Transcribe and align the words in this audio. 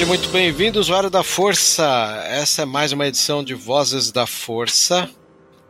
Seja 0.00 0.08
muito 0.08 0.30
bem-vindo, 0.30 0.80
usuário 0.80 1.10
da 1.10 1.22
Força. 1.22 2.24
Essa 2.26 2.62
é 2.62 2.64
mais 2.64 2.90
uma 2.90 3.06
edição 3.06 3.44
de 3.44 3.52
Vozes 3.52 4.10
da 4.10 4.26
Força, 4.26 5.10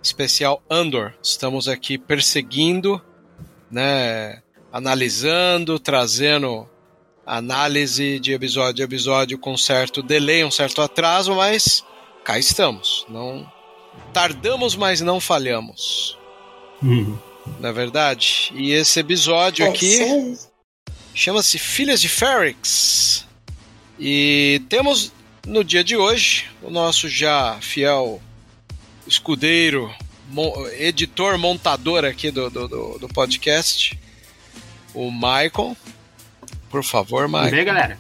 especial 0.01 0.63
Andor. 0.71 1.15
Estamos 1.21 1.67
aqui 1.67 1.99
perseguindo, 1.99 3.03
né, 3.69 4.41
analisando, 4.73 5.81
trazendo 5.81 6.65
análise 7.27 8.21
de 8.21 8.33
episódio 8.33 8.85
a 8.85 8.87
episódio 8.87 9.37
com 9.37 9.57
certo 9.57 10.01
delay, 10.01 10.45
um 10.45 10.51
certo 10.53 10.81
atraso, 10.81 11.35
mas 11.35 11.85
cá 12.23 12.39
estamos. 12.39 13.05
Não 13.09 13.53
tardamos, 14.13 14.77
mas 14.77 15.01
não 15.01 15.19
falhamos. 15.19 16.17
Não 16.81 17.69
é 17.69 17.73
verdade? 17.73 18.53
E 18.55 18.71
esse 18.71 19.01
episódio 19.01 19.69
aqui 19.69 20.39
chama-se 21.13 21.59
Filhas 21.59 22.01
de 22.01 22.09
Ferrix. 22.09 23.29
E 24.01 24.63
temos 24.69 25.13
no 25.47 25.63
dia 25.63 25.85
de 25.85 25.97
hoje 25.97 26.47
o 26.63 26.71
nosso 26.71 27.09
já 27.09 27.59
fiel 27.61 28.21
escudeiro, 29.07 29.93
editor, 30.79 31.37
montador 31.39 32.05
aqui 32.05 32.31
do, 32.31 32.49
do, 32.49 32.67
do- 32.69 32.99
do 33.01 33.09
podcast, 33.09 33.99
o 34.95 35.11
Michael. 35.11 35.77
Por 36.71 36.83
favor, 36.85 37.25
Tudo 37.27 37.33
Michael. 37.33 37.51
bem, 37.51 37.65
galera? 37.65 37.99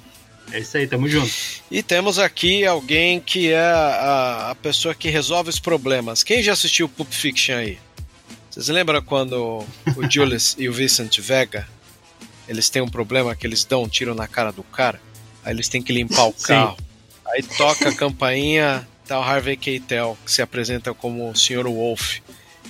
É 0.53 0.59
isso 0.61 0.77
aí, 0.77 0.87
tamo 0.87 1.09
junto. 1.09 1.31
E 1.71 1.83
temos 1.83 2.19
aqui 2.19 2.65
alguém 2.65 3.21
que 3.21 3.51
é 3.53 3.59
a, 3.61 4.51
a 4.51 4.55
pessoa 4.55 4.95
que 4.95 5.09
resolve 5.09 5.51
os 5.51 5.59
problemas. 5.61 6.23
Quem 6.23 6.43
já 6.43 6.53
assistiu 6.53 6.89
Pulp 6.89 7.13
Fiction 7.13 7.55
aí? 7.57 7.79
Vocês 8.51 8.69
lembram 8.69 9.01
quando 9.03 9.35
o 9.35 9.67
Julius 10.11 10.57
e 10.59 10.69
o 10.69 10.73
Vincent 10.73 11.19
Vega 11.21 11.69
eles 12.49 12.69
têm 12.69 12.83
um 12.83 12.89
problema 12.89 13.37
que 13.37 13.47
eles 13.47 13.65
dão 13.65 13.85
um 13.85 13.89
tiro 13.89 14.13
na 14.15 14.27
cara 14.27 14.51
do 14.51 14.65
cara? 14.65 15.01
Aí 15.45 15.55
eles 15.55 15.69
têm 15.69 15.83
que 15.83 15.93
limpar 15.93 16.29
o 16.29 16.35
Sim. 16.37 16.47
carro. 16.49 16.77
Aí 17.27 17.43
toca 17.43 17.89
a 17.89 17.95
campainha, 17.95 18.87
tá 19.07 19.19
o 19.19 19.23
Harvey 19.23 19.57
Keitel, 19.57 20.17
que 20.25 20.33
se 20.33 20.43
apresenta 20.43 20.93
como 20.93 21.31
o 21.31 21.37
Sr. 21.37 21.65
Wolf. 21.67 22.19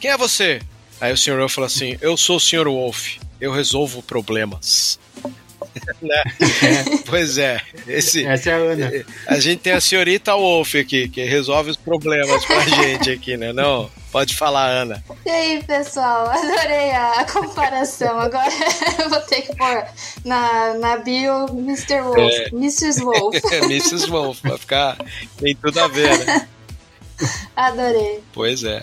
Quem 0.01 0.11
é 0.11 0.17
você? 0.17 0.61
Aí 1.01 1.13
o 1.13 1.17
Sr. 1.17 1.39
Wolf 1.39 1.55
fala 1.55 1.67
assim: 1.67 1.97
Eu 2.01 2.17
sou 2.17 2.37
o 2.37 2.41
Sr. 2.41 2.67
Wolf, 2.67 3.17
eu 3.41 3.53
resolvo 3.53 4.03
problemas. 4.03 4.99
Né? 6.03 6.23
Pois 7.07 7.37
é, 7.39 7.61
esse, 7.87 8.25
Essa 8.25 8.51
é 8.51 8.53
a 8.55 8.57
Ana. 8.57 8.91
a 9.27 9.39
gente 9.39 9.61
tem 9.61 9.73
a 9.73 9.81
senhorita 9.81 10.35
Wolf 10.35 10.75
aqui, 10.75 11.09
que 11.09 11.23
resolve 11.25 11.71
os 11.71 11.77
problemas 11.77 12.45
pra 12.45 12.61
gente 12.65 13.11
aqui, 13.11 13.37
né? 13.37 13.53
Não? 13.53 13.91
Pode 14.11 14.35
falar, 14.37 14.67
Ana. 14.69 15.05
E 15.25 15.31
aí, 15.31 15.63
pessoal, 15.65 16.27
adorei 16.31 16.91
a 16.91 17.25
comparação. 17.33 18.19
Agora 18.19 18.51
eu 18.99 19.09
vou 19.09 19.21
ter 19.21 19.43
que 19.43 19.55
pôr 19.57 19.85
na, 20.25 20.75
na 20.75 20.97
bio 20.97 21.47
Mr. 21.51 22.01
Wolf, 22.03 22.19
É. 22.19 22.49
Mrs. 22.49 23.01
Wolf. 23.03 23.37
Mrs. 23.65 24.07
Wolf, 24.11 24.41
vai 24.43 24.59
ficar. 24.59 24.99
Tem 25.39 25.55
tudo 25.55 25.79
a 25.79 25.87
ver, 25.89 26.19
né? 26.27 26.49
Adorei. 27.55 28.23
Pois 28.33 28.65
é. 28.65 28.83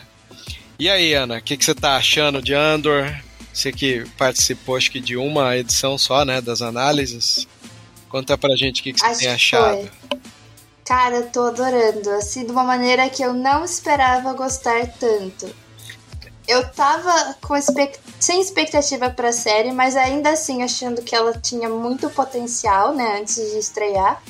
E 0.79 0.89
aí, 0.89 1.13
Ana, 1.13 1.37
o 1.37 1.41
que, 1.41 1.57
que 1.57 1.65
você 1.65 1.73
tá 1.75 1.97
achando 1.97 2.41
de 2.41 2.53
Andor? 2.53 3.13
Você 3.51 3.71
que 3.71 4.05
participou, 4.17 4.75
acho 4.77 4.91
que 4.91 4.99
de 4.99 5.17
uma 5.17 5.57
edição 5.57 5.97
só, 5.97 6.23
né? 6.23 6.39
Das 6.39 6.61
análises. 6.61 7.47
Conta 8.07 8.37
pra 8.37 8.55
gente 8.55 8.79
o 8.81 8.83
que, 8.83 8.93
que 8.93 8.99
você 8.99 9.05
Acho 9.07 9.19
tem 9.19 9.27
achado. 9.29 9.77
foi. 9.79 9.89
Cara, 10.87 11.17
eu 11.17 11.29
tô 11.29 11.41
adorando. 11.41 12.09
Assim, 12.11 12.45
de 12.45 12.51
uma 12.51 12.63
maneira 12.63 13.09
que 13.09 13.21
eu 13.21 13.33
não 13.33 13.65
esperava 13.65 14.31
gostar 14.31 14.87
tanto. 14.97 15.53
Eu 16.47 16.65
tava 16.71 17.35
com 17.41 17.57
expect... 17.57 17.99
sem 18.17 18.39
expectativa 18.39 19.09
pra 19.09 19.33
série, 19.33 19.73
mas 19.73 19.97
ainda 19.97 20.29
assim 20.29 20.63
achando 20.63 21.01
que 21.01 21.13
ela 21.13 21.33
tinha 21.37 21.67
muito 21.67 22.09
potencial, 22.09 22.95
né, 22.95 23.19
antes 23.19 23.35
de 23.35 23.57
estrear. 23.57 24.23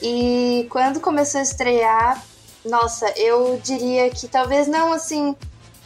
E 0.00 0.68
quando 0.70 1.00
começou 1.00 1.40
a 1.40 1.42
estrear, 1.42 2.24
nossa, 2.64 3.12
eu 3.16 3.60
diria 3.62 4.08
que 4.10 4.28
talvez 4.28 4.68
não 4.68 4.92
assim 4.92 5.34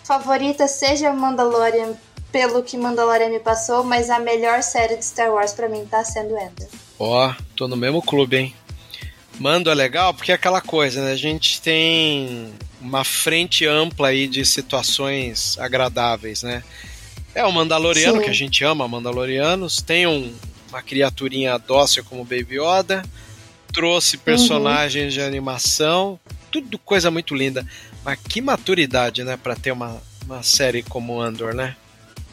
favorita 0.04 0.68
seja 0.68 1.10
Mandalorian 1.10 1.94
pelo 2.30 2.62
que 2.62 2.76
Mandalorian 2.76 3.30
me 3.30 3.40
passou, 3.40 3.82
mas 3.82 4.10
a 4.10 4.18
melhor 4.18 4.62
série 4.62 4.96
de 4.96 5.04
Star 5.06 5.32
Wars 5.32 5.54
pra 5.54 5.70
mim 5.70 5.86
tá 5.86 6.04
sendo 6.04 6.36
Endor. 6.36 6.68
Ó, 6.98 7.32
tô 7.56 7.66
no 7.66 7.76
mesmo 7.76 8.02
clube, 8.02 8.36
hein? 8.36 8.54
Mando 9.38 9.70
é 9.70 9.74
legal 9.74 10.14
porque 10.14 10.32
é 10.32 10.34
aquela 10.34 10.60
coisa, 10.60 11.04
né? 11.04 11.12
A 11.12 11.16
gente 11.16 11.60
tem 11.60 12.52
uma 12.80 13.04
frente 13.04 13.66
ampla 13.66 14.08
aí 14.08 14.26
de 14.26 14.44
situações 14.46 15.58
agradáveis, 15.58 16.42
né? 16.42 16.62
É 17.34 17.44
o 17.44 17.52
Mandaloriano, 17.52 18.18
Sim. 18.18 18.24
que 18.24 18.30
a 18.30 18.34
gente 18.34 18.64
ama 18.64 18.88
Mandalorianos, 18.88 19.82
tem 19.82 20.06
um- 20.06 20.32
uma 20.70 20.80
criaturinha 20.82 21.58
dócil 21.58 22.02
como 22.04 22.24
Baby 22.24 22.58
Yoda, 22.60 23.02
trouxe 23.74 24.16
personagens 24.16 25.12
de 25.12 25.20
animação, 25.20 26.18
tudo 26.50 26.78
coisa 26.78 27.10
muito 27.10 27.34
linda. 27.34 27.66
Mas 28.02 28.18
que 28.26 28.40
maturidade, 28.40 29.22
né, 29.22 29.36
Pra 29.36 29.54
ter 29.54 29.72
uma, 29.72 30.00
uma 30.24 30.42
série 30.42 30.82
como 30.82 31.20
Andor, 31.20 31.54
né? 31.54 31.76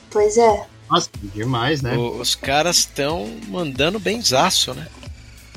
Pois 0.09 0.37
é. 0.37 0.65
Nossa, 0.89 1.09
demais, 1.33 1.81
né? 1.81 1.97
O- 1.97 2.19
os 2.21 2.33
caras 2.35 2.77
estão 2.77 3.27
mandando 3.47 3.99
benzaço, 3.99 4.73
né? 4.73 4.87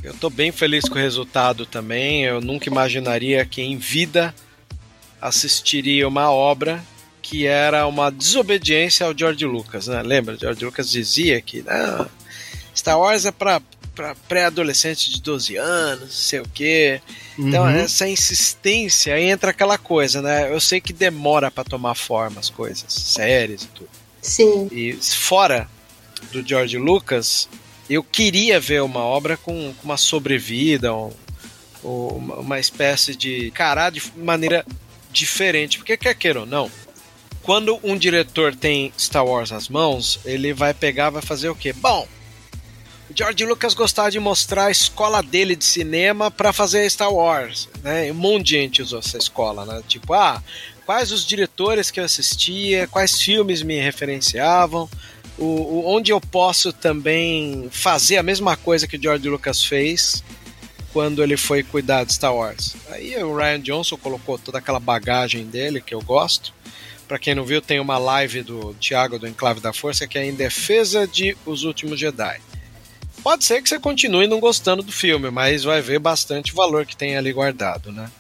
Eu 0.07 0.15
tô 0.15 0.31
bem 0.31 0.53
feliz 0.53 0.85
com 0.89 0.95
o 0.95 1.03
resultado 1.03 1.67
também. 1.67 2.23
Eu 2.25 2.41
nunca 2.41 2.69
imaginaria 2.69 3.45
que 3.45 3.61
em 3.61 3.77
vida 3.77 4.33
assistiria 5.21 6.07
uma 6.07 6.31
obra 6.31 6.83
que 7.21 7.45
era 7.47 7.87
uma 7.89 8.11
desobediência 8.11 9.05
ao 9.05 9.17
George 9.17 9.45
Lucas, 9.45 9.89
né? 9.89 10.01
Lembra? 10.03 10.37
George 10.39 10.65
Lucas 10.65 10.89
dizia 10.89 11.41
que 11.41 11.61
não, 11.63 12.09
Star 12.75 12.99
Wars 13.01 13.25
é 13.25 13.33
pra 13.33 13.61
pré-adolescente 14.29 15.11
de 15.11 15.23
12 15.23 15.57
anos, 15.57 16.01
não 16.03 16.09
sei 16.11 16.41
o 16.41 16.49
quê. 16.55 17.01
Então, 17.39 17.65
Uhum. 17.65 17.71
essa 17.71 18.07
insistência 18.07 19.15
aí 19.15 19.25
entra 19.25 19.51
aquela 19.51 19.79
coisa, 19.79 20.21
né? 20.23 20.53
Eu 20.53 20.61
sei 20.61 20.81
que 20.83 20.93
demora 20.93 21.51
pra 21.51 21.65
tomar 21.65 21.95
forma 21.95 22.39
as 22.39 22.51
coisas, 22.51 22.93
séries 22.93 23.63
e 23.63 23.67
tudo. 23.69 23.89
Sim. 24.21 24.69
E 24.71 24.93
fora 24.93 25.67
do 26.31 26.47
George 26.47 26.77
Lucas, 26.77 27.49
eu 27.89 28.03
queria 28.03 28.59
ver 28.61 28.83
uma 28.83 29.01
obra 29.01 29.37
com, 29.37 29.73
com 29.75 29.85
uma 29.85 29.97
sobrevida, 29.97 30.95
um- 30.95 31.13
uma 31.83 32.37
uma 32.37 32.59
espécie 32.61 33.15
de 33.15 33.49
encarar 33.49 33.91
de 33.91 34.03
maneira 34.17 34.65
diferente. 35.13 35.79
Porque 35.79 35.97
quer 35.97 36.15
queira 36.15 36.41
ou 36.41 36.47
não, 36.47 36.71
quando 37.43 37.79
um 37.83 37.97
diretor 37.97 38.55
tem 38.55 38.93
Star 38.99 39.25
Wars 39.25 39.51
nas 39.51 39.69
mãos, 39.69 40.19
ele 40.25 40.53
vai 40.53 40.75
pegar, 40.75 41.11
vai 41.11 41.23
fazer 41.23 41.49
o 41.49 41.55
quê? 41.55 41.73
Bom, 41.73 42.07
o 43.09 43.17
George 43.17 43.45
Lucas 43.45 43.73
gostava 43.73 44.11
de 44.11 44.19
mostrar 44.19 44.65
a 44.67 44.71
escola 44.71 45.23
dele 45.23 45.55
de 45.55 45.65
cinema 45.65 46.29
para 46.29 46.53
fazer 46.53 46.91
Star 46.91 47.13
Wars, 47.13 47.69
né? 47.83 48.11
Um 48.11 48.15
monte 48.15 48.47
de 48.47 48.51
gente 48.57 48.83
usou 48.83 48.99
essa 48.99 49.17
escola, 49.17 49.65
né? 49.65 49.81
Tipo, 49.87 50.13
ah, 50.13 50.43
quais 50.85 51.13
os 51.13 51.25
diretores 51.25 51.91
que 51.91 52.01
eu 52.01 52.05
assistia, 52.05 52.89
quais 52.89 53.21
filmes 53.21 53.63
me 53.63 53.79
referenciavam, 53.81 54.91
o, 55.39 55.45
o- 55.45 55.95
onde 55.97 56.11
eu 56.13 56.21
posso 56.21 56.73
também 56.73 57.69
fazer 57.71 58.17
a 58.17 58.23
mesma 58.23 58.57
coisa 58.57 58.87
que 58.87 58.97
o 58.97 59.03
George 59.03 59.29
Lucas 59.29 59.65
fez, 59.65 60.23
quando 60.93 61.23
ele 61.23 61.37
foi 61.37 61.63
cuidar 61.63 62.05
de 62.05 62.15
Star 62.15 62.35
Wars. 62.35 62.75
Aí 62.91 63.15
o 63.23 63.37
Ryan 63.37 63.61
Johnson 63.61 63.97
colocou 63.99 64.39
toda 64.39 64.59
aquela 64.59 64.81
bagagem 64.81 65.45
dele, 65.45 65.81
que 65.81 65.95
eu 65.95 66.01
gosto. 66.01 66.55
Para 67.07 67.19
quem 67.19 67.35
não 67.35 67.45
viu, 67.45 67.61
tem 67.61 67.79
uma 67.79 67.99
live 67.99 68.43
do 68.43 68.75
Thiago 68.81 69.19
do 69.19 69.29
Enclave 69.29 69.61
da 69.61 69.73
Força 69.73 70.09
que 70.09 70.19
é 70.19 70.25
em 70.25 70.35
defesa 70.35 71.07
de 71.07 71.37
Os 71.45 71.65
Últimos 71.65 72.01
Jedi. 72.01 72.41
Pode 73.23 73.45
ser 73.45 73.61
que 73.63 73.69
você 73.69 73.79
continue 73.79 74.27
não 74.27 74.41
gostando 74.41 74.83
do 74.83 74.91
filme, 74.93 75.31
mas 75.31 75.65
vai 75.65 75.81
ver 75.83 75.99
bastante 75.99 76.55
valor 76.55 76.87
que 76.87 76.97
tem 76.97 77.17
ali 77.17 77.33
guardado, 77.33 77.93
né? 77.93 78.11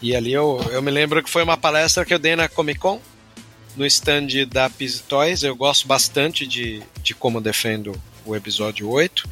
E 0.00 0.16
ali 0.16 0.32
eu, 0.32 0.60
eu 0.72 0.82
me 0.82 0.90
lembro 0.90 1.22
que 1.22 1.30
foi 1.30 1.42
uma 1.44 1.56
palestra 1.56 2.04
que 2.04 2.12
eu 2.12 2.18
dei 2.18 2.34
na 2.34 2.48
Comic 2.48 2.80
Con, 2.80 3.00
no 3.76 3.86
stand 3.86 4.46
da 4.48 4.70
Toys. 5.08 5.42
Eu 5.42 5.56
gosto 5.56 5.86
bastante 5.86 6.46
de, 6.46 6.82
de 7.02 7.14
como 7.14 7.40
defendo 7.40 8.00
o 8.24 8.36
episódio 8.36 8.88
8, 8.88 9.28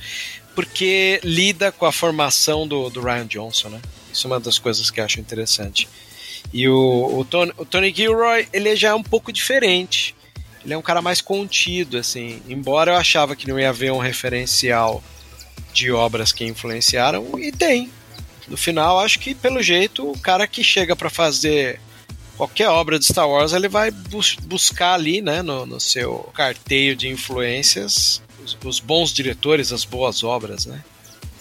porque 0.54 1.20
lida 1.22 1.70
com 1.70 1.86
a 1.86 1.92
formação 1.92 2.66
do, 2.66 2.90
do 2.90 3.00
Ryan 3.00 3.26
Johnson, 3.26 3.68
né? 3.68 3.80
Isso 4.12 4.26
é 4.26 4.30
uma 4.30 4.40
das 4.40 4.58
coisas 4.58 4.90
que 4.90 5.00
eu 5.00 5.04
acho 5.04 5.20
interessante. 5.20 5.88
E 6.52 6.68
o, 6.68 7.18
o, 7.18 7.24
Tony, 7.24 7.52
o 7.56 7.64
Tony 7.64 7.92
Gilroy, 7.94 8.48
ele 8.52 8.74
já 8.74 8.88
é 8.88 8.94
um 8.94 9.02
pouco 9.02 9.32
diferente. 9.32 10.14
Ele 10.64 10.74
é 10.74 10.78
um 10.78 10.82
cara 10.82 11.00
mais 11.00 11.20
contido, 11.20 11.96
assim. 11.96 12.42
Embora 12.48 12.92
eu 12.92 12.96
achava 12.96 13.36
que 13.36 13.48
não 13.48 13.58
ia 13.58 13.68
haver 13.68 13.92
um 13.92 13.98
referencial 13.98 15.02
de 15.72 15.92
obras 15.92 16.32
que 16.32 16.44
influenciaram, 16.44 17.38
e 17.38 17.52
tem. 17.52 17.90
No 18.48 18.56
final, 18.56 18.98
acho 18.98 19.20
que 19.20 19.34
pelo 19.34 19.62
jeito, 19.62 20.10
o 20.10 20.18
cara 20.18 20.46
que 20.46 20.64
chega 20.64 20.96
para 20.96 21.08
fazer 21.08 21.80
qualquer 22.40 22.70
obra 22.70 22.98
de 22.98 23.04
Star 23.04 23.28
Wars, 23.28 23.52
ele 23.52 23.68
vai 23.68 23.90
bus 23.90 24.34
buscar 24.44 24.94
ali, 24.94 25.20
né, 25.20 25.42
no, 25.42 25.66
no 25.66 25.78
seu 25.78 26.20
carteio 26.32 26.96
de 26.96 27.06
influências, 27.06 28.22
os, 28.42 28.56
os 28.64 28.80
bons 28.80 29.12
diretores, 29.12 29.72
as 29.72 29.84
boas 29.84 30.24
obras, 30.24 30.64
né? 30.64 30.82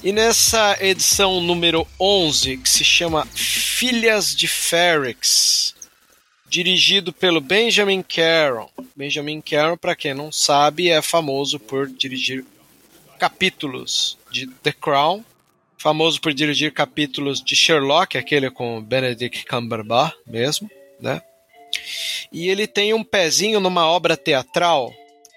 E 0.03 0.11
nessa 0.11 0.77
edição 0.81 1.39
número 1.39 1.87
11, 1.97 2.57
que 2.57 2.69
se 2.69 2.83
chama 2.83 3.25
Filhas 3.33 4.35
de 4.35 4.45
Ferrix, 4.45 5.73
dirigido 6.49 7.13
pelo 7.13 7.39
Benjamin 7.39 8.01
Caron. 8.01 8.69
Benjamin 8.93 9.39
Caron, 9.39 9.77
para 9.77 9.95
quem 9.95 10.13
não 10.13 10.33
sabe, 10.33 10.89
é 10.89 11.01
famoso 11.01 11.59
por 11.59 11.87
dirigir 11.87 12.43
capítulos 13.17 14.17
de 14.29 14.47
The 14.47 14.73
Crown, 14.73 15.23
famoso 15.77 16.19
por 16.19 16.33
dirigir 16.33 16.73
capítulos 16.73 17.41
de 17.41 17.55
Sherlock, 17.55 18.17
aquele 18.17 18.51
com 18.51 18.81
Benedict 18.81 19.45
Cumberbatch 19.45 20.13
mesmo, 20.27 20.69
né? 20.99 21.21
E 22.31 22.49
ele 22.49 22.67
tem 22.67 22.93
um 22.93 23.03
pezinho 23.03 23.59
numa 23.59 23.87
obra 23.87 24.15
teatral 24.15 24.93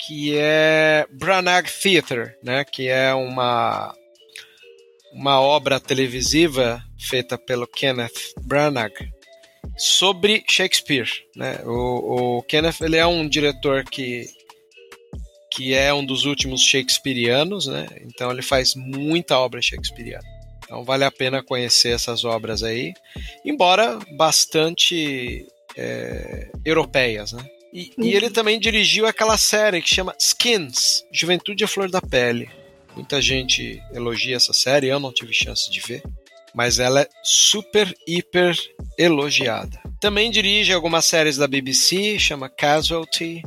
que 0.06 0.37
é 0.37 1.06
Branagh 1.11 1.69
Theatre, 1.82 2.35
né? 2.43 2.64
Que 2.64 2.88
é 2.88 3.14
uma 3.14 3.94
uma 5.12 5.41
obra 5.41 5.79
televisiva 5.79 6.82
feita 6.99 7.37
pelo 7.37 7.67
Kenneth 7.67 8.32
Branagh 8.41 8.94
sobre 9.76 10.43
Shakespeare. 10.49 11.09
Né? 11.37 11.61
O, 11.64 12.38
o 12.38 12.43
Kenneth 12.43 12.81
ele 12.81 12.97
é 12.97 13.06
um 13.06 13.29
diretor 13.29 13.85
que, 13.85 14.26
que 15.50 15.75
é 15.75 15.93
um 15.93 16.05
dos 16.05 16.25
últimos 16.25 16.62
shakespearianos, 16.62 17.67
né? 17.67 17.87
então 18.00 18.31
ele 18.31 18.43
faz 18.43 18.75
muita 18.75 19.38
obra 19.38 19.61
shakespeariana. 19.61 20.31
Então 20.73 20.85
vale 20.85 21.05
a 21.05 21.11
pena 21.11 21.43
conhecer 21.43 21.91
essas 21.91 22.25
obras 22.25 22.63
aí, 22.63 22.95
embora 23.45 23.99
bastante 24.17 25.47
é, 25.77 26.49
europeias. 26.65 27.33
Né? 27.33 27.45
E, 27.71 27.93
e, 27.99 28.15
ele 28.15 28.31
também 28.31 28.59
dirigiu 28.59 29.07
aquela 29.07 29.37
série 29.37 29.83
que 29.83 29.95
chama 29.95 30.17
Skins 30.19 31.05
Juventude 31.13 31.63
à 31.63 31.69
Flor 31.69 31.91
da 31.91 32.01
Pele 32.01 32.49
Muita 32.97 33.21
gente 33.21 33.83
elogia 33.93 34.37
essa 34.37 34.55
série, 34.55 34.89
eu 34.89 34.99
não 34.99 35.13
tive 35.13 35.35
chance 35.35 35.71
de 35.71 35.79
ver, 35.81 36.03
mas 36.55 36.79
ela 36.79 37.03
é 37.03 37.09
super, 37.23 37.95
hiper 38.07 38.57
elogiada. 38.99 39.79
Também 40.01 40.31
dirige 40.31 40.73
algumas 40.73 41.05
séries 41.05 41.37
da 41.37 41.47
BBC, 41.47 42.19
chama 42.19 42.49
Casualty, 42.49 43.43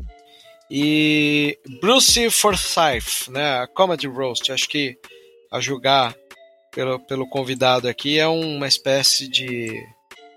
e 0.70 1.58
Bruce 1.82 2.30
Forsyth, 2.30 3.30
né, 3.30 3.62
a 3.62 3.68
Comedy 3.68 4.08
Roast, 4.08 4.52
acho 4.52 4.68
que 4.68 4.98
a 5.52 5.60
julgar 5.60 6.16
pelo, 6.76 7.00
pelo 7.00 7.28
convidado 7.28 7.88
aqui 7.88 8.20
é 8.20 8.28
uma 8.28 8.68
espécie 8.68 9.28
de 9.30 9.72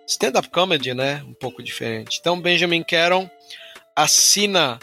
stand-up 0.06 0.48
comedy, 0.48 0.94
né, 0.94 1.22
um 1.26 1.34
pouco 1.34 1.62
diferente. 1.62 2.18
Então 2.20 2.40
Benjamin 2.40 2.84
Caron 2.84 3.28
assina 3.94 4.78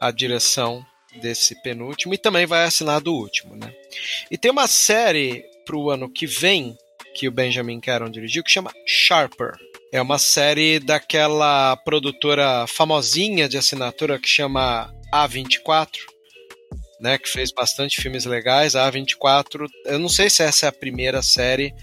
a 0.00 0.10
direção 0.10 0.84
desse 1.20 1.54
penúltimo 1.62 2.14
e 2.14 2.18
também 2.18 2.46
vai 2.46 2.64
assinar 2.64 3.00
do 3.00 3.14
último, 3.14 3.54
né? 3.54 3.72
E 4.30 4.36
tem 4.36 4.50
uma 4.50 4.66
série 4.66 5.44
pro 5.64 5.90
ano 5.90 6.10
que 6.10 6.26
vem 6.26 6.76
que 7.14 7.28
o 7.28 7.32
Benjamin 7.32 7.80
Caron 7.80 8.10
dirigiu 8.10 8.42
que 8.42 8.50
chama 8.50 8.72
Sharper. 8.86 9.52
É 9.92 10.02
uma 10.02 10.18
série 10.18 10.78
daquela 10.78 11.76
produtora 11.76 12.66
famosinha 12.66 13.48
de 13.48 13.56
assinatura 13.56 14.18
que 14.18 14.28
chama 14.28 14.92
A24, 15.14 15.88
né, 17.00 17.18
que 17.18 17.28
fez 17.28 17.52
bastante 17.52 18.00
filmes 18.00 18.24
legais. 18.24 18.74
A 18.74 18.90
A24, 18.90 19.68
eu 19.84 19.98
não 19.98 20.08
sei 20.08 20.30
se 20.30 20.42
essa 20.42 20.66
é 20.66 20.68
a 20.68 20.72
primeira 20.72 21.22
série 21.22 21.74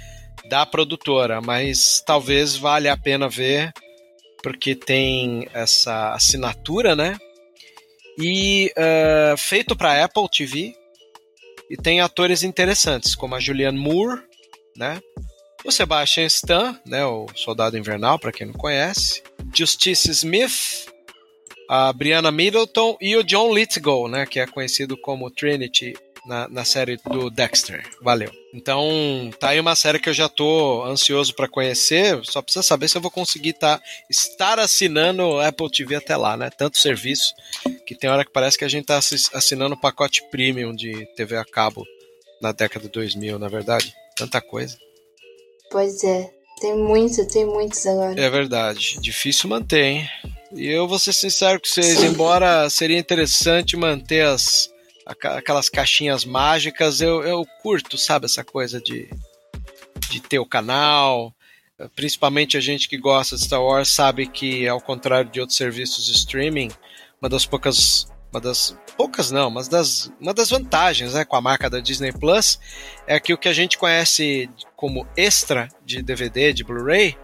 da 0.49 0.65
produtora, 0.65 1.41
mas 1.41 2.01
talvez 2.05 2.55
valha 2.55 2.93
a 2.93 2.97
pena 2.97 3.29
ver 3.29 3.71
porque 4.41 4.75
tem 4.75 5.47
essa 5.53 6.13
assinatura, 6.13 6.95
né? 6.95 7.17
e 8.17 8.71
uh, 8.77 9.37
feito 9.37 9.75
para 9.75 10.03
Apple 10.03 10.29
TV 10.29 10.75
e 11.69 11.77
tem 11.77 12.01
atores 12.01 12.43
interessantes 12.43 13.15
como 13.15 13.35
a 13.35 13.39
Julianne 13.39 13.79
Moore, 13.79 14.21
né? 14.75 15.01
O 15.65 15.71
Sebastian 15.71 16.25
Stan, 16.25 16.79
né, 16.85 17.05
o 17.05 17.25
Soldado 17.35 17.77
Invernal, 17.77 18.19
para 18.19 18.33
quem 18.33 18.47
não 18.47 18.53
conhece, 18.53 19.23
Justice 19.55 20.11
Smith, 20.11 20.87
a 21.69 21.91
Brianna 21.93 22.31
Middleton 22.31 22.97
e 22.99 23.15
o 23.15 23.23
John 23.23 23.53
Lithgow, 23.53 24.07
né, 24.07 24.25
que 24.25 24.39
é 24.39 24.47
conhecido 24.47 24.97
como 24.97 25.31
Trinity 25.31 25.93
na, 26.25 26.47
na 26.47 26.65
série 26.65 26.97
do 26.97 27.29
Dexter. 27.29 27.83
Valeu. 28.01 28.31
Então, 28.53 29.31
tá 29.39 29.49
aí 29.49 29.59
uma 29.59 29.75
série 29.75 29.99
que 29.99 30.09
eu 30.09 30.13
já 30.13 30.29
tô 30.29 30.83
ansioso 30.83 31.33
para 31.35 31.49
conhecer, 31.49 32.19
só 32.23 32.41
precisa 32.41 32.63
saber 32.63 32.87
se 32.87 32.97
eu 32.97 33.01
vou 33.01 33.11
conseguir 33.11 33.53
tá, 33.53 33.81
estar 34.09 34.59
assinando 34.59 35.39
Apple 35.39 35.69
TV 35.69 35.95
até 35.95 36.15
lá, 36.15 36.37
né? 36.37 36.49
Tanto 36.49 36.77
serviço 36.77 37.33
que 37.85 37.95
tem 37.95 38.09
hora 38.09 38.23
que 38.23 38.31
parece 38.31 38.57
que 38.57 38.65
a 38.65 38.69
gente 38.69 38.85
tá 38.85 38.97
assinando 38.97 39.75
o 39.75 39.79
pacote 39.79 40.23
premium 40.29 40.73
de 40.73 41.05
TV 41.15 41.37
a 41.37 41.45
cabo 41.45 41.85
na 42.41 42.51
década 42.51 42.85
de 42.85 42.91
2000, 42.91 43.39
na 43.39 43.47
verdade. 43.47 43.93
Tanta 44.15 44.39
coisa. 44.39 44.77
Pois 45.71 46.03
é, 46.03 46.29
tem 46.61 46.77
muitos, 46.77 47.25
tem 47.27 47.45
muitos 47.45 47.85
agora. 47.87 48.19
É 48.19 48.29
verdade, 48.29 48.99
difícil 49.01 49.49
manter, 49.49 49.83
hein? 49.83 50.09
E 50.55 50.67
eu 50.67 50.87
vou 50.87 50.99
ser 50.99 51.13
sincero 51.13 51.59
com 51.59 51.67
vocês, 51.67 52.03
embora 52.03 52.69
seria 52.69 52.97
interessante 52.97 53.75
manter 53.75 54.25
as 54.25 54.71
aquelas 55.05 55.67
caixinhas 55.69 56.23
mágicas, 56.23 57.01
eu, 57.01 57.23
eu 57.23 57.45
curto, 57.61 57.97
sabe, 57.97 58.25
essa 58.25 58.43
coisa 58.43 58.79
de, 58.79 59.09
de 60.09 60.21
ter 60.21 60.39
o 60.39 60.45
canal. 60.45 61.33
Principalmente 61.95 62.55
a 62.55 62.61
gente 62.61 62.87
que 62.87 62.97
gosta 62.97 63.35
de 63.35 63.43
Star 63.43 63.61
Wars 63.61 63.89
sabe 63.89 64.27
que, 64.27 64.67
ao 64.67 64.79
contrário 64.79 65.29
de 65.29 65.41
outros 65.41 65.57
serviços 65.57 66.05
de 66.05 66.13
streaming, 66.13 66.71
uma 67.21 67.29
das 67.29 67.45
poucas. 67.45 68.07
Uma 68.31 68.41
das. 68.41 68.75
Poucas 68.97 69.31
não, 69.31 69.49
mas 69.49 69.67
das, 69.67 70.11
uma 70.19 70.33
das 70.33 70.49
vantagens 70.49 71.13
né, 71.13 71.25
com 71.25 71.35
a 71.35 71.41
marca 71.41 71.69
da 71.69 71.79
Disney 71.79 72.11
Plus 72.11 72.59
é 73.07 73.19
que 73.19 73.33
o 73.33 73.37
que 73.37 73.47
a 73.47 73.53
gente 73.53 73.77
conhece 73.77 74.49
como 74.75 75.07
extra 75.17 75.67
de 75.83 76.01
DVD, 76.01 76.53
de 76.53 76.63
Blu-ray, 76.63 77.17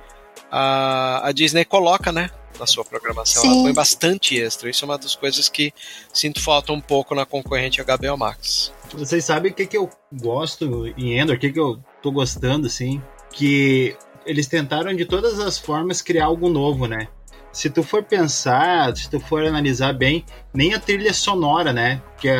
a, 0.51 1.27
a 1.27 1.31
Disney 1.31 1.65
coloca, 1.65 2.12
né? 2.12 2.31
Na 2.59 2.67
sua 2.67 2.83
programação. 2.83 3.41
Sim. 3.41 3.51
Ela 3.51 3.63
põe 3.63 3.73
bastante 3.73 4.39
extra. 4.39 4.69
Isso 4.69 4.83
é 4.83 4.87
uma 4.87 4.97
das 4.97 5.15
coisas 5.15 5.47
que 5.49 5.73
sinto 6.13 6.41
falta 6.41 6.73
um 6.73 6.81
pouco 6.81 7.15
na 7.15 7.25
concorrente 7.25 7.81
HBO 7.81 8.17
Max. 8.17 8.71
Vocês 8.93 9.23
sabem 9.25 9.51
o 9.51 9.55
que, 9.55 9.65
que 9.65 9.77
eu 9.77 9.89
gosto 10.11 10.87
em 10.97 11.17
Endor, 11.17 11.35
o 11.35 11.39
que, 11.39 11.51
que 11.51 11.59
eu 11.59 11.79
tô 12.01 12.11
gostando, 12.11 12.67
assim? 12.67 13.01
Que 13.31 13.95
eles 14.25 14.47
tentaram 14.47 14.93
de 14.95 15.05
todas 15.05 15.39
as 15.39 15.57
formas 15.57 16.01
criar 16.01 16.25
algo 16.25 16.49
novo, 16.49 16.87
né? 16.87 17.07
Se 17.51 17.69
tu 17.69 17.81
for 17.81 18.03
pensar, 18.03 18.95
se 18.95 19.09
tu 19.09 19.19
for 19.19 19.43
analisar 19.43 19.93
bem, 19.93 20.23
nem 20.53 20.73
a 20.73 20.79
trilha 20.79 21.13
sonora, 21.13 21.73
né? 21.73 22.01
Que 22.19 22.29
é, 22.29 22.37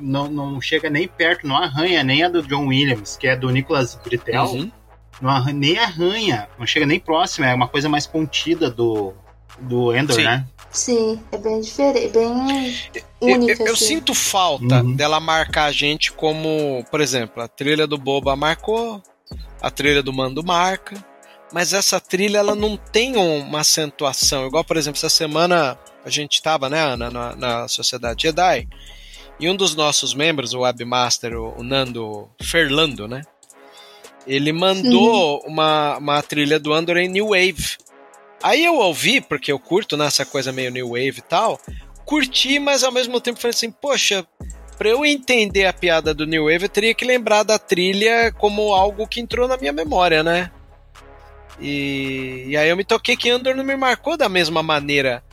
não, 0.00 0.28
não 0.30 0.60
chega 0.60 0.90
nem 0.90 1.08
perto, 1.08 1.46
não 1.46 1.56
arranha 1.56 2.04
nem 2.04 2.22
a 2.22 2.28
do 2.28 2.42
John 2.42 2.66
Williams, 2.66 3.16
que 3.16 3.26
é 3.26 3.36
do 3.36 3.48
Nicholas 3.48 3.94
Britell. 3.94 4.44
Uhum. 4.44 4.72
Não 5.20 5.30
arranha, 5.30 5.58
nem 5.58 5.78
arranha, 5.78 6.48
não 6.58 6.66
chega 6.66 6.84
nem 6.84 7.00
próximo, 7.00 7.46
é 7.46 7.54
uma 7.54 7.68
coisa 7.68 7.88
mais 7.88 8.06
contida 8.06 8.68
do, 8.68 9.14
do 9.60 9.94
Endor, 9.94 10.16
Sim. 10.16 10.24
né? 10.24 10.46
Sim, 10.70 11.20
é 11.30 11.38
bem 11.38 11.60
diferente, 11.60 12.12
bem 12.12 12.74
única. 13.20 13.62
Eu, 13.62 13.66
eu 13.68 13.74
assim. 13.74 13.86
sinto 13.86 14.12
falta 14.12 14.82
uhum. 14.82 14.96
dela 14.96 15.20
marcar 15.20 15.66
a 15.66 15.72
gente 15.72 16.10
como, 16.12 16.84
por 16.90 17.00
exemplo, 17.00 17.40
a 17.40 17.46
trilha 17.46 17.86
do 17.86 17.96
Boba 17.96 18.34
marcou, 18.34 19.00
a 19.62 19.70
trilha 19.70 20.02
do 20.02 20.12
Mando 20.12 20.42
marca, 20.42 20.96
mas 21.52 21.72
essa 21.72 22.00
trilha 22.00 22.38
ela 22.38 22.56
não 22.56 22.76
tem 22.76 23.16
uma 23.16 23.60
acentuação. 23.60 24.46
Igual, 24.46 24.64
por 24.64 24.76
exemplo, 24.76 24.98
essa 24.98 25.08
semana 25.08 25.78
a 26.04 26.10
gente 26.10 26.34
estava, 26.34 26.68
né, 26.68 26.80
Ana, 26.80 27.08
na, 27.08 27.36
na 27.36 27.68
Sociedade 27.68 28.24
Jedi, 28.24 28.68
e 29.38 29.48
um 29.48 29.54
dos 29.54 29.76
nossos 29.76 30.12
membros, 30.12 30.54
o 30.54 30.60
Webmaster, 30.60 31.34
o, 31.34 31.54
o 31.56 31.62
Nando 31.62 32.28
Ferlando, 32.42 33.06
né? 33.06 33.22
ele 34.26 34.52
mandou 34.52 35.42
uma, 35.46 35.98
uma 35.98 36.22
trilha 36.22 36.58
do 36.58 36.72
Andor 36.72 36.96
em 36.96 37.08
New 37.08 37.28
Wave. 37.28 37.76
Aí 38.44 38.62
eu 38.62 38.74
ouvi, 38.74 39.22
porque 39.22 39.50
eu 39.50 39.58
curto 39.58 39.96
nessa 39.96 40.26
coisa 40.26 40.52
meio 40.52 40.70
New 40.70 40.88
Wave 40.90 41.14
e 41.16 41.22
tal, 41.22 41.58
curti, 42.04 42.58
mas 42.58 42.84
ao 42.84 42.92
mesmo 42.92 43.18
tempo 43.18 43.40
falei 43.40 43.54
assim, 43.54 43.70
poxa, 43.70 44.26
pra 44.76 44.90
eu 44.90 45.02
entender 45.02 45.64
a 45.64 45.72
piada 45.72 46.12
do 46.12 46.26
New 46.26 46.44
Wave, 46.44 46.64
eu 46.64 46.68
teria 46.68 46.94
que 46.94 47.06
lembrar 47.06 47.42
da 47.42 47.58
trilha 47.58 48.30
como 48.32 48.74
algo 48.74 49.08
que 49.08 49.18
entrou 49.18 49.48
na 49.48 49.56
minha 49.56 49.72
memória, 49.72 50.22
né? 50.22 50.50
E, 51.58 52.44
e 52.48 52.56
aí 52.56 52.68
eu 52.68 52.76
me 52.76 52.84
toquei 52.84 53.16
que 53.16 53.30
Andor 53.30 53.54
não 53.54 53.64
me 53.64 53.76
marcou 53.76 54.14
da 54.14 54.28
mesma 54.28 54.62
maneira 54.62 55.24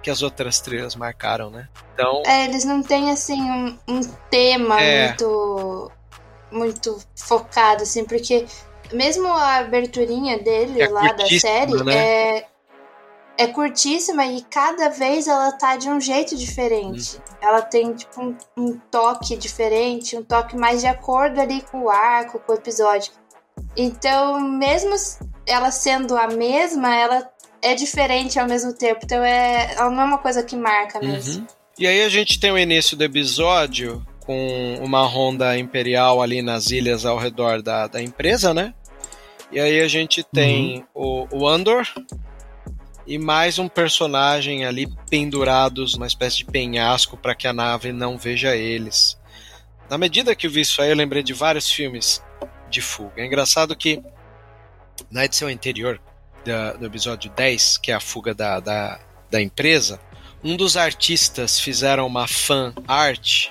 que 0.00 0.08
as 0.08 0.22
outras 0.22 0.60
trilhas 0.60 0.94
marcaram, 0.94 1.50
né? 1.50 1.68
Então. 1.92 2.22
É, 2.24 2.44
eles 2.44 2.64
não 2.64 2.84
têm 2.84 3.10
assim 3.10 3.40
um, 3.40 3.78
um 3.88 4.00
tema 4.30 4.80
É. 4.80 5.06
muito 5.08 5.90
muito 6.52 6.98
focado, 7.16 7.82
assim, 7.82 8.04
porque 8.04 8.46
mesmo 8.92 9.26
a 9.26 9.56
aberturinha 9.56 10.38
dele 10.38 10.82
É 10.82 10.88
lá 10.88 11.12
da 11.12 11.26
série 11.26 11.82
né? 11.84 11.96
é, 11.96 12.46
é 13.40 13.46
curtíssima 13.46 14.26
e 14.26 14.42
cada 14.42 14.90
vez 14.90 15.26
ela 15.26 15.50
tá 15.52 15.74
de 15.74 15.88
um 15.88 15.98
jeito 15.98 16.36
diferente. 16.36 17.16
Uhum. 17.16 17.22
Ela 17.40 17.62
tem, 17.62 17.94
tipo, 17.94 18.20
um, 18.20 18.36
um 18.54 18.78
toque 18.90 19.34
diferente, 19.34 20.14
um 20.14 20.22
toque 20.22 20.54
mais 20.54 20.82
de 20.82 20.86
acordo 20.86 21.40
ali 21.40 21.62
com 21.62 21.84
o 21.84 21.88
arco, 21.88 22.38
com 22.38 22.52
o 22.52 22.54
episódio. 22.54 23.10
Então, 23.74 24.38
mesmo 24.38 24.94
ela 25.46 25.70
sendo 25.70 26.18
a 26.18 26.26
mesma, 26.26 26.94
ela 26.94 27.30
é 27.62 27.74
diferente 27.74 28.38
ao 28.38 28.46
mesmo 28.46 28.74
tempo. 28.74 29.00
Então, 29.04 29.24
é, 29.24 29.72
ela 29.72 29.90
não 29.90 30.02
é 30.02 30.04
uma 30.04 30.18
coisa 30.18 30.42
que 30.42 30.54
marca 30.54 31.00
mesmo. 31.00 31.40
Uhum. 31.40 31.46
E 31.78 31.86
aí 31.86 32.02
a 32.02 32.10
gente 32.10 32.38
tem 32.38 32.52
o 32.52 32.58
início 32.58 32.94
do 32.94 33.04
episódio 33.04 34.06
com 34.20 34.78
uma 34.82 35.06
ronda 35.06 35.56
imperial 35.58 36.20
ali 36.20 36.42
nas 36.42 36.70
ilhas 36.70 37.06
ao 37.06 37.16
redor 37.16 37.62
da, 37.62 37.86
da 37.86 38.02
empresa, 38.02 38.52
né? 38.52 38.74
E 39.50 39.58
aí 39.58 39.80
a 39.80 39.88
gente 39.88 40.22
tem 40.22 40.84
o, 40.94 41.26
o 41.32 41.48
Andor 41.48 41.86
e 43.06 43.18
mais 43.18 43.58
um 43.58 43.68
personagem 43.68 44.64
ali 44.64 44.86
pendurados 45.08 45.94
numa 45.94 46.06
espécie 46.06 46.38
de 46.38 46.44
penhasco 46.44 47.16
para 47.16 47.34
que 47.34 47.46
a 47.46 47.52
nave 47.52 47.92
não 47.92 48.16
veja 48.18 48.54
eles. 48.56 49.18
Na 49.88 49.98
medida 49.98 50.34
que 50.36 50.46
eu 50.46 50.50
vi 50.50 50.60
isso 50.60 50.80
aí, 50.80 50.90
eu 50.90 50.96
lembrei 50.96 51.22
de 51.22 51.32
vários 51.32 51.70
filmes 51.70 52.22
de 52.68 52.80
fuga. 52.80 53.22
É 53.22 53.26
engraçado 53.26 53.74
que 53.74 54.02
na 55.10 55.24
edição 55.24 55.48
anterior 55.48 56.00
da- 56.44 56.74
do 56.74 56.86
episódio 56.86 57.30
10, 57.34 57.78
que 57.78 57.90
é 57.90 57.94
a 57.94 58.00
fuga 58.00 58.32
da, 58.32 58.60
da, 58.60 59.00
da 59.30 59.40
empresa, 59.42 60.00
um 60.44 60.56
dos 60.56 60.76
artistas 60.76 61.58
fizeram 61.58 62.06
uma 62.06 62.28
fan 62.28 62.72
art 62.86 63.48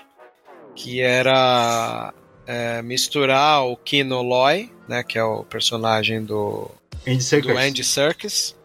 que 0.75 1.01
era 1.01 2.13
é, 2.47 2.81
misturar 2.81 3.65
o 3.65 3.75
Kino 3.75 4.21
Loy, 4.21 4.71
né, 4.87 5.03
que 5.03 5.17
é 5.19 5.23
o 5.23 5.43
personagem 5.43 6.23
do, 6.23 6.71
Andy 7.05 7.21
Serkis. 7.21 7.51
do 7.51 7.57
Andy 7.59 7.83
Serkis, 7.83 8.55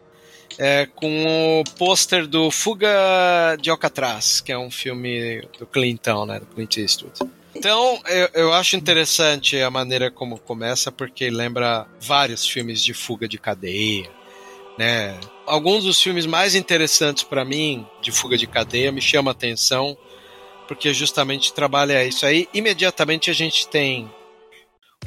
é, 0.57 0.87
com 0.95 1.61
o 1.61 1.63
pôster 1.77 2.27
do 2.27 2.49
Fuga 2.49 3.57
de 3.59 3.69
Alcatraz, 3.69 4.41
que 4.41 4.51
é 4.51 4.57
um 4.57 4.71
filme 4.71 5.41
do 5.59 5.65
Clinton, 5.65 6.25
né, 6.25 6.39
do 6.39 6.45
Clint 6.45 6.77
Eastwood. 6.77 7.19
Então, 7.55 8.01
eu, 8.07 8.29
eu 8.33 8.53
acho 8.53 8.75
interessante 8.75 9.61
a 9.61 9.71
maneira 9.71 10.11
como 10.11 10.37
começa, 10.37 10.91
porque 10.91 11.29
lembra 11.29 11.87
vários 12.01 12.45
filmes 12.45 12.83
de 12.83 12.93
fuga 12.93 13.29
de 13.29 13.37
cadeia, 13.37 14.09
né? 14.77 15.17
Alguns 15.45 15.85
dos 15.85 16.01
filmes 16.01 16.25
mais 16.25 16.53
interessantes 16.53 17.23
para 17.23 17.45
mim 17.45 17.87
de 18.01 18.11
fuga 18.11 18.37
de 18.37 18.45
cadeia 18.45 18.91
me 18.91 19.01
chama 19.01 19.31
a 19.31 19.33
atenção, 19.33 19.97
porque 20.67 20.93
justamente 20.93 21.53
trabalha 21.53 22.05
isso 22.05 22.25
aí. 22.25 22.49
Imediatamente 22.53 23.29
a 23.29 23.33
gente 23.33 23.67
tem 23.69 24.11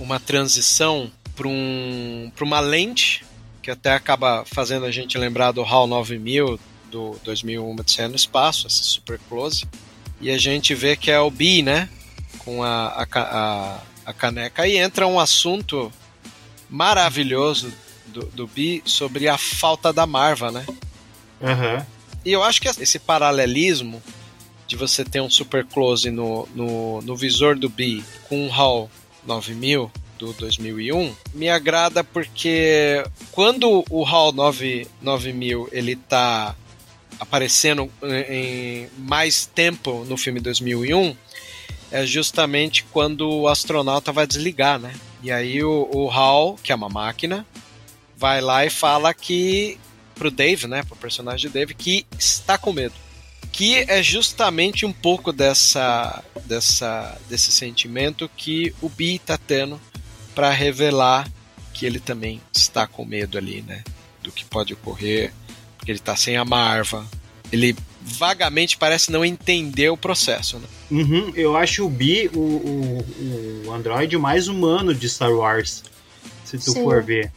uma 0.01 0.19
transição 0.19 1.11
para 1.37 1.49
um, 1.49 2.33
uma 2.41 2.61
lente 2.61 3.25
que 3.69 3.73
até 3.73 3.93
acaba 3.93 4.47
fazendo 4.47 4.87
a 4.87 4.91
gente 4.91 5.19
lembrar 5.19 5.53
do 5.53 5.63
HAL 5.63 5.87
9000 5.87 6.59
do 6.91 7.21
2001 7.23 7.77
Odisseia 7.79 8.09
no 8.09 8.17
Espaço, 8.17 8.67
esse 8.67 8.83
super 8.83 9.21
close. 9.29 9.67
E 10.23 10.31
a 10.31 10.39
gente 10.39 10.75
vê 10.75 10.97
que 10.97 11.11
é 11.11 11.21
o 11.21 11.31
B, 11.31 11.61
né? 11.61 11.87
Com 12.39 12.63
a, 12.63 12.87
a, 12.87 13.07
a, 13.21 13.81
a 14.07 14.13
caneca. 14.15 14.63
Aí 14.63 14.79
entra 14.79 15.07
um 15.07 15.21
assunto 15.21 15.93
maravilhoso 16.71 17.71
do, 18.07 18.25
do 18.29 18.47
Bi 18.47 18.83
sobre 18.87 19.29
a 19.29 19.37
falta 19.37 19.93
da 19.93 20.07
Marva, 20.07 20.51
né? 20.51 20.65
Aham. 21.43 21.87
E 22.25 22.33
eu 22.33 22.43
acho 22.43 22.63
que 22.63 22.69
esse 22.69 22.99
paralelismo 22.99 24.03
de 24.67 24.77
você 24.77 25.05
ter 25.05 25.21
um 25.21 25.29
super 25.29 25.63
close 25.63 26.11
no, 26.11 26.49
no, 26.55 27.03
no 27.03 27.15
visor 27.15 27.55
do 27.55 27.69
Bi 27.69 28.03
com 28.31 28.47
um 28.47 28.51
HAL 28.51 28.91
9000 29.27 29.93
do 30.19 30.33
2001 30.33 31.15
me 31.35 31.49
agrada 31.49 32.03
porque 32.03 33.05
quando 33.33 33.85
o 33.89 34.05
HAL 34.05 34.33
9, 34.33 34.87
9000 35.01 35.69
ele 35.73 35.97
tá 35.97 36.55
aparecendo 37.19 37.91
em 38.03 38.29
em 38.29 38.89
mais 38.99 39.47
tempo 39.47 40.05
no 40.05 40.17
filme 40.17 40.41
2001 40.41 41.17
é 41.91 42.05
justamente 42.05 42.85
quando 42.85 43.31
o 43.31 43.49
astronauta 43.49 44.13
vai 44.13 44.27
desligar, 44.27 44.79
né? 44.79 44.95
E 45.23 45.33
aí 45.33 45.63
o, 45.65 45.89
o 45.93 46.11
HAL, 46.11 46.57
que 46.63 46.71
é 46.71 46.75
uma 46.75 46.89
máquina, 46.89 47.47
vai 48.17 48.41
lá 48.41 48.65
e 48.65 48.71
fala 48.71 49.15
que 49.15 49.79
pro 50.15 50.31
Dave, 50.31 50.67
né, 50.67 50.83
pro 50.83 50.97
personagem 50.97 51.49
do 51.49 51.53
Dave, 51.53 51.75
que 51.75 52.05
está 52.19 52.59
com 52.59 52.73
medo. 52.73 52.95
Que 53.53 53.79
é 53.89 54.03
justamente 54.03 54.85
um 54.85 54.93
pouco 54.93 55.33
dessa, 55.33 56.23
dessa 56.45 57.19
desse 57.29 57.51
sentimento 57.51 58.31
que 58.37 58.75
o 58.83 58.89
Bi 58.89 59.19
tá 59.19 59.39
tendo 59.39 59.81
para 60.39 60.51
revelar 60.51 61.29
que 61.75 61.85
ele 61.85 61.99
também 61.99 62.41
está 62.55 62.87
com 62.87 63.05
medo 63.05 63.37
ali, 63.37 63.61
né, 63.61 63.83
do 64.23 64.31
que 64.31 64.45
pode 64.45 64.73
ocorrer, 64.73 65.33
porque 65.77 65.91
ele 65.91 65.99
tá 65.99 66.15
sem 66.15 66.37
a 66.37 66.45
Marva. 66.45 67.05
Ele 67.51 67.75
vagamente 68.01 68.77
parece 68.77 69.11
não 69.11 69.25
entender 69.25 69.89
o 69.89 69.97
processo, 69.97 70.61
né? 70.61 70.69
Uhum, 70.93 71.33
eu 71.35 71.57
acho 71.57 71.85
o 71.85 71.91
Bi, 71.91 72.31
o, 72.33 72.39
o, 72.39 73.65
o 73.67 73.73
androide 73.73 74.17
mais 74.17 74.47
humano 74.47 74.95
de 74.95 75.09
Star 75.09 75.33
Wars, 75.33 75.83
se 76.45 76.57
tu 76.57 76.71
Sim. 76.71 76.85
for 76.85 77.03
ver. 77.03 77.33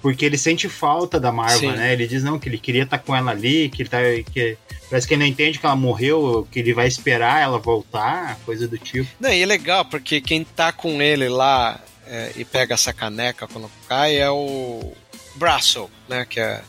Porque 0.00 0.24
ele 0.24 0.38
sente 0.38 0.68
falta 0.68 1.18
da 1.18 1.32
Marva, 1.32 1.58
Sim. 1.58 1.72
né? 1.72 1.92
Ele 1.92 2.06
diz 2.06 2.22
não 2.22 2.38
que 2.38 2.48
ele 2.48 2.58
queria 2.58 2.84
estar 2.84 2.98
com 2.98 3.14
ela 3.14 3.32
ali, 3.32 3.68
que 3.68 3.82
ele 3.82 3.88
tá 3.88 3.98
que 4.32 4.56
parece 4.88 5.06
que 5.06 5.14
ele 5.14 5.22
não 5.22 5.28
entende 5.28 5.58
que 5.58 5.66
ela 5.66 5.76
morreu, 5.76 6.46
que 6.50 6.60
ele 6.60 6.72
vai 6.72 6.86
esperar 6.86 7.42
ela 7.42 7.58
voltar, 7.58 8.38
coisa 8.44 8.68
do 8.68 8.78
tipo. 8.78 9.08
Não, 9.18 9.32
e 9.32 9.42
é 9.42 9.46
legal, 9.46 9.84
porque 9.84 10.20
quem 10.20 10.44
tá 10.44 10.72
com 10.72 11.02
ele 11.02 11.28
lá 11.28 11.80
é, 12.06 12.32
e 12.36 12.44
pega 12.44 12.74
essa 12.74 12.92
caneca 12.92 13.46
quando 13.46 13.70
cai 13.88 14.16
é 14.16 14.30
o 14.30 14.92
Brasso, 15.34 15.90
né? 16.08 16.24
Que 16.24 16.40
é, 16.40 16.62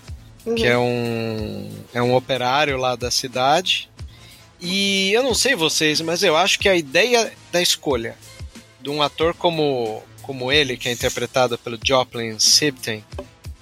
que 0.56 0.66
é 0.66 0.78
um, 0.78 1.70
é 1.94 2.02
um 2.02 2.16
operário 2.16 2.78
lá 2.78 2.96
da 2.96 3.12
cidade. 3.12 3.90
E 4.60 5.12
eu 5.14 5.24
não 5.24 5.34
sei 5.34 5.56
vocês, 5.56 6.02
mas 6.02 6.22
eu 6.22 6.36
acho 6.36 6.60
que 6.60 6.68
a 6.68 6.76
ideia 6.76 7.32
da 7.52 7.62
escolha 7.62 8.16
de 8.82 8.90
um 8.90 9.02
ator 9.02 9.34
como, 9.34 10.04
como 10.30 10.52
ele, 10.52 10.78
que 10.78 10.88
é 10.88 10.92
interpretado 10.92 11.58
pelo 11.58 11.80
Joplin 11.84 12.38
Sibten, 12.38 13.04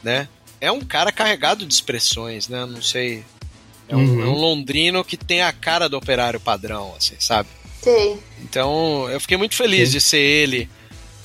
né? 0.03 0.27
É 0.59 0.69
um 0.69 0.81
cara 0.81 1.13
carregado 1.13 1.65
de 1.65 1.73
expressões, 1.73 2.49
né? 2.49 2.65
Não 2.65 2.81
sei. 2.81 3.23
É 3.87 3.95
um, 3.95 3.99
Uhum. 4.01 4.21
é 4.21 4.25
um 4.25 4.33
londrino 4.33 5.01
que 5.05 5.15
tem 5.15 5.41
a 5.41 5.53
cara 5.53 5.87
do 5.87 5.95
operário 5.95 6.41
padrão, 6.41 6.93
assim, 6.97 7.15
sabe? 7.19 7.47
Tem. 7.81 8.19
Então, 8.41 9.09
eu 9.09 9.17
fiquei 9.21 9.37
muito 9.37 9.55
feliz 9.55 9.87
Sim. 9.87 9.93
de 9.93 10.01
ser 10.01 10.17
ele, 10.19 10.69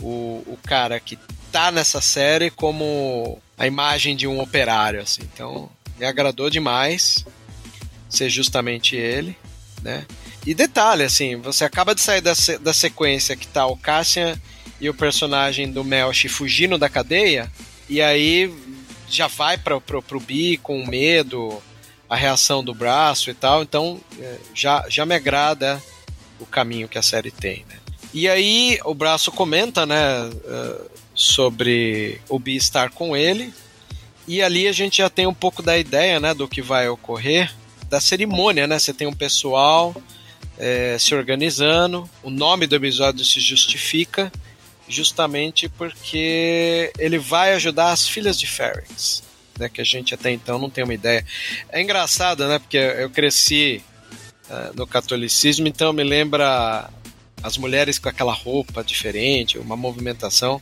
o, 0.00 0.44
o 0.46 0.56
cara 0.64 1.00
que 1.00 1.18
tá 1.50 1.72
nessa 1.72 2.00
série 2.00 2.48
como 2.48 3.36
a 3.58 3.66
imagem 3.66 4.14
de 4.14 4.28
um 4.28 4.38
operário, 4.40 5.00
assim. 5.00 5.22
Então, 5.34 5.68
me 5.98 6.06
agradou 6.06 6.48
demais 6.48 7.24
ser 8.08 8.30
justamente 8.30 8.94
ele, 8.94 9.36
né? 9.82 10.06
E 10.46 10.54
detalhe, 10.54 11.02
assim, 11.02 11.34
você 11.34 11.64
acaba 11.64 11.96
de 11.96 12.00
sair 12.00 12.20
da, 12.20 12.32
se- 12.36 12.58
da 12.58 12.72
sequência 12.72 13.34
que 13.34 13.48
tá 13.48 13.66
o 13.66 13.76
Cassian 13.76 14.40
e 14.82 14.90
o 14.90 14.94
personagem 14.94 15.70
do 15.70 15.84
Melch 15.84 16.28
fugindo 16.28 16.76
da 16.76 16.88
cadeia, 16.88 17.48
e 17.88 18.02
aí 18.02 18.52
já 19.08 19.28
vai 19.28 19.56
para 19.56 19.80
pro, 19.80 20.02
pro 20.02 20.18
Bi 20.18 20.56
com 20.56 20.84
medo, 20.84 21.62
a 22.10 22.16
reação 22.16 22.64
do 22.64 22.74
braço 22.74 23.30
e 23.30 23.34
tal, 23.34 23.62
então 23.62 24.00
é, 24.18 24.38
já, 24.52 24.84
já 24.88 25.06
me 25.06 25.14
agrada 25.14 25.80
o 26.40 26.44
caminho 26.44 26.88
que 26.88 26.98
a 26.98 27.02
série 27.02 27.30
tem, 27.30 27.64
né? 27.68 27.76
E 28.12 28.28
aí 28.28 28.80
o 28.84 28.92
braço 28.92 29.30
comenta, 29.30 29.86
né, 29.86 29.96
eh, 30.44 30.80
sobre 31.14 32.20
o 32.28 32.38
Bi 32.38 32.56
estar 32.56 32.90
com 32.90 33.16
ele, 33.16 33.54
e 34.26 34.42
ali 34.42 34.66
a 34.66 34.72
gente 34.72 34.98
já 34.98 35.08
tem 35.08 35.28
um 35.28 35.32
pouco 35.32 35.62
da 35.62 35.78
ideia, 35.78 36.18
né, 36.18 36.34
do 36.34 36.48
que 36.48 36.60
vai 36.60 36.88
ocorrer, 36.88 37.54
da 37.88 38.00
cerimônia, 38.00 38.66
né? 38.66 38.78
Você 38.78 38.92
tem 38.92 39.06
um 39.06 39.14
pessoal 39.14 39.94
eh, 40.58 40.96
se 40.98 41.14
organizando, 41.14 42.10
o 42.22 42.28
nome 42.28 42.66
do 42.66 42.74
episódio 42.74 43.24
se 43.24 43.40
justifica 43.40 44.30
justamente 44.92 45.68
porque 45.68 46.92
ele 46.98 47.18
vai 47.18 47.54
ajudar 47.54 47.92
as 47.92 48.06
filhas 48.08 48.38
de 48.38 48.46
Ferrix, 48.46 49.22
né, 49.58 49.68
que 49.68 49.80
a 49.80 49.84
gente 49.84 50.14
até 50.14 50.30
então 50.30 50.58
não 50.58 50.70
tem 50.70 50.84
uma 50.84 50.94
ideia. 50.94 51.24
É 51.70 51.80
engraçado, 51.80 52.46
né, 52.46 52.58
porque 52.58 52.76
eu 52.76 53.10
cresci 53.10 53.82
eh, 54.50 54.70
no 54.74 54.86
catolicismo, 54.86 55.66
então 55.66 55.92
me 55.92 56.04
lembra 56.04 56.88
as 57.42 57.56
mulheres 57.58 57.98
com 57.98 58.08
aquela 58.08 58.32
roupa 58.32 58.84
diferente, 58.84 59.58
uma 59.58 59.76
movimentação. 59.76 60.60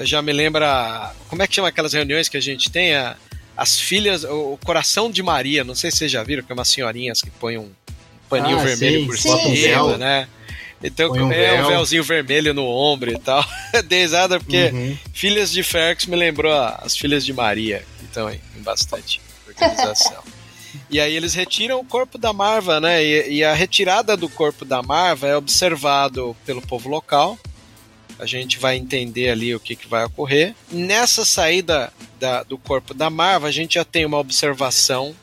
já 0.00 0.20
me 0.22 0.32
lembra. 0.32 1.12
Como 1.28 1.42
é 1.42 1.46
que 1.46 1.54
chama 1.54 1.68
aquelas 1.68 1.92
reuniões 1.92 2.28
que 2.28 2.36
a 2.36 2.40
gente 2.42 2.70
tem? 2.70 2.94
A, 2.94 3.16
as 3.56 3.78
filhas, 3.80 4.24
o, 4.24 4.52
o 4.54 4.58
coração 4.64 5.10
de 5.10 5.22
Maria, 5.22 5.64
não 5.64 5.74
sei 5.74 5.90
se 5.90 5.98
vocês 5.98 6.10
já 6.12 6.22
viram, 6.22 6.42
que 6.42 6.50
é 6.52 6.54
umas 6.54 6.68
senhorinhas 6.68 7.20
que 7.22 7.30
põem 7.30 7.58
um 7.58 7.70
paninho 8.28 8.58
Ah, 8.58 8.62
vermelho 8.64 9.00
sim, 9.00 9.06
por 9.06 9.18
sim. 9.18 9.56
cima, 9.56 9.96
né? 9.96 10.28
Então 10.82 11.10
um 11.10 11.16
é 11.16 11.22
um 11.24 11.28
véu. 11.28 11.66
véuzinho 11.68 12.04
vermelho 12.04 12.54
no 12.54 12.64
ombro 12.66 13.10
e 13.10 13.18
tal. 13.18 13.44
Dei 13.88 14.02
risada 14.02 14.38
porque 14.38 14.66
Uhum. 14.72 14.96
Filhas 15.12 15.50
de 15.50 15.62
Ferx 15.62 16.06
me 16.06 16.14
lembrou 16.16 16.52
as 16.52 16.96
Filhas 16.96 17.24
de 17.24 17.32
Maria, 17.32 17.84
em, 18.00 18.40
em 18.58 18.62
bastante 18.62 19.20
organização. 19.46 20.22
e 20.90 21.00
aí 21.00 21.14
eles 21.16 21.34
retiram 21.34 21.80
o 21.80 21.84
corpo 21.84 22.16
da 22.18 22.32
Marva, 22.32 22.80
né? 22.80 23.04
E, 23.04 23.38
e 23.38 23.44
a 23.44 23.54
retirada 23.54 24.16
do 24.16 24.28
corpo 24.28 24.64
da 24.64 24.80
Marva 24.82 25.26
é 25.26 25.36
observado 25.36 26.36
pelo 26.46 26.62
povo 26.62 26.88
local. 26.88 27.36
A 28.18 28.26
gente 28.26 28.58
vai 28.58 28.76
entender 28.76 29.30
ali 29.30 29.54
o 29.54 29.60
que, 29.60 29.76
que 29.76 29.86
vai 29.88 30.04
ocorrer. 30.04 30.54
Nessa 30.70 31.24
saída 31.24 31.92
da- 32.18 32.42
do 32.42 32.58
corpo 32.58 32.92
da 32.92 33.08
Marva, 33.10 33.46
a 33.46 33.52
gente 33.52 33.74
já 33.74 33.84
tem 33.84 34.04
uma 34.04 34.18
observação 34.18 35.14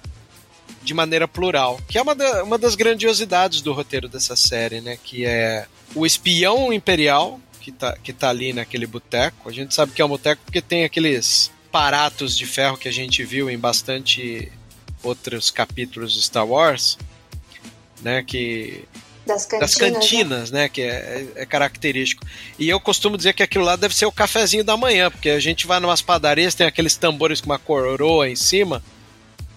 de 0.86 0.94
maneira 0.94 1.28
plural, 1.28 1.80
que 1.90 1.98
é 1.98 2.02
uma, 2.02 2.16
da- 2.16 2.44
uma 2.44 2.58
das 2.58 2.76
grandiosidades 2.76 3.62
do 3.62 3.74
roteiro 3.74 4.08
dessa 4.08 4.36
série, 4.36 4.80
né? 4.80 4.98
Que 5.04 5.26
é 5.26 5.66
o 5.96 6.06
espião 6.06 6.72
imperial 6.72 7.40
que 7.60 7.72
tá, 7.72 7.98
que 7.98 8.14
tá 8.14 8.30
ali 8.30 8.54
naquele 8.54 8.86
boteco. 8.86 9.50
A 9.50 9.52
gente 9.52 9.74
sabe 9.74 9.92
que 9.92 10.02
é 10.02 10.06
um 10.06 10.10
boteco 10.10 10.42
porque 10.46 10.62
tem 10.62 10.84
aqueles 10.86 11.52
paratos 11.72 12.38
de 12.38 12.46
ferro 12.46 12.78
que 12.78 12.88
a 12.88 12.94
gente 12.94 13.24
viu 13.26 13.50
em 13.50 13.58
bastante 13.58 14.52
outros 15.04 15.50
capítulos 15.52 16.14
de 16.14 16.22
Star 16.22 16.48
Wars, 16.48 16.98
né? 18.02 18.24
Que 18.24 18.84
Das 19.26 19.46
cantinas. 19.46 19.60
das 19.72 19.80
né? 19.82 19.92
cantinas, 19.92 20.52
né? 20.52 20.70
Que 20.70 20.82
é, 20.82 21.26
é 21.36 21.46
característico. 21.46 22.24
E 22.60 22.70
eu 22.70 22.80
costumo 22.80 23.18
dizer 23.18 23.34
que 23.34 23.44
aquilo 23.44 23.64
lá 23.66 23.76
deve 23.76 23.96
ser 23.96 24.06
o 24.06 24.12
cafezinho 24.12 24.64
da 24.64 24.78
manhã, 24.78 25.10
porque 25.10 25.30
a 25.32 25.40
gente 25.40 25.66
vai 25.66 25.80
numas 25.80 26.02
padarias, 26.02 26.54
tem 26.56 26.68
aqueles 26.68 26.96
tambores 26.96 27.42
com 27.42 27.48
uma 27.48 27.60
coroa 27.60 28.30
em 28.30 28.36
cima. 28.36 28.84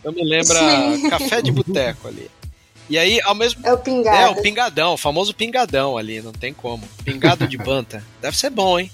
Eu 0.04 0.12
me 0.12 0.22
lembra 0.24 0.58
Sim. 0.58 1.10
café 1.10 1.42
de 1.42 1.50
boteco 1.52 2.08
ali. 2.08 2.30
E 2.90 2.96
aí, 2.98 3.20
ao 3.22 3.34
mesmo 3.34 3.60
É 3.66 3.72
o 3.72 3.78
pingado. 3.78 4.16
é, 4.16 4.28
o 4.28 4.40
pingadão, 4.42 4.94
o 4.94 4.96
famoso 4.96 5.34
pingadão 5.34 5.98
ali, 5.98 6.22
não 6.22 6.32
tem 6.32 6.54
como. 6.54 6.88
Pingado 7.04 7.46
de 7.46 7.58
banta. 7.58 8.02
Deve 8.20 8.36
ser 8.36 8.48
bom, 8.50 8.78
hein? 8.78 8.90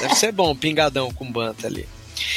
Deve 0.00 0.14
ser 0.16 0.32
bom, 0.32 0.54
pingadão 0.56 1.12
com 1.12 1.30
banta 1.30 1.66
ali. 1.66 1.88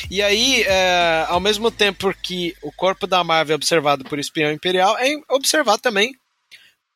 E 0.09 0.21
aí, 0.21 0.63
é, 0.63 1.25
ao 1.27 1.39
mesmo 1.39 1.71
tempo 1.71 2.13
que 2.21 2.55
o 2.61 2.71
corpo 2.71 3.07
da 3.07 3.23
Marvel 3.23 3.53
é 3.53 3.55
observado 3.55 4.03
por 4.03 4.19
espião 4.19 4.51
imperial, 4.51 4.95
é 4.99 5.09
observado 5.29 5.79
também 5.81 6.13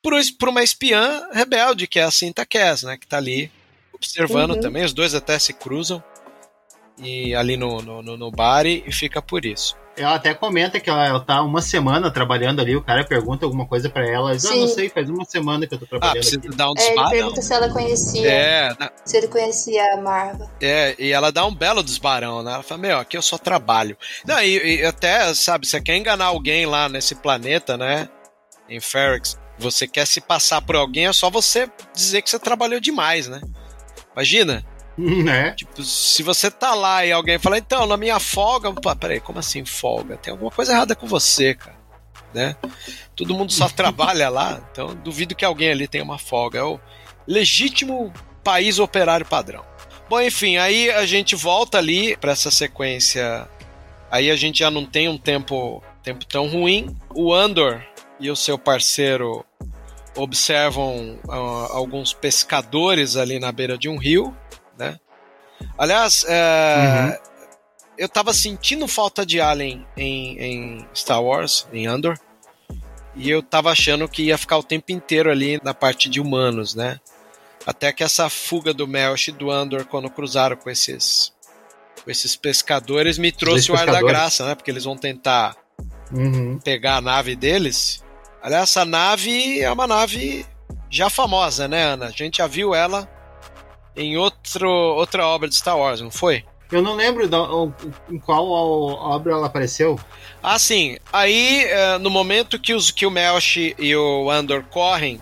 por, 0.04 0.14
por 0.40 0.50
uma 0.50 0.64
espiã 0.64 1.28
rebelde, 1.34 1.88
que 1.88 2.00
é 2.00 2.04
a 2.04 2.12
Cinta 2.12 2.46
Cass, 2.46 2.84
né? 2.84 2.98
Que 2.98 3.08
tá 3.08 3.18
ali 3.18 3.52
observando 3.94 4.52
Uhum. 4.52 4.62
também. 4.62 4.84
Os 4.86 4.94
dois 4.94 5.14
até 5.16 5.38
se 5.40 5.54
cruzam 5.54 6.04
e 7.02 7.34
ali 7.34 7.58
no, 7.58 7.82
no, 7.82 8.02
no, 8.02 8.18
no 8.18 8.32
bar 8.32 8.66
e 8.66 8.84
e 8.86 8.92
fica 8.92 9.22
por 9.22 9.46
isso. 9.46 9.76
Ela 10.02 10.16
até 10.16 10.34
comenta 10.34 10.80
que 10.80 10.90
ela, 10.90 11.06
ela 11.06 11.20
tá 11.20 11.42
uma 11.42 11.62
semana 11.62 12.10
trabalhando 12.10 12.62
ali, 12.62 12.76
o 12.76 12.82
cara 12.82 13.04
pergunta 13.04 13.46
alguma 13.46 13.66
coisa 13.68 13.90
pra 13.90 14.08
ela. 14.08 14.34
Diz, 14.36 14.46
ah, 14.46 14.56
não 14.56 14.68
sei, 14.68 14.90
faz 14.90 15.10
uma 15.10 15.26
semana 15.26 15.68
que 15.68 15.74
eu 15.76 15.80
tô 15.80 15.86
Ah, 15.86 15.90
trabalhando 15.90 16.14
precisa 16.16 16.38
aqui. 16.40 16.50
dar 16.56 16.70
um 16.70 16.74
É, 16.78 16.82
ele 16.82 16.88
desbarão. 16.90 17.10
pergunta 17.10 17.42
se 17.42 17.54
ela 17.54 17.70
conhecia. 17.70 18.32
É, 18.32 18.76
na- 18.80 18.92
Se 19.06 19.18
ele 19.18 19.28
conhecia 19.28 19.94
a 19.94 19.98
Marva. 19.98 20.50
É, 20.62 20.96
e 20.98 21.12
ela 21.12 21.32
dá 21.32 21.46
um 21.46 21.54
belo 21.54 21.84
desbarão, 21.84 22.42
né? 22.44 22.54
Ela 22.54 22.64
fala, 22.64 22.82
meu, 22.82 22.98
aqui 22.98 23.18
eu 23.18 23.22
só 23.22 23.38
trabalho. 23.38 23.98
Não, 24.26 24.42
e, 24.42 24.80
e 24.82 24.86
até, 24.86 25.34
sabe, 25.34 25.68
você 25.68 25.82
quer 25.82 25.98
enganar 25.98 26.26
alguém 26.26 26.66
lá 26.66 26.88
nesse 26.88 27.16
planeta, 27.16 27.78
né? 27.78 28.08
Em 28.70 28.80
Ferrix, 28.80 29.38
você 29.58 29.88
quer 29.88 30.06
se 30.08 30.22
passar 30.22 30.62
por 30.62 30.76
alguém, 30.76 31.08
é 31.08 31.14
só 31.14 31.30
você 31.30 31.70
dizer 31.94 32.22
que 32.22 32.30
você 32.30 32.40
trabalhou 32.40 32.80
demais, 32.80 33.28
né? 33.28 33.42
Imagina, 34.14 34.66
né? 35.24 35.52
tipo, 35.52 35.82
se 35.84 36.22
você 36.24 36.52
tá 36.52 36.74
lá 36.74 37.06
e 37.06 37.12
alguém 37.12 37.40
fala, 37.40 37.58
então, 37.58 37.86
na 37.86 37.98
minha 37.98 38.20
folga, 38.20 38.72
pô, 38.74 38.96
peraí, 38.96 39.20
como 39.20 39.40
assim 39.40 39.64
folga? 39.64 40.18
Tem 40.18 40.32
alguma 40.32 40.52
coisa 40.52 40.74
errada 40.74 40.96
com 40.96 41.08
você, 41.08 41.54
cara, 41.54 41.78
né? 42.34 42.56
Todo 43.16 43.34
mundo 43.34 43.52
só 43.52 43.68
trabalha 43.70 44.30
lá, 44.30 44.62
então 44.72 44.96
duvido 44.96 45.36
que 45.36 45.46
alguém 45.46 45.72
ali 45.72 45.88
tenha 45.88 46.04
uma 46.04 46.18
folga. 46.18 46.60
É 46.60 46.64
o 46.64 46.80
legítimo 47.26 48.12
país 48.44 48.80
operário 48.80 49.26
padrão. 49.26 49.64
Bom, 50.10 50.20
enfim, 50.20 50.58
aí 50.58 50.90
a 50.90 51.06
gente 51.06 51.36
volta 51.36 51.78
ali 51.78 52.18
para 52.18 52.32
essa 52.32 52.50
sequência. 52.50 53.48
Aí 54.10 54.32
a 54.32 54.36
gente 54.36 54.60
já 54.60 54.72
não 54.72 54.84
tem 54.86 55.08
um 55.08 55.18
tempo, 55.18 55.84
tempo 56.02 56.26
tão 56.26 56.48
ruim. 56.48 56.96
O 57.14 57.32
Andor 57.32 57.86
e 58.20 58.32
o 58.32 58.36
seu 58.36 58.58
parceiro 58.58 59.46
observam 60.16 61.20
ah, 61.30 61.68
alguns 61.72 62.12
pescadores 62.12 63.16
ali 63.16 63.40
na 63.40 63.52
beira 63.52 63.78
de 63.78 63.88
um 63.88 63.98
rio? 63.98 64.36
Aliás, 65.78 66.26
é, 66.28 67.20
eu 67.98 68.08
tava 68.10 68.34
sentindo 68.34 68.88
falta 68.88 69.26
de 69.26 69.40
Alien 69.42 69.86
em, 69.96 70.38
em 70.40 70.88
Star 70.96 71.22
Wars, 71.24 71.68
em 71.72 71.88
Andor, 71.88 72.18
e 73.16 73.30
eu 73.30 73.42
tava 73.42 73.72
achando 73.72 74.08
que 74.08 74.24
ia 74.24 74.38
ficar 74.38 74.58
o 74.58 74.64
tempo 74.64 74.92
inteiro 74.92 75.30
ali 75.30 75.60
na 75.64 75.74
parte 75.74 76.10
de 76.10 76.20
humanos, 76.22 76.76
né? 76.76 77.00
Até 77.66 77.92
que 77.92 78.04
essa 78.04 78.30
fuga 78.30 78.74
do 78.74 78.88
Melch 78.88 79.30
e 79.30 79.34
do 79.34 79.52
Andor, 79.52 79.86
quando 79.86 80.10
cruzaram 80.10 80.56
com 80.56 80.70
esses, 80.70 81.34
com 82.04 82.10
esses 82.10 82.36
pescadores, 82.36 83.18
me 83.18 83.32
trouxe 83.32 83.72
o 83.72 83.76
ar 83.76 83.86
da 83.88 84.02
graça, 84.02 84.46
né? 84.46 84.56
Porque 84.56 84.72
eles 84.72 84.86
vão 84.86 84.98
tentar 84.98 85.56
Uhum. 86.12 86.58
pegar 86.64 86.96
a 86.98 87.02
nave 87.02 87.36
deles. 87.36 88.04
Aliás, 88.42 88.64
essa 88.64 88.84
nave 88.84 89.60
é 89.62 89.72
uma 89.72 89.86
nave 89.86 90.46
já 90.90 91.10
famosa, 91.10 91.68
né, 91.68 91.84
Ana? 91.84 92.08
A 92.08 92.12
gente 92.12 92.38
já 92.38 92.48
viu 92.48 92.74
ela 92.74 93.08
em 94.02 94.18
outro, 94.18 94.70
outra 94.70 95.26
obra 95.28 95.48
de 95.50 95.56
Star 95.56 95.78
Wars, 95.78 96.02
não 96.02 96.12
foi? 96.12 96.44
Eu 96.72 96.82
não 96.84 96.94
lembro 96.96 97.28
da- 97.28 97.48
em 98.10 98.20
qual 98.20 98.48
obra 98.48 99.34
ela 99.34 99.48
apareceu. 99.48 100.00
Ah, 100.42 100.60
sim. 100.60 100.98
Aí, 101.12 101.64
eh, 101.66 101.98
no 101.98 102.10
momento 102.12 102.60
que, 102.60 102.74
os, 102.74 102.92
que 102.92 103.06
o 103.06 103.12
Melch 103.12 103.76
e 103.80 103.96
o 103.96 104.30
Andor 104.30 104.64
correm 104.70 105.20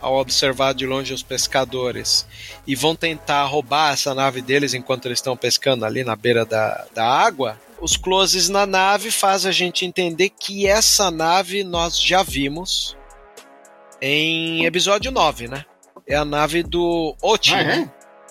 ao 0.00 0.16
observar 0.16 0.72
de 0.74 0.86
longe 0.86 1.12
os 1.12 1.22
pescadores 1.22 2.26
e 2.66 2.74
vão 2.74 2.94
tentar 2.94 3.44
roubar 3.44 3.92
essa 3.94 4.14
nave 4.14 4.40
deles 4.42 4.72
enquanto 4.74 5.06
eles 5.06 5.18
estão 5.18 5.36
pescando 5.36 5.84
ali 5.84 6.04
na 6.04 6.14
beira 6.16 6.44
da, 6.44 6.86
da 6.94 7.04
água, 7.06 7.58
os 7.80 7.96
closes 7.96 8.48
na 8.50 8.66
nave 8.66 9.10
faz 9.10 9.44
a 9.46 9.52
gente 9.52 9.84
entender 9.86 10.30
que 10.30 10.66
essa 10.66 11.10
nave 11.10 11.64
nós 11.64 11.98
já 12.00 12.22
vimos 12.22 12.96
em 14.00 14.64
episódio 14.64 15.10
9, 15.10 15.48
né? 15.48 15.64
É 16.06 16.16
a 16.16 16.24
nave 16.24 16.62
do 16.62 17.14
Oti. 17.22 17.54
Ah, 17.54 17.62
é? 17.62 17.88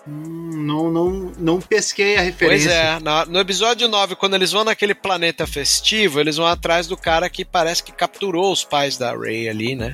Hum, 0.07 0.65
não, 0.65 0.89
não, 0.91 1.09
não 1.38 1.59
pesquei 1.62 2.13
a 2.15 2.17
Pois 2.19 2.25
referência. 2.27 2.69
é, 2.71 2.99
na- 2.99 3.25
no 3.25 3.39
episódio 3.39 3.88
9, 3.88 4.15
quando 4.15 4.33
eles 4.35 4.51
vão 4.51 4.63
naquele 4.63 4.95
planeta 4.95 5.45
festivo, 5.45 6.19
eles 6.19 6.38
vão 6.38 6.47
atrás 6.47 6.88
do 6.88 6.95
cara 6.97 7.29
que 7.29 7.43
parece 7.45 7.83
que 7.83 7.91
capturou 7.91 8.51
os 8.51 8.63
pais 8.63 8.97
da 8.97 9.15
Rey 9.15 9.47
ali, 9.49 9.75
né? 9.75 9.93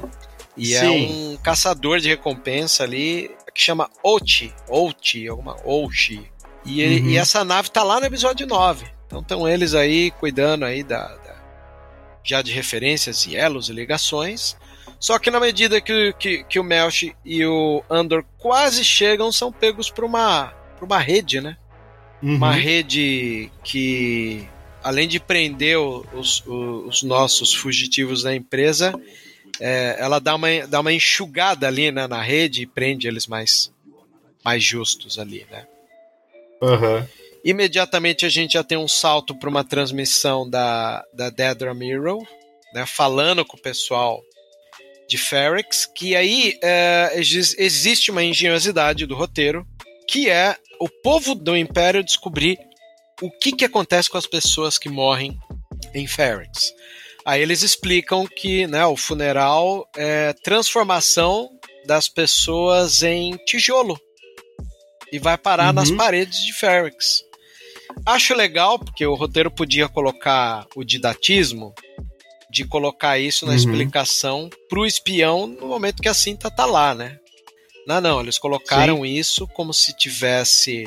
E 0.55 0.73
é 0.73 0.79
Sim. 0.81 1.33
um 1.33 1.37
caçador 1.37 1.99
de 1.99 2.07
recompensa 2.07 2.83
ali 2.83 3.29
que 3.53 3.61
chama 3.61 3.89
Oti, 4.03 4.53
Oti, 4.69 5.27
alguma 5.27 5.57
Ouchi. 5.65 6.29
E, 6.65 6.81
ele- 6.81 7.01
Uhum. 7.01 7.09
e 7.09 7.17
essa 7.17 7.43
nave 7.43 7.69
tá 7.69 7.83
lá 7.83 7.99
no 7.99 8.05
episódio 8.05 8.45
9. 8.47 8.85
Então 9.07 9.19
estão 9.19 9.47
eles 9.47 9.73
aí 9.73 10.11
cuidando 10.11 10.63
aí 10.65 10.83
da, 10.83 10.99
da- 11.07 11.35
já 12.23 12.41
de 12.41 12.51
referências 12.51 13.25
e 13.25 13.35
elos 13.35 13.69
e 13.69 13.73
ligações. 13.73 14.55
Só 14.99 15.19
que 15.19 15.29
na 15.29 15.39
medida 15.39 15.79
que, 15.81 16.13
que, 16.13 16.43
que 16.45 16.59
o 16.59 16.63
Melch 16.63 17.15
e 17.23 17.45
o 17.45 17.83
Andor 17.89 18.23
quase 18.37 18.83
chegam, 18.83 19.31
são 19.31 19.51
pegos 19.51 19.89
por 19.89 20.03
uma, 20.03 20.47
por 20.79 20.85
uma 20.85 20.99
rede, 20.99 21.41
né? 21.41 21.57
Uhum. 22.23 22.35
uma 22.37 22.51
rede 22.53 23.51
que, 23.63 24.47
além 24.83 25.07
de 25.07 25.19
prender 25.19 25.77
os, 25.77 26.43
o- 26.47 26.87
os 26.87 27.03
nossos 27.03 27.53
fugitivos 27.53 28.23
da 28.23 28.33
empresa, 28.33 28.93
é, 29.59 29.97
ela 29.99 30.19
dá 30.19 30.33
uma, 30.35 30.47
dá 30.67 30.79
uma 30.79 30.93
enxugada 30.93 31.67
ali 31.67 31.91
né, 31.91 32.07
na 32.07 32.21
rede 32.21 32.63
e 32.63 32.65
prende 32.65 33.07
eles 33.07 33.27
mais, 33.27 33.71
mais 34.43 34.63
justos 34.63 35.19
ali, 35.19 35.45
né? 35.51 35.67
Aham. 36.63 37.07
Imediatamente 37.43 38.25
a 38.25 38.29
gente 38.29 38.53
já 38.53 38.63
tem 38.63 38.77
um 38.77 38.87
salto 38.87 39.35
para 39.35 39.49
uma 39.49 39.63
transmissão 39.63 40.49
da, 40.49 41.03
da 41.13 41.29
Dedra 41.29 41.73
Miro, 41.75 42.25
né, 42.73 42.85
falando 42.87 43.45
com 43.45 43.55
o 43.55 43.61
pessoal 43.61 44.23
de 45.07 45.17
Ferrex, 45.17 45.85
que 45.85 46.15
aí 46.15 46.57
é, 46.63 47.11
exis- 47.15 47.55
existe 47.57 48.11
uma 48.11 48.23
engenhosidade 48.23 49.05
do 49.05 49.15
roteiro, 49.15 49.65
que 50.07 50.29
é 50.29 50.55
o 50.79 50.89
povo 50.89 51.35
do 51.35 51.55
Império 51.55 52.03
descobrir 52.03 52.57
o 53.21 53.29
que, 53.31 53.51
que 53.51 53.65
acontece 53.65 54.09
com 54.09 54.17
as 54.17 54.27
pessoas 54.27 54.77
que 54.77 54.89
morrem 54.89 55.37
em 55.93 56.05
Ferrex. 56.07 56.73
Aí 57.25 57.41
eles 57.41 57.61
explicam 57.63 58.27
que 58.27 58.67
né, 58.67 58.85
o 58.85 58.95
funeral 58.95 59.87
é 59.95 60.33
transformação 60.43 61.49
das 61.85 62.07
pessoas 62.07 63.01
em 63.03 63.35
tijolo 63.45 63.99
e 65.11 65.17
vai 65.19 65.37
parar 65.37 65.67
Uhum. 65.67 65.73
nas 65.73 65.91
paredes 65.91 66.43
de 66.45 66.51
Ferrex. 66.53 67.23
Acho 68.05 68.33
legal, 68.35 68.77
porque 68.77 69.05
o 69.05 69.15
roteiro 69.15 69.49
podia 69.49 69.87
colocar 69.87 70.65
o 70.75 70.83
didatismo 70.83 71.73
de 72.55 72.63
colocar 72.65 73.19
isso 73.19 73.45
na 73.45 73.51
Uhum. 73.51 73.57
explicação 73.57 74.49
pro 74.69 74.85
espião 74.85 75.45
no 75.45 75.67
momento 75.67 76.01
que 76.01 76.07
a 76.07 76.13
cinta 76.13 76.49
tá 76.49 76.65
lá, 76.65 76.95
né? 76.95 77.19
Não, 77.85 77.99
não, 77.99 78.21
eles 78.21 78.37
colocaram 78.37 79.05
isso 79.05 79.45
como 79.49 79.73
se 79.73 79.93
tivesse 79.95 80.85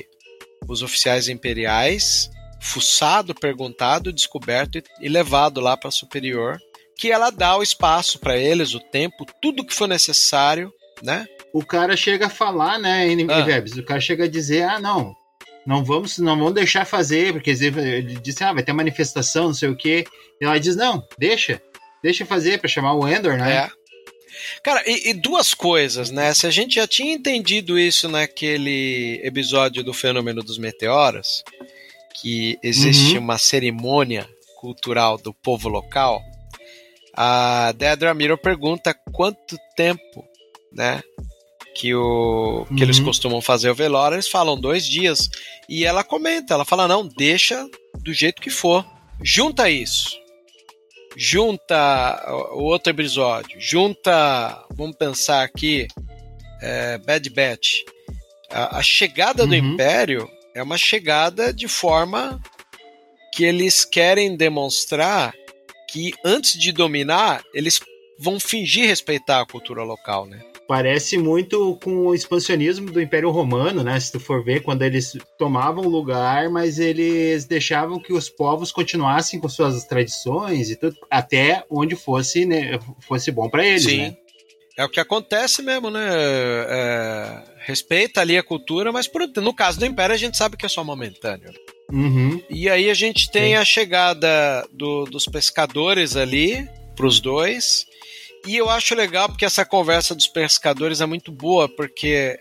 os 0.66 0.82
oficiais 0.82 1.28
imperiais, 1.28 2.30
fuçado, 2.58 3.34
perguntado, 3.34 4.12
descoberto 4.14 4.82
e, 5.00 5.08
levado 5.10 5.60
lá 5.60 5.76
para 5.76 5.90
superior, 5.90 6.58
que 6.98 7.12
ela 7.12 7.28
dá 7.30 7.54
o 7.58 7.62
espaço 7.62 8.18
para 8.18 8.36
eles, 8.38 8.74
o 8.74 8.80
tempo, 8.80 9.26
tudo 9.42 9.64
que 9.64 9.74
for 9.74 9.86
necessário, 9.86 10.72
né? 11.02 11.26
O 11.52 11.64
cara 11.64 11.96
chega 11.98 12.26
a 12.26 12.30
falar, 12.30 12.78
né, 12.78 13.06
em 13.06 13.26
Ah. 13.30 13.44
O 13.78 13.84
cara 13.84 14.00
chega 14.00 14.24
a 14.24 14.28
dizer, 14.28 14.62
ah, 14.62 14.80
não, 14.80 15.14
não 15.68 15.84
vamos, 15.84 16.16
não 16.16 16.34
vamos 16.34 16.54
deixar 16.54 16.86
fazer, 16.86 17.34
porque 17.34 17.50
ele 17.50 18.18
disse, 18.22 18.42
ah, 18.42 18.54
vai 18.54 18.62
ter 18.62 18.72
manifestação, 18.72 19.48
não 19.48 19.54
sei 19.54 19.68
o 19.68 19.76
quê. 19.76 20.06
E 20.40 20.44
ela 20.46 20.58
diz, 20.58 20.74
não, 20.74 21.06
deixa, 21.18 21.60
deixa 22.02 22.24
fazer 22.24 22.58
para 22.58 22.70
chamar 22.70 22.94
o 22.94 23.06
Endor, 23.06 23.36
né? 23.36 23.54
É. 23.54 23.70
Cara, 24.62 24.82
e, 24.86 25.10
e 25.10 25.12
duas 25.12 25.52
coisas, 25.52 26.10
né? 26.10 26.32
Se 26.32 26.46
a 26.46 26.50
gente 26.50 26.76
já 26.76 26.86
tinha 26.88 27.12
entendido 27.12 27.78
isso 27.78 28.08
naquele 28.08 29.20
episódio 29.22 29.84
do 29.84 29.92
fenômeno 29.92 30.42
dos 30.42 30.56
meteoros, 30.56 31.44
que 32.14 32.58
existe 32.62 33.18
Uhum. 33.18 33.24
uma 33.24 33.36
cerimônia 33.36 34.26
cultural 34.58 35.18
do 35.18 35.34
povo 35.34 35.68
local, 35.68 36.22
a 37.14 37.72
Dedra 37.72 38.14
Miro 38.14 38.38
pergunta 38.38 38.94
quanto 39.12 39.58
tempo, 39.76 40.24
né? 40.72 41.02
Que, 41.78 41.94
o, 41.94 42.66
que 42.76 42.82
eles 42.82 42.98
Uhum. 42.98 43.04
costumam 43.04 43.40
fazer 43.40 43.70
o 43.70 43.74
velório, 43.74 44.16
eles 44.16 44.28
falam 44.28 44.60
dois 44.60 44.84
dias. 44.84 45.30
E 45.68 45.84
ela 45.84 46.02
comenta, 46.02 46.54
ela 46.54 46.64
fala, 46.64 46.88
não, 46.88 47.06
deixa 47.06 47.64
do 48.00 48.12
jeito 48.12 48.42
que 48.42 48.50
for. 48.50 48.84
Junta 49.22 49.70
isso 49.70 50.16
junta 51.16 52.24
o 52.52 52.62
outro 52.62 52.92
episódio, 52.92 53.60
junta, 53.60 54.64
vamos 54.70 54.94
pensar 54.96 55.42
aqui, 55.42 55.88
é, 56.62 56.96
Bad 56.98 57.28
Batch. 57.30 57.78
A, 58.50 58.78
a 58.78 58.82
chegada 58.82 59.44
do 59.44 59.52
Uhum. 59.52 59.72
Império 59.74 60.30
é 60.54 60.62
uma 60.62 60.78
chegada 60.78 61.52
de 61.52 61.66
forma 61.66 62.40
que 63.34 63.42
eles 63.44 63.84
querem 63.84 64.36
demonstrar 64.36 65.34
que 65.90 66.12
antes 66.24 66.56
de 66.56 66.70
dominar, 66.70 67.42
eles 67.52 67.80
vão 68.18 68.38
fingir 68.38 68.86
respeitar 68.86 69.40
a 69.40 69.46
cultura 69.46 69.82
local, 69.82 70.24
né? 70.24 70.40
Parece 70.68 71.16
muito 71.16 71.78
com 71.82 72.08
o 72.08 72.14
expansionismo 72.14 72.90
do 72.92 73.00
Império 73.00 73.30
Romano, 73.30 73.82
né? 73.82 73.98
Se 73.98 74.12
tu 74.12 74.20
for 74.20 74.44
ver, 74.44 74.60
quando 74.62 74.82
eles 74.82 75.16
tomavam 75.38 75.84
lugar, 75.88 76.50
mas 76.50 76.78
eles 76.78 77.46
deixavam 77.46 77.98
que 77.98 78.12
os 78.12 78.28
povos 78.28 78.70
continuassem 78.70 79.40
com 79.40 79.48
suas 79.48 79.82
tradições 79.84 80.68
e 80.70 80.76
tudo, 80.76 80.94
até 81.10 81.64
onde 81.70 81.96
fosse, 81.96 82.44
né, 82.44 82.78
fosse 83.00 83.30
bom 83.32 83.48
para 83.48 83.66
eles, 83.66 83.84
Sim. 83.84 83.96
né? 83.98 84.16
É 84.76 84.84
o 84.84 84.88
que 84.90 85.00
acontece 85.00 85.62
mesmo, 85.62 85.90
né? 85.90 86.06
É, 86.06 87.42
respeita 87.66 88.20
ali 88.20 88.36
a 88.36 88.42
cultura, 88.42 88.92
mas 88.92 89.08
por- 89.08 89.26
no 89.36 89.54
caso 89.54 89.78
do 89.78 89.86
Império 89.86 90.14
a 90.14 90.18
gente 90.18 90.36
sabe 90.36 90.56
que 90.56 90.66
é 90.66 90.68
só 90.68 90.84
momentâneo. 90.84 91.50
Uhum. 91.90 92.40
E 92.50 92.68
aí 92.68 92.90
a 92.90 92.94
gente 92.94 93.30
tem 93.30 93.48
Sim. 93.48 93.54
a 93.54 93.64
chegada 93.64 94.68
do- 94.72 95.06
dos 95.06 95.24
pescadores 95.24 96.14
ali 96.14 96.68
pros 96.94 97.20
dois. 97.20 97.86
E 98.46 98.56
eu 98.56 98.70
acho 98.70 98.94
legal 98.94 99.28
porque 99.28 99.44
essa 99.44 99.64
conversa 99.64 100.14
dos 100.14 100.26
pescadores 100.26 101.00
é 101.00 101.06
muito 101.06 101.30
boa, 101.32 101.68
porque 101.68 102.40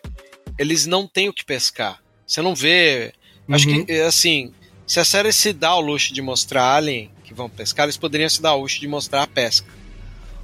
eles 0.57 0.85
não 0.85 1.07
têm 1.07 1.29
o 1.29 1.33
que 1.33 1.43
pescar. 1.43 1.99
Você 2.25 2.41
não 2.41 2.55
vê. 2.55 3.13
Acho 3.49 3.67
Uhum. 3.69 3.85
que, 3.85 3.91
é, 3.91 4.03
assim, 4.05 4.53
se 4.85 4.99
a 4.99 5.05
série 5.05 5.31
se 5.33 5.53
dá 5.53 5.73
o 5.75 5.81
luxo 5.81 6.13
de 6.13 6.21
mostrar 6.21 6.75
alien 6.75 7.11
que 7.23 7.33
vão 7.33 7.49
pescar, 7.49 7.85
eles 7.85 7.97
poderiam 7.97 8.29
se 8.29 8.41
dar 8.41 8.53
o 8.53 8.61
luxo 8.61 8.79
de 8.79 8.87
mostrar 8.87 9.23
a 9.23 9.27
pesca. 9.27 9.67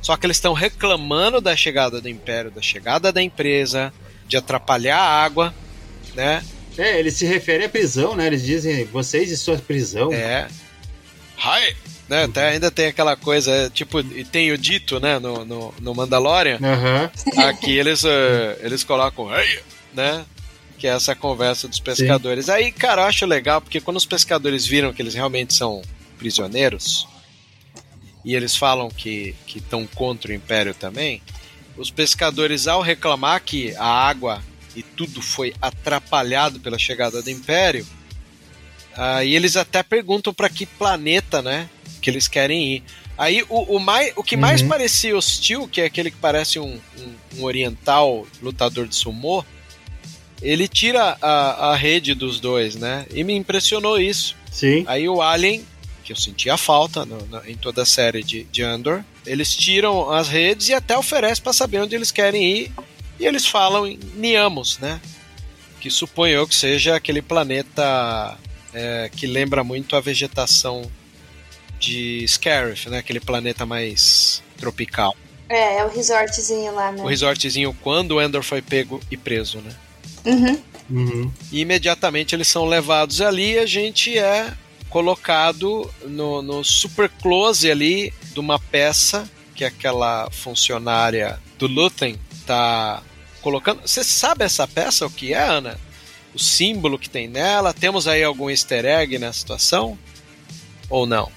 Só 0.02 0.18
que 0.18 0.26
eles 0.26 0.38
estão 0.38 0.54
reclamando 0.54 1.40
da 1.40 1.56
chegada 1.56 2.02
do 2.02 2.10
Império, 2.10 2.52
da 2.52 2.62
chegada 2.62 3.12
da 3.12 3.22
empresa, 3.22 3.94
de 4.28 4.36
atrapalhar 4.36 4.98
a 5.00 5.24
água, 5.24 5.54
né? 6.14 6.44
É, 6.78 7.00
eles 7.00 7.14
se 7.16 7.26
referem 7.26 7.68
à 7.68 7.70
prisão, 7.70 8.16
né? 8.16 8.28
Eles 8.28 8.44
dizem, 8.44 8.84
vocês 8.86 9.32
e 9.32 9.38
sua 9.38 9.58
prisão. 9.58 10.12
É. 10.12 10.48
Hi! 11.38 11.76
Né, 12.14 12.26
até 12.26 12.50
ainda 12.50 12.70
tem 12.70 12.86
aquela 12.86 13.16
coisa, 13.16 13.52
é, 13.52 13.70
tipo, 13.72 14.00
e 14.00 14.24
tem 14.24 14.52
o 14.52 14.58
dito, 14.58 15.00
né, 15.00 15.18
no, 15.18 15.44
no, 15.44 15.74
no 15.82 15.96
Mandalorian. 15.96 16.60
Aham. 16.62 17.12
Aqui 17.48 17.76
eles, 17.76 18.04
eh, 18.06 18.60
eles 18.62 18.84
colocam, 18.84 19.36
hey! 19.36 19.62
né? 19.92 20.24
Que 20.78 20.86
é 20.86 20.92
essa 20.92 21.16
conversa 21.16 21.68
dos 21.68 21.80
pescadores. 21.80 22.50
Aí, 22.50 22.72
cara, 22.72 23.02
eu 23.02 23.08
acho 23.08 23.26
legal, 23.26 23.62
porque 23.62 23.82
quando 23.82 23.98
os 23.98 24.06
pescadores 24.06 24.64
viram 24.64 24.94
que 24.94 25.02
eles 25.02 25.16
realmente 25.16 25.56
são 25.56 25.82
prisioneiros, 26.20 27.08
e 28.24 28.36
eles 28.36 28.56
falam 28.56 28.90
que 28.90 29.34
estão 29.48 29.88
contra 29.88 30.32
o 30.32 30.36
Império 30.36 30.76
também, 30.76 31.20
os 31.76 31.90
pescadores, 31.90 32.68
ao 32.68 32.84
reclamar 32.84 33.42
que 33.42 33.76
a 33.76 33.88
água 33.88 34.40
e 34.76 34.84
tudo 34.84 35.20
foi 35.20 35.56
atrapalhado 35.60 36.60
pela 36.60 36.78
chegada 36.78 37.24
do 37.24 37.30
Império, 37.32 37.88
aí 38.98 39.36
eles 39.36 39.56
até 39.58 39.82
perguntam 39.84 40.34
para 40.34 40.50
que 40.50 40.66
planeta, 40.66 41.42
né, 41.42 41.70
que 42.02 42.10
eles 42.10 42.28
querem 42.28 42.76
ir. 42.76 42.84
Aí 43.18 43.44
o, 43.50 43.76
o, 43.76 43.80
mais, 43.80 44.12
o 44.16 44.24
que 44.24 44.36
mais 44.36 44.62
Uhum. 44.62 44.68
parecia 44.70 45.16
hostil, 45.16 45.68
que 45.68 45.82
é 45.82 45.86
aquele 45.86 46.10
que 46.12 46.18
parece 46.18 46.60
um, 46.60 46.80
um, 47.00 47.14
um 47.40 47.44
oriental 47.44 48.26
lutador 48.42 48.88
de 48.88 48.96
sumô, 48.96 49.46
ele 50.42 50.68
tira 50.68 51.18
a, 51.22 51.70
a 51.70 51.76
rede 51.76 52.14
dos 52.14 52.40
dois, 52.40 52.76
né? 52.76 53.06
E 53.14 53.24
me 53.24 53.34
impressionou 53.34 54.00
isso. 54.00 54.36
Sim. 54.52 54.84
Aí 54.88 55.08
o 55.08 55.22
Alien, 55.22 55.64
que 56.04 56.12
eu 56.12 56.18
sentia 56.18 56.58
falta 56.58 57.06
no- 57.06 57.26
na- 57.28 57.50
em 57.50 57.56
toda 57.56 57.84
a 57.84 57.86
série 57.86 58.24
de, 58.24 58.44
de 58.46 58.62
Andor, 58.62 59.04
eles 59.26 59.56
tiram 59.56 60.12
as 60.12 60.28
redes 60.28 60.68
e 60.70 60.74
até 60.74 60.98
oferecem 60.98 61.42
para 61.44 61.54
saber 61.54 61.80
onde 61.80 61.96
eles 61.96 62.12
querem 62.12 62.44
ir. 62.44 62.72
E 63.20 63.26
eles 63.26 63.46
falam 63.46 63.88
em 63.88 63.98
Niamos, 64.16 64.80
né? 64.80 65.00
Que 65.80 65.90
suponho 65.90 66.34
eu 66.34 66.48
que 66.48 66.56
seja 66.56 66.96
aquele 66.96 67.22
planeta 67.22 68.38
é, 68.74 69.10
que 69.16 69.28
lembra 69.28 69.64
muito 69.64 69.96
a 69.96 70.02
vegetação 70.02 70.90
de 71.80 72.26
Scarif, 72.28 72.90
né? 72.90 73.00
Aquele 73.00 73.20
planeta 73.20 73.66
mais 73.66 74.42
tropical. 74.58 75.16
É, 75.50 75.80
é 75.80 75.86
o 75.86 75.90
resortzinho 75.90 76.74
lá, 76.74 76.92
né? 76.92 77.04
O 77.04 77.08
resortzinho 77.08 77.76
quando 77.82 78.14
o 78.14 78.22
Endor 78.22 78.44
foi 78.44 78.62
pego 78.62 79.00
e 79.12 79.18
preso, 79.18 79.60
né? 79.60 79.76
Uhum. 80.26 80.62
Uhum. 80.90 81.32
E 81.52 81.62
imediatamente 81.62 82.36
eles 82.36 82.48
são 82.48 82.66
levados 82.66 83.22
ali 83.22 83.54
e 83.54 83.60
a 83.60 83.66
gente 83.66 84.18
é 84.18 84.54
colocado 84.90 85.90
no, 86.06 86.42
no 86.42 86.64
super 86.64 87.10
close 87.10 87.70
ali 87.70 88.14
de 88.34 88.40
uma 88.40 88.60
peça 88.60 89.30
que 89.56 89.66
aquela 89.66 90.30
funcionária 90.32 91.40
do 91.58 91.68
Luthen 91.68 92.20
tá 92.46 93.02
colocando. 93.42 93.82
Você 93.82 94.04
sabe 94.04 94.44
essa 94.46 94.68
peça 94.68 95.06
o 95.06 95.12
que 95.12 95.34
é, 95.34 95.42
Ana? 95.42 95.80
O 96.34 96.40
símbolo 96.40 96.98
que 96.98 97.10
tem 97.10 97.28
nela? 97.28 97.74
Temos 97.74 98.08
aí 98.08 98.24
algum 98.24 98.50
easter 98.50 98.86
egg 98.86 99.18
na 99.20 99.32
situação? 99.32 99.98
Ou 100.90 101.06
não? 101.06 101.32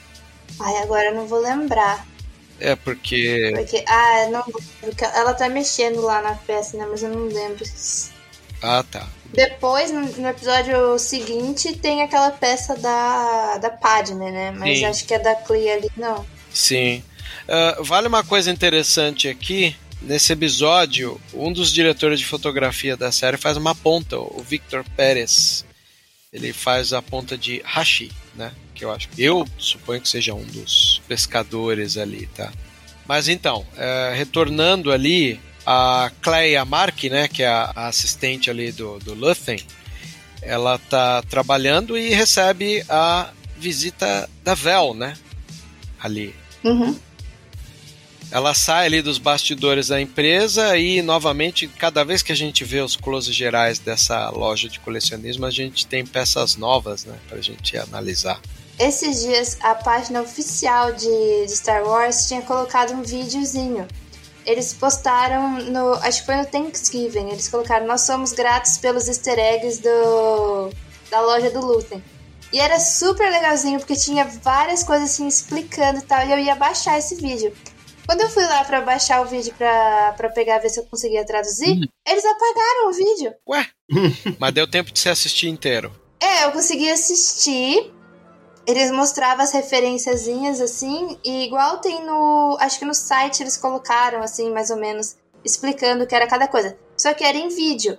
Ai, 0.59 0.77
agora 0.79 1.11
eu 1.11 1.15
não 1.15 1.27
vou 1.27 1.41
lembrar. 1.41 2.07
É 2.59 2.75
porque. 2.75 3.53
Porque, 3.55 3.85
ah, 3.87 4.29
não 4.31 4.43
porque 4.81 5.05
ela 5.05 5.35
tá 5.35 5.49
mexendo 5.49 6.01
lá 6.01 6.23
na 6.23 6.35
peça, 6.35 6.77
né? 6.77 6.87
Mas 6.91 7.03
eu 7.03 7.11
não 7.11 7.27
lembro. 7.27 7.65
Ah, 8.63 8.83
tá. 8.91 9.07
Depois, 9.27 9.91
no, 9.93 10.29
episódio 10.29 10.99
seguinte, 10.99 11.77
tem 11.77 12.03
aquela 12.03 12.31
peça 12.31 12.75
da, 12.77 13.59
da 13.59 13.71
Padme, 13.71 14.31
né? 14.31 14.53
Mas 14.53 14.79
Sim. 14.79 14.85
acho 14.87 15.05
que 15.05 15.15
é 15.15 15.19
da 15.19 15.35
Clea 15.35 15.75
ali, 15.75 15.91
não. 15.97 16.25
Sim. 16.53 17.03
Ah, 17.47 17.77
vale 17.81 18.09
uma 18.09 18.25
coisa 18.25 18.51
interessante 18.51 19.29
aqui. 19.29 19.77
Nesse 20.01 20.33
episódio, 20.33 21.21
um 21.33 21.53
dos 21.53 21.73
diretores 21.73 22.21
de 22.21 22.27
fotografia 22.27 22.97
da 22.97 23.11
série 23.11 23.37
faz 23.37 23.57
uma 23.57 23.75
ponta, 23.75 24.19
o 24.19 24.45
Victor 24.47 24.85
Pérez. 24.97 25.65
Ele 26.33 26.53
faz 26.53 26.93
a 26.93 27.01
ponta 27.01 27.37
de 27.37 27.63
Hashi, 27.65 28.13
né? 28.35 28.53
Que 28.75 28.85
eu 28.85 28.93
acho. 28.93 29.09
Eu 29.17 29.47
suponho 29.59 30.01
que 30.01 30.09
seja 30.09 30.35
um 30.35 30.45
dos 30.45 31.01
pescadores 31.09 31.97
ali, 31.97 32.29
tá? 32.35 32.53
Mas 33.09 33.27
então, 33.27 33.67
eh, 33.77 34.13
retornando 34.15 34.93
ali, 34.93 35.41
a 35.65 36.13
Cleia 36.21 36.65
Mark, 36.65 37.03
né? 37.05 37.27
Que 37.27 37.43
é 37.43 37.49
a, 37.49 37.73
a 37.75 37.87
assistente 37.89 38.51
ali 38.51 38.71
do, 38.71 38.99
do 38.99 39.15
Luthen, 39.15 39.59
ela 40.41 40.79
tá 40.79 41.23
trabalhando 41.23 41.99
e 41.99 42.11
recebe 42.11 42.85
a 42.89 43.31
visita 43.57 44.29
da 44.45 44.55
Vel, 44.55 44.95
né? 44.95 45.17
Ali. 45.99 46.35
Uhum. 46.63 46.97
Ela 48.31 48.55
sai 48.55 48.87
ali 48.87 49.03
dos 49.03 49.19
bastidores 49.19 49.89
da 49.89 50.01
empresa 50.01 50.77
e, 50.77 51.01
novamente, 51.01 51.69
cada 51.69 52.05
vez 52.05 52.23
que 52.23 52.33
a 52.33 52.37
gente 52.37 52.65
vê 52.65 52.81
os 52.81 52.97
closes 52.97 53.35
gerais 53.35 53.79
dessa 53.79 54.31
loja 54.31 54.69
de 54.69 54.81
colecionismo, 54.81 55.47
a 55.47 55.51
gente 55.51 55.87
tem 55.87 56.05
peças 56.05 56.57
novas, 56.57 57.05
né, 57.05 57.17
pra 57.29 57.41
gente 57.41 57.77
analisar. 57.79 58.41
Esses 58.79 59.23
dias, 59.23 59.57
a 59.61 59.75
página 59.75 60.21
oficial 60.21 60.93
de, 60.93 61.47
de 61.47 61.57
Star 61.57 61.85
Wars 61.85 62.27
tinha 62.29 62.43
colocado 62.43 62.93
um 62.93 63.03
videozinho. 63.03 63.87
Eles 64.45 64.75
postaram 64.75 65.59
no. 65.63 65.95
Acho 65.95 66.21
que 66.21 66.27
foi 66.27 66.37
no 66.37 66.47
Thanksgiving. 66.47 67.31
Eles 67.31 67.49
colocaram: 67.49 67.87
Nós 67.87 68.03
somos 68.03 68.33
gratos 68.33 68.77
pelos 68.77 69.09
easter 69.09 69.39
eggs 69.39 69.81
do, 69.81 70.71
da 71.11 71.21
loja 71.21 71.51
do 71.51 71.61
Luthen. 71.61 72.03
E 72.53 72.61
era 72.61 72.79
super 72.79 73.29
legalzinho, 73.31 73.79
porque 73.79 73.97
tinha 73.97 74.25
várias 74.25 74.85
coisas 74.85 75.11
assim 75.11 75.27
explicando 75.27 75.99
e 75.99 76.03
tal. 76.03 76.25
E 76.27 76.33
eu 76.33 76.39
ia 76.39 76.55
baixar 76.55 76.99
esse 76.99 77.17
vídeo. 77.17 77.53
Quando 78.07 78.21
eu 78.21 78.31
fui 78.31 78.45
lá 78.45 78.65
pra 78.65 78.81
baixar 78.81 79.21
o 79.21 79.27
vídeo 79.27 79.53
pra, 79.59 80.15
pra 80.17 80.31
pegar, 80.31 80.59
ver 80.59 80.71
se 80.71 80.79
eu 80.79 80.85
conseguia 80.85 81.27
traduzir, 81.27 81.79
eles 82.07 82.25
apagaram 82.25 82.89
o 82.89 82.93
vídeo. 82.93 83.35
Ué, 83.49 83.67
mas 84.39 84.55
deu 84.55 84.71
tempo 84.71 84.93
de 84.93 84.99
você 84.99 85.11
assistir 85.11 85.49
inteiro. 85.49 85.93
É, 86.21 86.45
eu 86.45 86.53
consegui 86.53 86.91
assistir. 86.91 87.93
Eles 88.67 88.91
mostravam 88.91 89.45
as 89.45 89.53
referenciazinhas 89.53 90.61
assim, 90.61 91.17
e 91.25 91.45
igual 91.45 91.79
tem 91.79 92.05
no. 92.05 92.57
Acho 92.61 92.79
que 92.79 92.85
no 92.85 92.95
site 92.95 93.43
eles 93.43 93.57
colocaram, 93.57 94.23
assim, 94.23 94.51
mais 94.51 94.71
ou 94.71 94.77
menos, 94.77 95.17
explicando 95.45 96.03
o 96.03 96.07
que 96.07 96.15
era 96.15 96.27
cada 96.27 96.49
coisa. 96.49 96.77
Só 96.97 97.15
que 97.15 97.23
era 97.23 97.37
em 97.37 97.49
vídeo. 97.49 97.97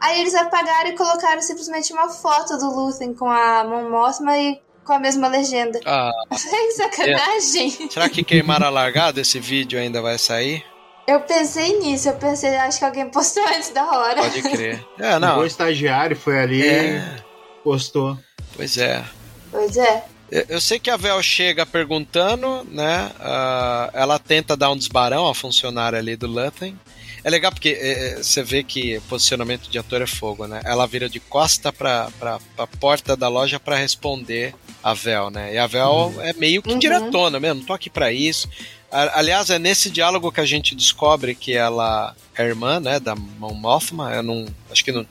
Aí 0.00 0.20
eles 0.20 0.34
apagaram 0.34 0.90
e 0.90 0.96
colocaram 0.96 1.40
simplesmente 1.42 1.92
uma 1.92 2.08
foto 2.08 2.56
do 2.56 2.70
Luthen 2.70 3.14
com 3.14 3.30
a 3.30 3.64
Mon 3.64 3.90
Mothma 3.90 4.36
e 4.38 4.60
com 4.88 4.94
a 4.94 4.98
mesma 4.98 5.28
legenda. 5.28 5.78
Ah, 5.84 6.10
Sem 6.36 6.72
sacanagem. 6.74 7.90
será 7.90 8.08
que 8.08 8.24
queimaram 8.24 8.66
a 8.66 8.70
largada? 8.70 9.20
Esse 9.20 9.38
vídeo 9.38 9.78
ainda 9.78 10.00
vai 10.00 10.18
sair? 10.18 10.64
Eu 11.06 11.20
pensei 11.20 11.78
nisso, 11.78 12.08
eu 12.08 12.14
pensei, 12.16 12.56
acho 12.56 12.78
que 12.78 12.84
alguém 12.84 13.08
postou 13.08 13.42
antes 13.46 13.70
da 13.70 13.84
hora. 13.84 14.22
Pode 14.22 14.42
crer. 14.42 14.84
É, 14.98 15.16
O 15.16 15.20
não. 15.20 15.44
estagiário 15.46 16.16
foi 16.16 16.38
ali 16.38 16.60
e 16.62 16.66
É, 16.66 17.16
postou. 17.62 18.18
pois 18.56 18.76
é. 18.78 19.04
Pois 19.50 19.76
é. 19.76 20.04
Eu 20.30 20.60
sei 20.60 20.78
que 20.78 20.90
a 20.90 20.96
Vel 20.98 21.22
chega 21.22 21.64
perguntando, 21.64 22.62
né? 22.70 23.10
ah, 23.20 23.88
ela 23.94 24.18
tenta 24.18 24.54
dar 24.56 24.70
um 24.70 24.76
desbarão 24.76 25.26
à 25.28 25.34
funcionária 25.34 25.98
ali 25.98 26.16
do 26.16 26.26
Luthen. 26.26 26.78
É 27.24 27.30
legal 27.30 27.50
porque 27.50 27.70
é, 27.70 27.90
é, 28.10 28.22
você 28.22 28.42
vê 28.42 28.62
que 28.62 28.98
o 28.98 29.02
posicionamento 29.02 29.68
de 29.70 29.78
ator 29.78 30.02
é 30.02 30.06
fogo, 30.06 30.46
né? 30.46 30.60
Ela 30.64 30.86
vira 30.86 31.08
de 31.08 31.18
costa 31.20 31.72
pra, 31.72 32.08
pra 32.18 32.38
porta 32.78 33.16
da 33.16 33.28
loja 33.28 33.58
pra 33.58 33.76
responder 33.76 34.54
a 34.90 34.94
Vel, 34.94 35.30
né? 35.30 35.54
E 35.54 35.58
a 35.58 35.66
Vel 35.66 36.14
é 36.20 36.32
meio 36.34 36.62
que 36.62 36.72
Uhum. 36.72 36.78
diretona 36.78 37.38
mesmo, 37.40 37.60
não 37.60 37.66
tô 37.66 37.72
aqui 37.72 37.88
pra 37.90 38.12
isso. 38.12 38.48
Aliás, 38.90 39.50
é 39.50 39.58
nesse 39.58 39.90
diálogo 39.90 40.32
que 40.32 40.40
a 40.40 40.46
gente 40.46 40.74
descobre 40.74 41.34
que 41.34 41.52
ela 41.52 42.14
é 42.36 42.42
irmã, 42.44 42.80
né, 42.80 42.98
da 42.98 43.14
Mon 43.14 43.52
Mothma. 43.52 44.12
Eu 44.14 44.22
não, 44.22 44.46
acho 44.70 44.82
que 44.84 44.90
não. 44.92 45.06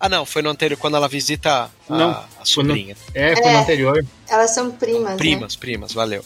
Ah, 0.00 0.08
não, 0.08 0.26
foi 0.26 0.42
no 0.42 0.50
anterior 0.50 0.76
quando 0.76 0.96
ela 0.96 1.06
visita 1.08 1.70
a, 1.88 1.92
Não, 1.96 2.10
a 2.10 2.44
sobrinha. 2.44 2.96
É, 3.14 3.36
foi 3.36 3.44
no 3.44 3.50
É. 3.58 3.60
anterior. 3.60 4.04
Elas 4.28 4.50
são 4.50 4.70
primas, 4.72 5.10
né? 5.12 5.16
Primas, 5.16 5.54
primas, 5.54 5.92
valeu. 5.92 6.24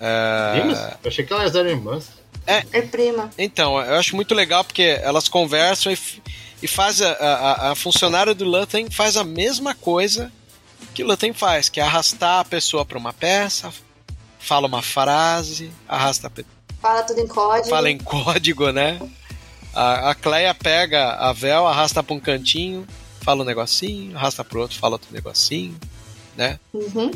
É, 0.00 0.52
Vimos? 0.60 0.78
Eu 0.78 1.08
achei 1.08 1.24
que 1.24 1.32
elas 1.32 1.54
eram 1.54 1.68
irmãs. 1.68 2.08
É 2.46 2.80
prima. 2.82 3.30
Então, 3.38 3.78
eu 3.80 3.94
acho 3.96 4.16
muito 4.16 4.34
legal 4.34 4.64
porque 4.64 4.98
elas 5.02 5.28
conversam 5.28 5.92
e, 5.92 5.98
e 6.62 6.66
faz 6.66 7.00
a, 7.02 7.12
a, 7.12 7.70
a 7.70 7.74
funcionária 7.76 8.34
do 8.34 8.44
Luthen 8.44 8.90
faz 8.90 9.16
a 9.16 9.22
mesma 9.22 9.74
coisa 9.74 10.32
que 10.94 11.02
o 11.02 11.06
Luthen 11.06 11.32
faz, 11.32 11.68
que 11.68 11.80
é 11.80 11.82
arrastar 11.82 12.40
a 12.40 12.44
pessoa 12.44 12.84
para 12.84 12.98
uma 12.98 13.12
peça, 13.12 13.72
fala 14.38 14.66
uma 14.66 14.82
frase, 14.82 15.70
arrasta 15.88 16.26
a 16.26 16.30
pe- 16.30 16.46
Fala 16.80 17.02
tudo 17.04 17.20
em 17.20 17.28
código. 17.28 17.68
fala 17.68 17.90
em 17.90 17.98
código, 17.98 18.70
né? 18.72 18.98
A, 19.74 20.10
a 20.10 20.14
Cleia 20.14 20.52
pega 20.54 21.12
a 21.14 21.32
Vel, 21.32 21.66
arrasta 21.66 22.02
para 22.02 22.14
um 22.14 22.20
cantinho, 22.20 22.86
fala 23.20 23.42
um 23.42 23.46
negocinho, 23.46 24.16
arrasta 24.16 24.44
para 24.44 24.58
outro, 24.58 24.76
fala 24.78 24.94
outro 24.96 25.08
negocinho, 25.12 25.76
né? 26.36 26.58
Uhum. 26.74 27.10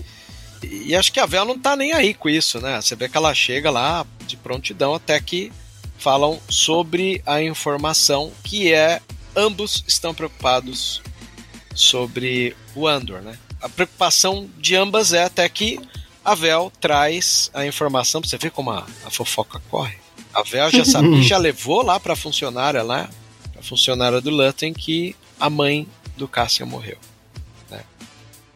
E, 0.63 0.91
e 0.91 0.97
acho 0.97 1.13
que 1.13 1.21
a 1.21 1.27
Vel 1.27 1.45
não 1.45 1.59
tá 1.59 1.75
nem 1.77 1.93
aí 1.93 2.15
com 2.15 2.29
isso, 2.29 2.61
né? 2.61 2.81
Você 2.81 2.95
vê 2.97 3.09
que 3.09 3.17
ela 3.17 3.35
chega 3.35 3.71
lá 3.71 4.07
de 4.27 4.37
prontidão 4.37 4.95
até 4.95 5.21
que 5.21 5.53
falam 5.99 6.41
sobre 6.49 7.21
a 7.27 7.43
informação 7.43 8.33
que 8.45 8.73
é 8.73 9.01
ambos 9.35 9.83
estão 9.87 10.15
preocupados 10.15 11.03
sobre 11.75 12.57
o 12.75 12.87
Andor, 12.87 13.21
né? 13.21 13.37
A 13.61 13.69
preocupação 13.69 14.49
de 14.59 14.77
ambas 14.77 15.13
é 15.13 15.25
até 15.25 15.49
que 15.49 15.81
a 16.25 16.35
Vel 16.35 16.73
traz 16.81 17.51
a 17.55 17.65
informação, 17.65 18.21
você 18.21 18.37
ver 18.37 18.51
como 18.51 18.71
a, 18.71 18.87
a 19.05 19.11
fofoca 19.11 19.61
corre. 19.71 19.97
A 20.35 20.43
Vel 20.43 20.71
já 20.71 20.85
sabia, 20.85 21.23
já 21.23 21.39
levou 21.39 21.83
lá 21.83 21.99
pra 21.99 22.17
funcionária 22.17 22.83
lá, 22.83 23.09
a 23.59 23.63
funcionária 23.63 24.21
do 24.21 24.31
Luthen, 24.31 24.73
que 24.73 25.15
a 25.39 25.49
mãe 25.49 25.87
do 26.17 26.27
Cassian 26.27 26.67
morreu. 26.67 26.99
né? 27.71 27.83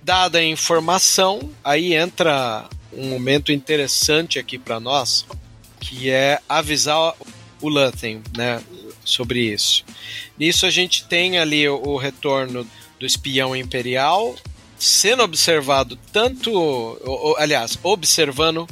Dada 0.02 0.38
a 0.38 0.44
informação, 0.44 1.50
aí 1.62 1.94
entra 1.94 2.68
um 2.92 3.08
momento 3.08 3.52
interessante 3.52 4.38
aqui 4.38 4.58
para 4.58 4.80
nós, 4.80 5.24
que 5.78 6.10
é 6.10 6.40
avisar 6.48 7.14
o 7.60 7.68
Luthen, 7.68 8.22
né, 8.36 8.62
sobre 9.04 9.40
isso. 9.40 9.84
Nisso 10.38 10.66
a 10.66 10.70
gente 10.70 11.04
tem 11.04 11.38
ali 11.38 11.68
o, 11.68 11.80
o 11.82 11.96
retorno 11.96 12.66
do 12.98 13.06
espião 13.06 13.54
imperial 13.54 14.34
sendo 14.80 15.22
observado 15.22 15.96
tanto, 16.12 16.50
o- 16.52 17.32
o- 17.32 17.36
aliás, 17.38 17.78
observando 17.82 18.66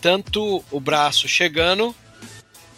tanto 0.00 0.62
o 0.70 0.78
braço 0.80 1.26
chegando 1.26 1.94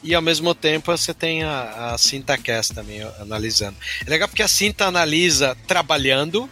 e 0.03 0.15
ao 0.15 0.23
mesmo 0.23 0.55
tempo 0.55 0.97
você 0.97 1.13
tem 1.13 1.43
a, 1.43 1.93
a 1.93 1.99
Cinta 1.99 2.39
Cass 2.39 2.69
também 2.69 3.03
analisando. 3.21 3.77
É 4.07 4.09
legal 4.11 4.29
porque 4.29 4.43
a 4.43 4.49
Cinta 4.49 4.87
analisa 4.87 5.57
trabalhando 5.67 6.49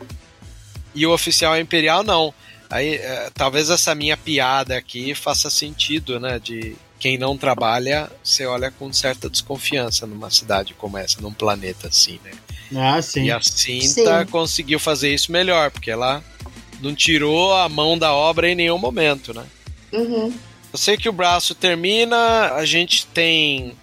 e 0.95 1.07
o 1.07 1.13
oficial 1.15 1.59
imperial 1.59 2.03
não. 2.03 2.35
Aí 2.69 2.95
é, 2.97 3.31
talvez 3.35 3.71
essa 3.71 3.95
minha 3.95 4.17
piada 4.17 4.77
aqui 4.77 5.15
faça 5.15 5.49
sentido, 5.51 6.21
né? 6.21 6.39
De 6.39 6.77
quem 7.01 7.17
não 7.19 7.37
trabalha, 7.37 8.11
você 8.23 8.45
olha 8.47 8.71
com 8.71 8.93
certa 8.93 9.29
desconfiança 9.31 10.07
numa 10.07 10.31
cidade 10.31 10.75
como 10.75 10.99
essa, 10.99 11.21
num 11.21 11.33
planeta 11.33 11.89
assim, 11.89 12.21
né? 12.23 12.31
Ah, 12.75 13.01
sim. 13.03 13.25
E 13.25 13.31
a 13.33 13.41
Cinta 13.41 14.21
Sim. 14.21 14.31
conseguiu 14.31 14.79
fazer 14.79 15.13
isso 15.13 15.33
melhor, 15.33 15.71
porque 15.71 15.91
ela 15.91 16.23
não 16.81 16.95
tirou 16.95 17.55
a 17.55 17.69
mão 17.69 17.99
da 17.99 18.13
obra 18.13 18.49
em 18.49 18.55
nenhum 18.55 18.79
momento, 18.79 19.35
né? 19.35 19.45
Uhum. 19.93 20.33
Eu 20.73 20.79
sei 20.79 20.97
que 20.97 21.09
o 21.09 21.13
braço 21.13 21.55
termina, 21.55 22.55
a 22.55 22.65
gente 22.65 23.07
tem 23.07 23.77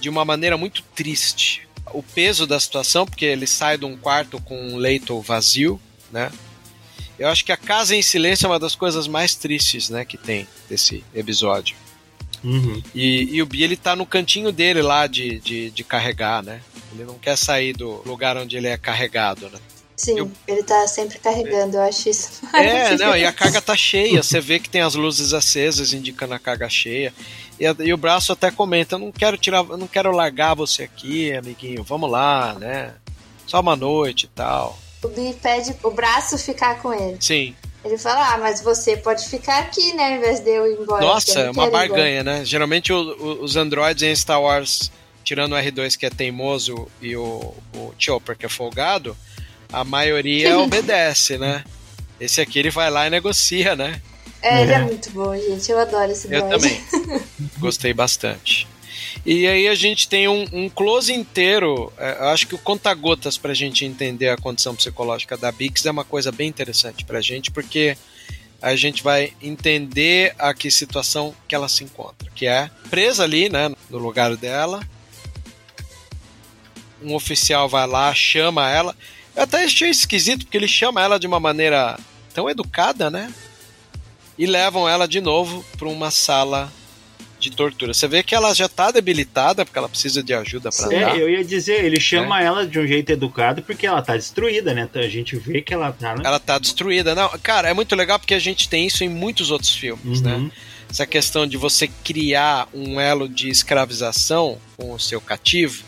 de 0.00 0.08
uma 0.08 0.24
maneira 0.24 0.56
muito 0.56 0.82
triste 0.94 1.66
o 1.92 2.02
peso 2.02 2.46
da 2.46 2.60
situação, 2.60 3.06
porque 3.06 3.24
ele 3.24 3.46
sai 3.46 3.78
de 3.78 3.84
um 3.84 3.96
quarto 3.96 4.40
com 4.42 4.60
um 4.60 4.76
leito 4.76 5.18
vazio, 5.20 5.80
né? 6.12 6.30
Eu 7.18 7.28
acho 7.28 7.44
que 7.44 7.50
a 7.50 7.56
casa 7.56 7.96
em 7.96 8.02
silêncio 8.02 8.46
é 8.46 8.50
uma 8.50 8.60
das 8.60 8.74
coisas 8.74 9.08
mais 9.08 9.34
tristes, 9.34 9.88
né, 9.88 10.04
que 10.04 10.16
tem 10.16 10.46
desse 10.68 11.02
episódio. 11.12 11.74
Uhum. 12.44 12.82
E, 12.94 13.34
e 13.36 13.42
o 13.42 13.46
Bi, 13.46 13.62
ele 13.62 13.76
tá 13.76 13.94
no 13.96 14.06
cantinho 14.06 14.52
dele 14.52 14.82
lá 14.82 15.06
de, 15.06 15.38
de, 15.40 15.70
de 15.70 15.84
carregar, 15.84 16.42
né? 16.42 16.60
Ele 16.92 17.04
não 17.04 17.14
quer 17.18 17.36
sair 17.36 17.72
do 17.72 18.02
lugar 18.06 18.36
onde 18.36 18.56
ele 18.56 18.66
é 18.68 18.76
carregado, 18.76 19.48
né? 19.50 19.58
Sim, 19.96 20.16
Eu- 20.16 20.30
ele 20.46 20.62
tá 20.62 20.86
sempre 20.86 21.18
carregando, 21.18 21.76
eu 21.76 21.82
acho 21.82 22.08
isso. 22.08 22.40
É, 22.54 22.96
não, 22.96 23.16
e 23.16 23.24
a 23.24 23.32
carga 23.32 23.60
tá 23.60 23.76
cheia. 23.76 24.22
Você 24.22 24.40
vê 24.40 24.58
que 24.60 24.70
tem 24.70 24.80
as 24.80 24.94
luzes 24.94 25.32
acesas 25.32 25.92
indicando 25.92 26.34
a 26.34 26.38
carga 26.38 26.68
cheia. 26.68 27.12
E, 27.58 27.66
a- 27.66 27.74
e 27.80 27.92
o 27.92 27.96
braço 27.96 28.32
até 28.32 28.48
comenta: 28.50 28.94
eu 28.94 29.00
não 29.00 29.10
quero 29.10 29.36
tirar, 29.36 29.64
não 29.64 29.88
quero 29.88 30.12
largar 30.12 30.54
você 30.54 30.84
aqui, 30.84 31.32
amiguinho. 31.32 31.82
Vamos 31.82 32.08
lá, 32.10 32.54
né? 32.54 32.92
Só 33.44 33.58
uma 33.60 33.74
noite 33.74 34.24
e 34.26 34.28
tal. 34.28 34.78
O 35.02 35.08
Bi 35.08 35.34
pede 35.42 35.74
o 35.82 35.90
braço 35.90 36.38
ficar 36.38 36.80
com 36.80 36.92
ele. 36.94 37.16
Sim. 37.20 37.54
Ele 37.84 37.96
fala, 37.96 38.34
ah, 38.34 38.38
mas 38.38 38.60
você 38.60 38.96
pode 38.96 39.28
ficar 39.28 39.58
aqui, 39.60 39.92
né, 39.94 40.08
ao 40.12 40.18
invés 40.18 40.40
de 40.40 40.50
eu 40.50 40.66
ir 40.66 40.78
embora. 40.80 41.04
Nossa, 41.04 41.40
é 41.40 41.50
uma 41.50 41.54
quero 41.54 41.66
ir 41.66 41.68
embora." 41.68 41.70
barganha, 41.88 42.24
né? 42.24 42.44
Geralmente 42.44 42.92
o- 42.92 42.96
o- 43.18 43.42
os 43.44 43.56
androides 43.56 44.02
em 44.02 44.14
Star 44.14 44.42
Wars, 44.42 44.90
tirando 45.24 45.52
o 45.52 45.56
R2 45.56 45.96
que 45.96 46.04
é 46.06 46.10
teimoso 46.10 46.88
e 47.00 47.14
o, 47.16 47.54
o 47.74 47.94
Chopper 47.98 48.36
que 48.36 48.46
é 48.46 48.48
folgado, 48.48 49.16
a 49.72 49.84
maioria 49.84 50.58
obedece, 50.58 51.38
né? 51.38 51.64
Esse 52.20 52.40
aqui 52.40 52.58
ele 52.58 52.70
vai 52.70 52.90
lá 52.90 53.06
e 53.06 53.10
negocia, 53.10 53.76
né? 53.76 54.00
É, 54.42 54.62
ele 54.62 54.72
é 54.72 54.76
É. 54.76 54.82
muito 54.82 55.10
bom, 55.10 55.36
gente. 55.36 55.70
Eu 55.70 55.78
adoro 55.78 56.10
esse 56.10 56.26
Eu 56.32 56.42
droid. 56.46 56.50
também. 56.56 57.22
Gostei 57.58 57.92
bastante. 57.92 58.66
E 59.26 59.46
aí 59.46 59.68
a 59.68 59.74
gente 59.74 60.08
tem 60.08 60.28
um, 60.28 60.46
um 60.52 60.68
close 60.68 61.12
inteiro. 61.12 61.92
é, 61.98 62.30
acho 62.30 62.46
que 62.46 62.54
o 62.54 62.58
conta-gotas 62.58 63.36
pra 63.36 63.52
gente 63.54 63.84
entender 63.84 64.28
a 64.28 64.36
condição 64.36 64.74
psicológica 64.74 65.36
da 65.36 65.52
Bix 65.52 65.84
é 65.86 65.90
uma 65.90 66.04
coisa 66.04 66.32
bem 66.32 66.48
interessante 66.48 67.04
pra 67.04 67.20
gente, 67.20 67.50
porque 67.50 67.96
a 68.60 68.74
gente 68.74 69.02
vai 69.02 69.32
entender 69.40 70.34
a 70.38 70.52
que 70.52 70.70
situação 70.70 71.34
que 71.46 71.54
ela 71.54 71.68
se 71.68 71.84
encontra, 71.84 72.28
que 72.34 72.46
é 72.46 72.70
presa 72.90 73.24
ali, 73.24 73.48
né, 73.48 73.70
no 73.88 73.98
lugar 73.98 74.36
dela. 74.36 74.80
Um 77.00 77.14
oficial 77.14 77.68
vai 77.68 77.86
lá, 77.86 78.12
chama 78.12 78.68
ela. 78.68 78.96
Eu 79.36 79.44
até 79.44 79.64
achei 79.64 79.88
esquisito, 79.88 80.44
porque 80.44 80.56
ele 80.56 80.66
chama 80.66 81.00
ela 81.00 81.18
de 81.18 81.26
uma 81.26 81.38
maneira 81.38 81.96
tão 82.34 82.50
educada, 82.50 83.08
né? 83.08 83.32
E 84.36 84.46
levam 84.46 84.88
ela 84.88 85.06
de 85.06 85.20
novo 85.20 85.64
para 85.76 85.88
uma 85.88 86.10
sala 86.10 86.72
de 87.38 87.50
tortura. 87.50 87.94
Você 87.94 88.08
vê 88.08 88.22
que 88.22 88.34
ela 88.34 88.52
já 88.54 88.68
tá 88.68 88.90
debilitada, 88.90 89.64
porque 89.64 89.78
ela 89.78 89.88
precisa 89.88 90.22
de 90.22 90.34
ajuda 90.34 90.70
para 90.70 90.86
andar. 90.86 91.16
É, 91.16 91.22
eu 91.22 91.30
ia 91.30 91.44
dizer, 91.44 91.84
ele 91.84 92.00
chama 92.00 92.42
ela 92.42 92.66
de 92.66 92.78
um 92.78 92.86
jeito 92.86 93.10
educado 93.10 93.62
porque 93.62 93.86
ela 93.86 94.02
tá 94.02 94.16
destruída, 94.16 94.74
né? 94.74 94.88
Então 94.90 95.00
A 95.00 95.08
gente 95.08 95.36
vê 95.36 95.62
que 95.62 95.72
ela 95.72 95.92
tá. 95.92 96.14
né? 96.16 96.22
Ela 96.24 96.40
tá 96.40 96.58
destruída. 96.58 97.14
Não, 97.14 97.28
cara, 97.42 97.68
é 97.68 97.74
muito 97.74 97.94
legal 97.94 98.18
porque 98.18 98.34
a 98.34 98.38
gente 98.38 98.68
tem 98.68 98.86
isso 98.86 99.04
em 99.04 99.08
muitos 99.08 99.50
outros 99.50 99.74
filmes, 99.74 100.20
né? 100.20 100.34
Uhum. 100.34 100.50
Essa 100.90 101.06
questão 101.06 101.46
de 101.46 101.56
você 101.56 101.86
criar 102.02 102.66
um 102.72 102.98
elo 102.98 103.28
de 103.28 103.48
escravização 103.48 104.58
com 104.76 104.92
o 104.92 104.98
seu 104.98 105.20
cativo, 105.20 105.84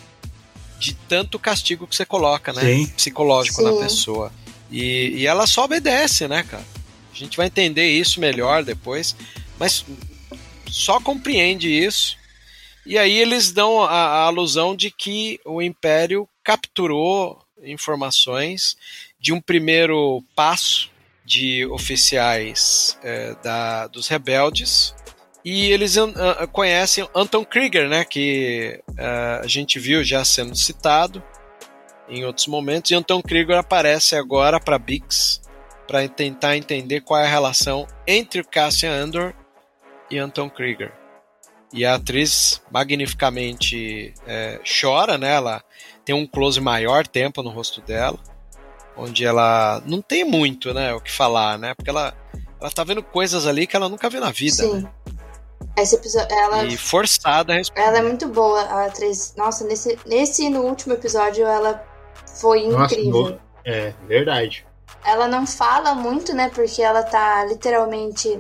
de 0.79 0.95
tanto 0.95 1.39
castigo 1.39 1.87
que 1.87 1.97
você 1.97 2.05
coloca, 2.05 2.53
né? 2.53 2.63
Sim. 2.63 2.87
Psicológico 2.87 3.63
Sim. 3.63 3.65
na 3.65 3.83
pessoa. 3.83 4.33
E, 4.71 5.15
e 5.17 5.27
ela 5.27 5.47
só 5.47 5.65
obedece, 5.65 6.29
né, 6.29 6.43
cara? 6.43 6.65
A 7.13 7.17
gente 7.17 7.37
vai 7.37 7.47
entender 7.47 7.91
isso 7.91 8.21
melhor 8.21 8.63
depois, 8.63 9.17
mas 9.59 9.85
só 10.71 11.01
compreende 11.01 11.69
isso. 11.69 12.17
E 12.87 12.97
aí 12.97 13.19
eles 13.19 13.53
dão 13.53 13.83
a, 13.83 13.91
a 13.91 14.25
alusão 14.25 14.75
de 14.75 14.91
que 14.91 15.39
o 15.45 15.61
Império 15.61 16.29
capturou 16.43 17.43
informações 17.63 18.77
de 19.21 19.33
um 19.33 19.41
primeiro 19.41 20.25
passo 20.35 20.91
de 21.25 21.67
oficiais 21.67 22.99
é, 23.03 23.35
da, 23.43 23.87
dos 23.87 24.09
rebeldes 24.09 24.95
e 25.45 25.71
eles 25.71 25.97
conhecem 26.53 27.09
Anton 27.15 27.45
Krieger, 27.45 27.89
né, 27.89 28.05
que 28.05 28.81
uh, 28.91 29.43
a 29.43 29.47
gente 29.47 29.79
viu 29.79 30.05
já 30.05 30.25
sendo 30.25 30.55
citado 30.55 31.23
em 32.09 32.25
outros 32.25 32.47
momentos, 32.47 32.91
e 32.91 32.95
Anton 32.95 33.23
Krieger 33.23 33.57
aparece 33.57 34.17
agora 34.17 34.61
para 34.61 34.79
Bix 34.79 35.41
para 35.87 36.07
tentar 36.09 36.57
entender 36.57 37.01
qual 37.01 37.21
é 37.21 37.27
a 37.27 37.31
relação 37.31 37.87
entre 38.07 38.41
o 38.41 38.45
Cassian 38.45 38.93
Andor 38.93 39.35
e 40.11 40.19
Anton 40.19 40.51
Krieger. 40.51 40.93
E 41.73 41.85
a 41.85 41.95
atriz 41.95 42.61
magnificamente 42.71 44.13
é, 44.27 44.61
chora, 44.81 45.17
né? 45.17 45.35
Ela 45.35 45.63
tem 46.05 46.15
um 46.15 46.27
close 46.27 46.61
maior 46.61 47.07
tempo 47.07 47.43
no 47.43 47.51
rosto 47.51 47.81
dela, 47.81 48.19
onde 48.97 49.25
ela 49.25 49.81
não 49.87 50.03
tem 50.03 50.25
muito, 50.25 50.75
né, 50.75 50.93
o 50.93 51.01
que 51.01 51.11
falar, 51.13 51.59
né? 51.59 51.75
Porque 51.75 51.91
ela 51.91 52.13
ela 52.61 52.71
tá 52.71 52.85
vendo 52.85 53.03
coisas 53.03 53.47
ali 53.47 53.67
que 53.67 53.75
ela 53.75 53.89
nunca 53.89 54.11
viu 54.11 54.21
na 54.21 54.31
vida. 54.31 54.57
Sim. 54.57 54.83
Né? 54.83 54.91
Esse 55.79 55.95
episódio, 55.95 56.29
ela, 56.37 56.65
e 56.65 56.77
forçada 56.77 57.53
a 57.53 57.57
responder. 57.57 57.87
Ela 57.87 57.99
é 57.99 58.03
muito 58.03 58.29
boa, 58.29 58.61
a 58.63 58.87
atriz. 58.87 59.35
Nossa, 59.37 59.65
nesse, 59.65 59.99
nesse 60.05 60.45
e 60.45 60.51
no 60.51 60.63
último 60.63 60.93
episódio 60.95 61.47
ela 61.47 61.83
foi 62.41 62.67
Nossa, 62.69 62.95
incrível. 62.95 63.31
no- 63.31 63.41
É, 63.65 63.95
verdade. 64.07 64.67
Ela 65.05 65.27
não 65.29 65.47
fala 65.47 65.95
muito, 65.95 66.35
né? 66.35 66.51
Porque 66.55 66.83
ela 66.83 67.03
tá 67.03 67.45
literalmente 67.47 68.39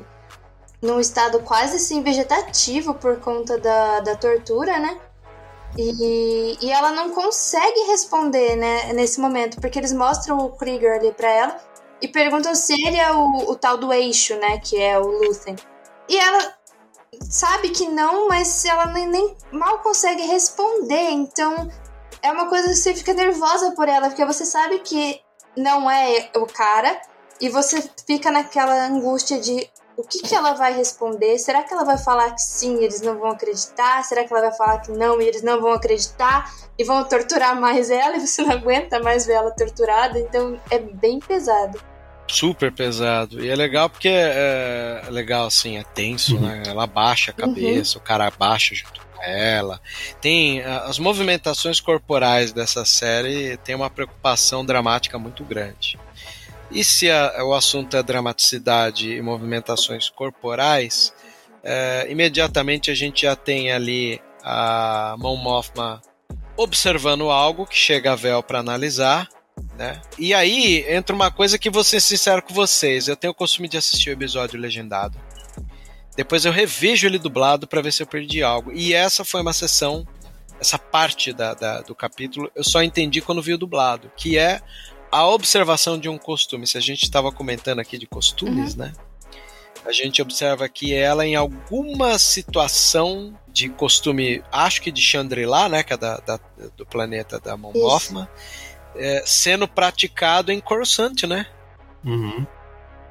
num 0.82 0.98
estado 1.00 1.40
quase 1.40 1.76
assim 1.76 2.02
vegetativo 2.02 2.94
por 2.94 3.20
conta 3.20 3.58
da, 3.58 4.00
da 4.00 4.16
tortura, 4.16 4.78
né? 4.78 4.98
E, 5.76 6.58
e 6.60 6.70
ela 6.70 6.90
não 6.90 7.10
consegue 7.10 7.80
responder, 7.82 8.56
né, 8.56 8.92
nesse 8.92 9.20
momento, 9.20 9.60
porque 9.60 9.78
eles 9.78 9.92
mostram 9.92 10.38
o 10.38 10.50
Krieger 10.50 10.98
ali 10.98 11.12
pra 11.12 11.28
ela 11.30 11.56
e 12.02 12.08
perguntam 12.08 12.54
se 12.54 12.72
ele 12.72 12.96
é 12.96 13.12
o, 13.12 13.50
o 13.50 13.54
tal 13.54 13.76
do 13.76 13.92
eixo, 13.92 14.34
né, 14.36 14.58
que 14.58 14.80
é 14.80 14.98
o 14.98 15.06
Luthen. 15.06 15.56
E 16.08 16.16
ela 16.18 16.54
sabe 17.28 17.70
que 17.70 17.88
não, 17.88 18.26
mas 18.26 18.64
ela 18.64 18.86
nem, 18.86 19.06
nem 19.06 19.36
mal 19.52 19.78
consegue 19.78 20.22
responder, 20.22 21.10
então 21.10 21.70
é 22.22 22.32
uma 22.32 22.48
coisa 22.48 22.68
que 22.68 22.74
você 22.74 22.94
fica 22.94 23.14
nervosa 23.14 23.72
por 23.72 23.88
ela, 23.88 24.08
porque 24.08 24.24
você 24.24 24.44
sabe 24.44 24.80
que 24.80 25.20
não 25.56 25.90
é 25.90 26.30
o 26.36 26.46
cara 26.46 27.00
e 27.40 27.48
você 27.48 27.82
fica 28.06 28.30
naquela 28.30 28.86
angústia 28.86 29.38
de 29.40 29.68
o 30.00 30.02
que, 30.02 30.20
que 30.22 30.34
ela 30.34 30.52
vai 30.54 30.72
responder? 30.74 31.38
Será 31.38 31.62
que 31.62 31.72
ela 31.72 31.84
vai 31.84 31.96
falar 31.98 32.32
que 32.32 32.42
sim 32.42 32.80
e 32.80 32.84
eles 32.84 33.00
não 33.00 33.18
vão 33.18 33.30
acreditar? 33.30 34.02
Será 34.04 34.24
que 34.24 34.32
ela 34.32 34.42
vai 34.48 34.52
falar 34.52 34.78
que 34.78 34.90
não 34.92 35.20
e 35.20 35.26
eles 35.26 35.42
não 35.42 35.60
vão 35.60 35.72
acreditar 35.72 36.52
e 36.78 36.84
vão 36.84 37.02
torturar 37.04 37.58
mais 37.60 37.90
ela 37.90 38.16
e 38.18 38.26
você 38.26 38.42
não 38.42 38.52
aguenta 38.52 38.98
mais 39.00 39.26
ver 39.26 39.34
ela 39.34 39.50
torturada? 39.50 40.18
Então 40.18 40.58
é 40.70 40.78
bem 40.78 41.18
pesado. 41.20 41.80
Super 42.26 42.70
pesado. 42.72 43.44
E 43.44 43.48
é 43.48 43.56
legal 43.56 43.90
porque 43.90 44.08
é, 44.08 45.02
é 45.06 45.10
legal, 45.10 45.46
assim, 45.46 45.76
é 45.78 45.82
tenso, 45.82 46.36
Uhum. 46.36 46.42
né? 46.42 46.62
Ela 46.66 46.84
abaixa 46.84 47.32
a 47.32 47.34
cabeça, 47.34 47.98
o 47.98 48.00
cara 48.00 48.26
abaixa 48.28 48.72
junto 48.74 49.00
com 49.00 49.22
ela. 49.22 49.80
Tem 50.20 50.62
as 50.62 50.98
movimentações 50.98 51.80
corporais 51.80 52.52
dessa 52.52 52.84
série 52.84 53.56
tem 53.58 53.74
uma 53.74 53.90
preocupação 53.90 54.64
dramática 54.64 55.18
muito 55.18 55.42
grande. 55.44 55.98
E 56.70 56.84
se 56.84 57.10
a- 57.10 57.44
o 57.44 57.52
assunto 57.54 57.96
é 57.96 58.02
dramaticidade 58.02 59.10
e 59.12 59.20
movimentações 59.22 60.08
corporais, 60.08 61.12
é, 61.64 62.06
imediatamente 62.08 62.90
a 62.90 62.94
gente 62.94 63.22
já 63.22 63.34
tem 63.36 63.72
ali 63.72 64.20
a 64.42 65.14
Mon 65.18 65.36
Mothma 65.36 66.00
observando 66.56 67.30
algo 67.30 67.66
que 67.66 67.76
chega 67.76 68.12
a 68.12 68.16
Vel 68.16 68.42
para 68.42 68.58
analisar, 68.60 69.28
né? 69.76 70.00
E 70.18 70.32
aí 70.32 70.84
entra 70.88 71.14
uma 71.14 71.30
coisa 71.30 71.58
que 71.58 71.70
vou 71.70 71.82
ser 71.82 72.00
sincero 72.00 72.42
com 72.42 72.52
vocês, 72.54 73.08
eu 73.08 73.16
tenho 73.16 73.32
o 73.32 73.34
costume 73.34 73.68
de 73.68 73.76
assistir 73.76 74.10
o 74.10 74.12
episódio 74.12 74.58
legendado. 74.60 75.18
Depois 76.16 76.44
eu 76.44 76.52
revejo 76.52 77.06
ele 77.06 77.18
dublado 77.18 77.66
para 77.66 77.80
ver 77.80 77.92
se 77.92 78.02
eu 78.02 78.06
perdi 78.06 78.42
algo. 78.42 78.72
E 78.72 78.92
essa 78.92 79.24
foi 79.24 79.40
uma 79.40 79.52
sessão, 79.54 80.06
essa 80.60 80.78
parte 80.78 81.32
da, 81.32 81.54
da- 81.54 81.80
do 81.80 81.94
capítulo, 81.94 82.50
eu 82.54 82.62
só 82.64 82.82
entendi 82.82 83.20
quando 83.22 83.40
vi 83.42 83.54
o 83.54 83.58
dublado, 83.58 84.10
que 84.16 84.36
é 84.36 84.60
a 85.10 85.26
observação 85.26 85.98
de 85.98 86.08
um 86.08 86.16
costume. 86.18 86.66
Se 86.66 86.78
a 86.78 86.80
gente 86.80 87.02
estava 87.02 87.30
comentando 87.32 87.78
aqui 87.80 87.98
de 87.98 88.06
costumes, 88.06 88.74
né? 88.76 88.92
A 89.84 89.92
gente 89.92 90.20
observa 90.20 90.68
que 90.68 90.92
ela, 90.94 91.26
em 91.26 91.34
alguma 91.34 92.18
situação 92.18 93.34
de 93.48 93.68
costume, 93.70 94.42
acho 94.52 94.82
que 94.82 94.92
de 94.92 95.00
Chandrila, 95.00 95.68
né? 95.68 95.82
Que 95.82 95.94
é 95.94 95.96
da, 95.96 96.18
da- 96.18 96.40
do 96.76 96.84
planeta 96.84 97.40
da 97.40 97.56
Mon. 97.56 97.72
Mothma, 97.72 98.30
é, 98.94 99.22
sendo 99.26 99.66
praticado 99.66 100.52
em 100.52 100.60
Coruscant, 100.60 101.22
né? 101.26 101.46
Uhum. 102.04 102.46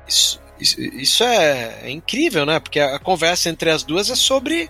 Isso, 0.07 0.39
isso, 0.59 0.79
isso 0.81 1.23
é, 1.23 1.79
é 1.83 1.89
incrível, 1.89 2.45
né? 2.45 2.59
Porque 2.59 2.79
a 2.79 2.99
conversa 2.99 3.49
entre 3.49 3.69
as 3.71 3.83
duas 3.83 4.09
é 4.09 4.15
sobre. 4.15 4.69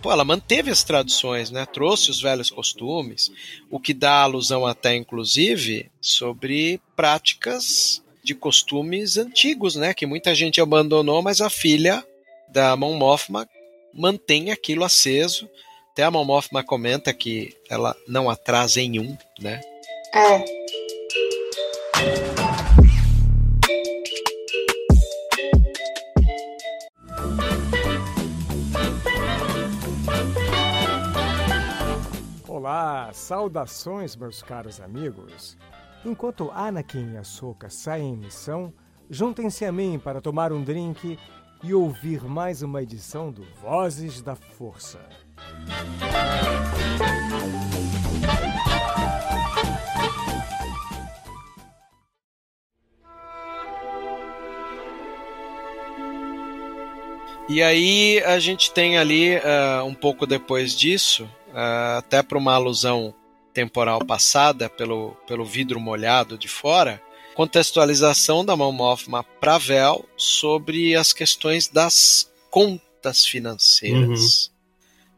Pô, 0.00 0.12
ela 0.12 0.24
manteve 0.24 0.70
as 0.70 0.84
tradições, 0.84 1.50
né? 1.50 1.66
Trouxe 1.66 2.10
os 2.10 2.20
velhos 2.20 2.50
costumes, 2.50 3.32
o 3.68 3.80
que 3.80 3.92
dá 3.92 4.22
alusão 4.22 4.64
até, 4.64 4.94
inclusive, 4.94 5.90
sobre 6.00 6.80
práticas 6.94 8.02
de 8.22 8.34
costumes 8.34 9.16
antigos, 9.16 9.74
né? 9.74 9.92
Que 9.92 10.06
muita 10.06 10.34
gente 10.34 10.60
abandonou, 10.60 11.20
mas 11.20 11.40
a 11.40 11.50
filha 11.50 12.04
da 12.48 12.76
Mon 12.76 12.94
Mothma 12.94 13.48
mantém 13.92 14.52
aquilo 14.52 14.84
aceso. 14.84 15.48
Até 15.92 16.04
a 16.04 16.10
Mon 16.10 16.24
Mothma 16.24 16.62
comenta 16.62 17.12
que 17.12 17.56
ela 17.68 17.96
não 18.06 18.30
atrasa 18.30 18.80
em 18.80 19.00
um, 19.00 19.16
né? 19.40 19.60
É. 20.14 20.57
Olá, 32.58 33.10
saudações, 33.12 34.16
meus 34.16 34.42
caros 34.42 34.80
amigos. 34.80 35.56
Enquanto 36.04 36.50
Anakin 36.50 37.12
e 37.12 37.16
Ahsoka 37.16 37.70
saem 37.70 38.14
em 38.14 38.16
missão, 38.16 38.74
juntem-se 39.08 39.64
a 39.64 39.70
mim 39.70 39.96
para 39.96 40.20
tomar 40.20 40.52
um 40.52 40.64
drink 40.64 41.16
e 41.62 41.72
ouvir 41.72 42.24
mais 42.24 42.60
uma 42.60 42.82
edição 42.82 43.30
do 43.30 43.44
Vozes 43.62 44.20
da 44.22 44.34
Força. 44.34 44.98
E 57.48 57.62
aí 57.62 58.20
a 58.24 58.40
gente 58.40 58.72
tem 58.72 58.98
ali, 58.98 59.36
ah, 59.36 59.84
um 59.84 59.94
pouco 59.94 60.26
depois 60.26 60.72
disso, 60.72 61.30
ah, 61.54 61.98
até 61.98 62.22
para 62.22 62.38
uma 62.38 62.54
alusão 62.54 63.14
temporal 63.52 64.04
passada 64.04 64.68
pelo, 64.68 65.16
pelo 65.26 65.44
vidro 65.44 65.80
molhado 65.80 66.38
de 66.38 66.46
fora, 66.46 67.02
contextualização 67.34 68.44
da 68.44 68.56
Mon 68.56 68.72
Mothma 68.72 69.22
para 69.22 69.58
Vel 69.58 70.08
sobre 70.16 70.94
as 70.94 71.12
questões 71.12 71.68
das 71.68 72.30
contas 72.50 73.24
financeiras. 73.24 74.50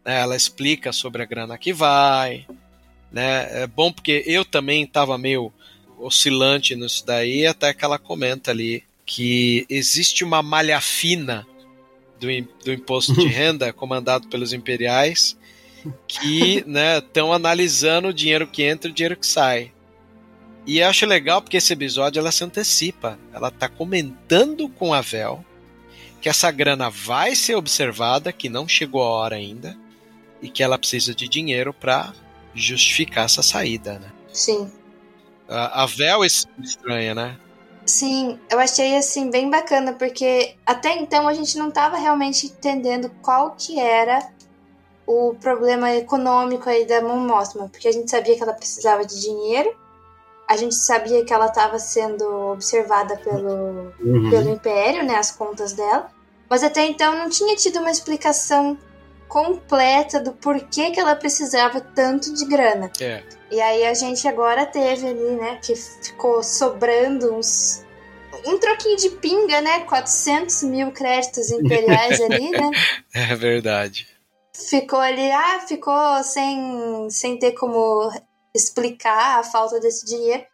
Né, 0.05 0.21
ela 0.21 0.37
explica 0.37 0.93
sobre 0.93 1.23
a 1.23 1.27
grana 1.27 1.59
que 1.59 1.73
vai. 1.73 2.47
Né, 3.12 3.62
é 3.62 3.66
bom 3.66 3.93
porque 3.93 4.23
eu 4.27 4.45
também 4.45 4.85
estava 4.85 5.19
meio 5.19 5.53
oscilante 5.99 6.75
nisso 6.75 7.05
daí, 7.05 7.47
até 7.47 7.75
que 7.75 7.85
ela 7.85 7.99
comenta 7.99 8.51
ali 8.51 8.85
que 9.05 9.66
existe 9.69 10.25
uma 10.25 10.43
malha 10.43 10.81
fina 10.81 11.47
do, 12.19 12.27
do 12.64 12.73
imposto 12.73 13.12
de 13.12 13.27
renda 13.29 13.73
comandado 13.73 14.29
pelos 14.29 14.53
imperiais 14.53 15.37
que 16.07 16.64
estão 16.99 17.33
analisando 17.33 18.09
o 18.09 18.14
dinheiro 18.14 18.47
que 18.47 18.62
entra 18.62 18.88
e 18.88 18.93
o 18.93 18.95
dinheiro 18.95 19.16
que 19.16 19.27
sai. 19.27 19.72
E 20.66 20.78
eu 20.78 20.89
acho 20.89 21.07
legal 21.07 21.41
porque 21.41 21.57
esse 21.57 21.72
episódio 21.72 22.20
ela 22.20 22.31
se 22.31 22.45
antecipa. 22.45 23.18
Ela 23.33 23.49
está 23.49 23.68
comentando 23.68 24.68
com 24.68 24.93
a 24.93 25.01
Vel 25.01 25.45
que 26.20 26.28
essa 26.28 26.51
grana 26.51 26.91
vai 26.91 27.35
ser 27.35 27.55
observada, 27.55 28.33
que 28.33 28.49
não 28.49 28.68
chegou 28.68 29.03
a 29.03 29.09
hora 29.09 29.37
ainda, 29.37 29.76
e 30.43 30.51
que 30.51 30.62
ela 30.62 30.78
precisa 30.78 31.14
de 31.14 31.26
dinheiro 31.26 31.72
para 31.72 32.12
justificar 32.55 33.24
essa 33.24 33.43
saída. 33.43 33.99
Né? 33.99 34.12
Sim. 34.33 34.70
A, 35.49 35.83
a 35.83 35.87
Vel 35.87 36.22
é 36.22 36.26
estranha, 36.26 37.14
né? 37.14 37.39
Sim, 37.87 38.39
eu 38.51 38.61
achei 38.61 38.97
assim 38.97 39.31
bem 39.31 39.51
bacana, 39.51 39.95
porque 39.95 40.55
até 40.64 40.97
então 40.99 41.26
a 41.26 41.35
gente 41.35 41.57
não 41.57 41.70
estava 41.70 41.97
realmente 41.97 42.47
entendendo 42.47 43.11
qual 43.22 43.57
que 43.57 43.81
era 43.81 44.31
o 45.13 45.35
problema 45.35 45.93
econômico 45.93 46.69
aí 46.69 46.87
da 46.87 47.01
Mon 47.03 47.19
Mothma, 47.19 47.69
porque 47.69 47.89
a 47.89 47.93
gente 47.93 48.09
sabia 48.09 48.37
que 48.37 48.43
ela 48.43 48.53
precisava 48.53 49.05
de 49.05 49.21
dinheiro, 49.21 49.75
a 50.49 50.57
gente 50.57 50.77
sabia 50.77 51.25
que 51.25 51.33
ela 51.33 51.47
estava 51.47 51.81
sendo 51.81 52.25
observada 52.53 53.17
pelo, 53.17 53.93
Uhum. 53.99 54.31
pelo 54.31 54.51
Império, 54.51 55.05
né, 55.05 55.17
as 55.17 55.33
contas 55.33 55.73
dela, 55.73 56.09
mas 56.49 56.63
até 56.63 56.87
então 56.87 57.17
não 57.19 57.29
tinha 57.29 57.57
tido 57.57 57.81
uma 57.81 57.91
explicação 57.91 58.79
completa 59.29 60.21
do 60.21 60.33
porquê 60.33 60.91
que 60.93 61.01
ela 61.01 61.17
precisava 61.17 61.81
tanto 61.81 62.33
de 62.33 62.45
grana. 62.45 62.91
É. 63.01 63.23
E 63.51 63.61
aí 63.61 63.87
a 63.87 63.95
gente 63.95 64.27
agora 64.29 64.65
teve 64.65 65.09
ali, 65.09 65.31
né, 65.37 65.59
que 65.61 65.75
ficou 65.75 66.41
sobrando 66.43 67.35
uns. 67.35 67.85
Um 68.47 68.59
troquinho 68.59 68.97
de 68.97 69.11
pinga, 69.11 69.61
né? 69.61 69.81
400 69.81 70.63
mil 70.63 70.93
créditos 70.93 71.51
imperiais 71.51 72.21
ali, 72.21 72.51
né? 72.51 72.71
É 73.13 73.35
verdade. 73.35 74.07
Ficou 74.69 74.99
ali, 74.99 75.31
ah, 75.31 75.61
ficou 75.67 76.23
sem, 76.23 77.09
sem 77.11 77.39
ter 77.39 77.53
como 77.53 78.11
explicar 78.55 79.39
a 79.39 79.43
falta 79.43 79.81
desse 79.81 80.05
dinheiro. 80.07 80.45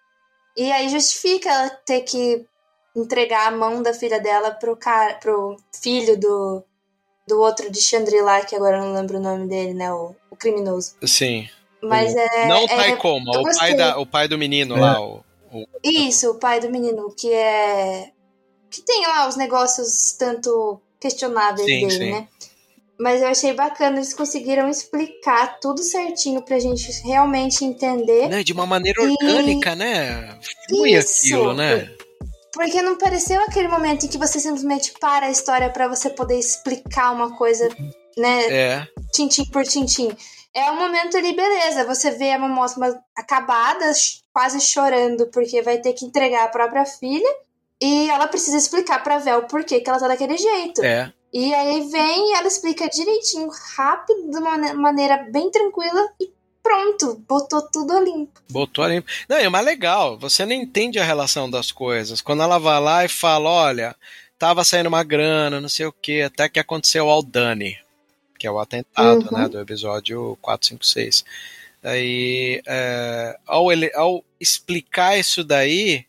E 0.57 0.71
aí 0.73 0.89
justifica 0.89 1.51
ela 1.51 1.71
ter 1.71 2.01
que 2.03 2.47
entregar 2.95 3.49
a 3.49 3.51
mão 3.57 3.83
da 3.83 3.93
filha 3.93 4.19
dela 4.21 4.51
pro, 4.53 4.75
cara, 4.77 5.15
pro 5.15 5.57
filho 5.83 6.19
do, 6.19 6.63
do 7.27 7.41
outro 7.41 7.71
de 7.71 7.81
Chandrila, 7.81 8.41
que 8.43 8.57
agora 8.57 8.79
eu 8.79 8.85
não 8.85 8.95
lembro 8.95 9.19
o 9.19 9.23
nome 9.23 9.47
dele, 9.47 9.75
né? 9.75 9.93
O, 9.93 10.15
o 10.31 10.37
criminoso. 10.37 10.95
Sim. 11.07 11.49
Mas 11.83 12.15
o, 12.15 12.19
é. 12.19 12.49
Não 12.49 12.63
o 12.63 12.65
é, 12.65 12.77
Taikoma, 12.77 13.33
eu 13.35 13.41
o 13.43 13.59
pai, 13.59 13.75
da, 13.75 13.99
o 13.99 14.07
pai 14.07 14.29
do 14.29 14.39
menino 14.39 14.77
lá. 14.77 15.01
O, 15.01 15.23
o- 15.53 15.67
Isso, 15.85 16.31
o 16.31 16.39
pai 16.39 16.59
do 16.59 16.71
menino, 16.71 17.15
que 17.15 17.31
é. 17.33 18.11
Que 18.71 18.81
tem 18.83 19.07
lá 19.07 19.29
os 19.29 19.37
negócios 19.37 20.13
tanto 20.19 20.81
questionáveis 20.99 21.67
Sim, 21.67 21.87
dele, 21.87 21.91
sim. 22.05 22.11
né? 22.13 22.29
Mas 22.99 23.21
eu 23.21 23.29
achei 23.29 23.53
bacana, 23.53 23.97
eles 23.99 24.15
conseguiram 24.15 24.69
explicar 24.69 25.59
tudo 25.61 25.83
certinho 25.83 26.41
pra 26.43 26.59
gente 26.59 26.91
realmente 27.07 27.65
entender. 27.65 28.29
né, 28.29 28.43
de 28.43 28.53
uma 28.53 28.65
maneira 28.67 29.03
E- 29.03 29.09
orgânica, 29.11 29.75
né? 29.75 30.39
Flui 30.69 30.93
Isso. 30.95 31.21
aquilo, 31.27 31.53
né? 31.55 31.91
Porque 32.53 32.81
não 32.81 32.97
pareceu 32.97 33.39
aquele 33.43 33.69
momento 33.69 34.07
em 34.07 34.09
que 34.09 34.17
você 34.17 34.41
simplesmente 34.41 34.95
para 34.99 35.27
a 35.27 35.31
história 35.31 35.69
pra 35.69 35.89
você 35.89 36.09
poder 36.09 36.39
explicar 36.39 37.13
uma 37.13 37.37
coisa, 37.37 37.69
né? 38.17 38.45
É. 38.51 38.87
tintim 39.13 39.45
por 39.51 39.63
tintim. 39.65 40.17
É 40.55 40.71
um 40.71 40.77
momento 40.77 41.19
ali, 41.19 41.37
beleza. 41.37 41.85
Você 41.85 42.13
vê 42.13 42.33
a 42.33 42.39
Momosma 42.39 42.99
acabada, 43.15 43.93
quase 44.33 44.59
chorando, 44.59 45.27
porque 45.27 45.61
vai 45.61 45.77
ter 45.79 45.93
que 45.93 46.07
entregar 46.07 46.45
a 46.45 46.49
própria 46.49 46.87
filha. 46.87 47.29
E 47.79 48.09
ela 48.09 48.27
precisa 48.27 48.57
explicar 48.57 49.03
pra 49.03 49.19
Vel 49.19 49.43
por 49.43 49.63
que 49.65 49.81
que 49.81 49.91
ela 49.91 49.99
tá 49.99 50.09
daquele 50.09 50.39
jeito. 50.39 50.83
É. 50.83 51.13
E 51.33 51.53
aí 51.55 51.89
vem 51.91 52.31
e 52.31 52.35
ela 52.35 52.47
explica 52.49 52.89
direitinho, 52.89 53.49
rápido, 53.77 54.31
de 54.31 54.39
uma 54.39 54.53
mane- 54.53 54.73
maneira 54.73 55.19
bem 55.31 55.51
tranquila 55.51 56.09
e 56.21 56.31
pronto, 56.63 57.23
botou 57.29 57.63
tudo 57.63 57.93
a 57.97 58.01
limpo. 58.01 58.41
Botou 58.51 58.83
ali. 58.85 59.05
Não, 59.29 59.39
e 59.39 59.43
é 59.45 59.49
mais 59.49 59.65
legal. 59.65 60.19
Você 60.19 60.45
não 60.47 60.53
entende 60.53 60.99
a 60.99 61.05
relação 61.05 61.49
das 61.51 61.71
coisas. 61.71 62.21
Quando 62.21 62.43
ela 62.43 62.59
vai 62.59 62.81
lá 62.81 63.05
e 63.05 63.09
fala: 63.09 63.51
olha, 63.51 63.95
tava 64.39 64.65
saindo 64.65 64.89
uma 64.89 65.05
grana, 65.05 65.61
não 65.61 65.69
sei 65.69 65.87
o 65.87 65.93
que, 65.93 66.23
até 66.23 66.49
que 66.49 66.59
aconteceu 66.59 67.09
ao 67.11 67.23
Dani, 67.23 67.79
que 68.39 68.47
é 68.47 68.51
o 68.51 68.59
atentado, 68.59 69.27
Uhum. 69.31 69.39
né, 69.39 69.49
do 69.49 69.61
episódio 69.61 70.39
456. 70.43 71.25
Aí, 71.83 72.61
é, 72.67 73.39
ao, 73.47 73.71
ele, 73.71 73.93
ao 73.95 74.25
explicar 74.41 75.17
isso 75.19 75.45
daí, 75.45 76.05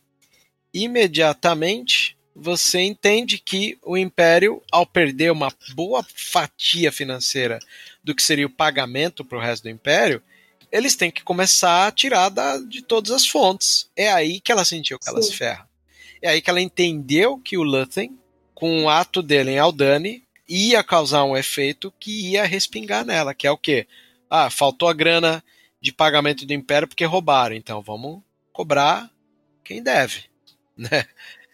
imediatamente 0.74 2.16
você 2.40 2.80
entende 2.80 3.38
que 3.38 3.78
o 3.82 3.96
Império, 3.96 4.62
ao 4.70 4.86
perder 4.86 5.32
uma 5.32 5.52
boa 5.74 6.04
fatia 6.14 6.92
financeira 6.92 7.58
do 8.02 8.14
que 8.14 8.22
seria 8.22 8.46
o 8.46 8.50
pagamento 8.50 9.24
para 9.24 9.38
o 9.38 9.40
resto 9.40 9.64
do 9.64 9.70
Império, 9.70 10.22
eles 10.70 10.94
têm 10.94 11.10
que 11.10 11.22
começar 11.22 11.86
a 11.86 11.92
tirar 11.92 12.28
da, 12.28 12.58
de 12.58 12.82
todas 12.82 13.10
as 13.10 13.26
fontes. 13.26 13.90
É 13.96 14.10
aí 14.12 14.40
que 14.40 14.52
ela 14.52 14.64
sentiu 14.64 14.98
que 14.98 15.08
ela 15.08 15.20
Sim. 15.22 15.30
se 15.30 15.36
ferra. 15.36 15.68
É 16.22 16.30
aí 16.30 16.42
que 16.42 16.50
ela 16.50 16.60
entendeu 16.60 17.38
que 17.38 17.56
o 17.56 17.62
Luthen, 17.62 18.16
com 18.54 18.84
o 18.84 18.88
ato 18.88 19.22
dele 19.22 19.52
em 19.52 19.58
Aldani, 19.58 20.22
ia 20.48 20.82
causar 20.82 21.24
um 21.24 21.36
efeito 21.36 21.92
que 21.98 22.30
ia 22.30 22.44
respingar 22.44 23.04
nela, 23.04 23.34
que 23.34 23.46
é 23.46 23.50
o 23.50 23.58
quê? 23.58 23.86
Ah, 24.30 24.50
faltou 24.50 24.88
a 24.88 24.94
grana 24.94 25.42
de 25.80 25.92
pagamento 25.92 26.44
do 26.44 26.52
Império 26.52 26.88
porque 26.88 27.04
roubaram, 27.04 27.54
então 27.54 27.80
vamos 27.82 28.20
cobrar 28.52 29.10
quem 29.62 29.82
deve, 29.82 30.24
né? 30.76 31.06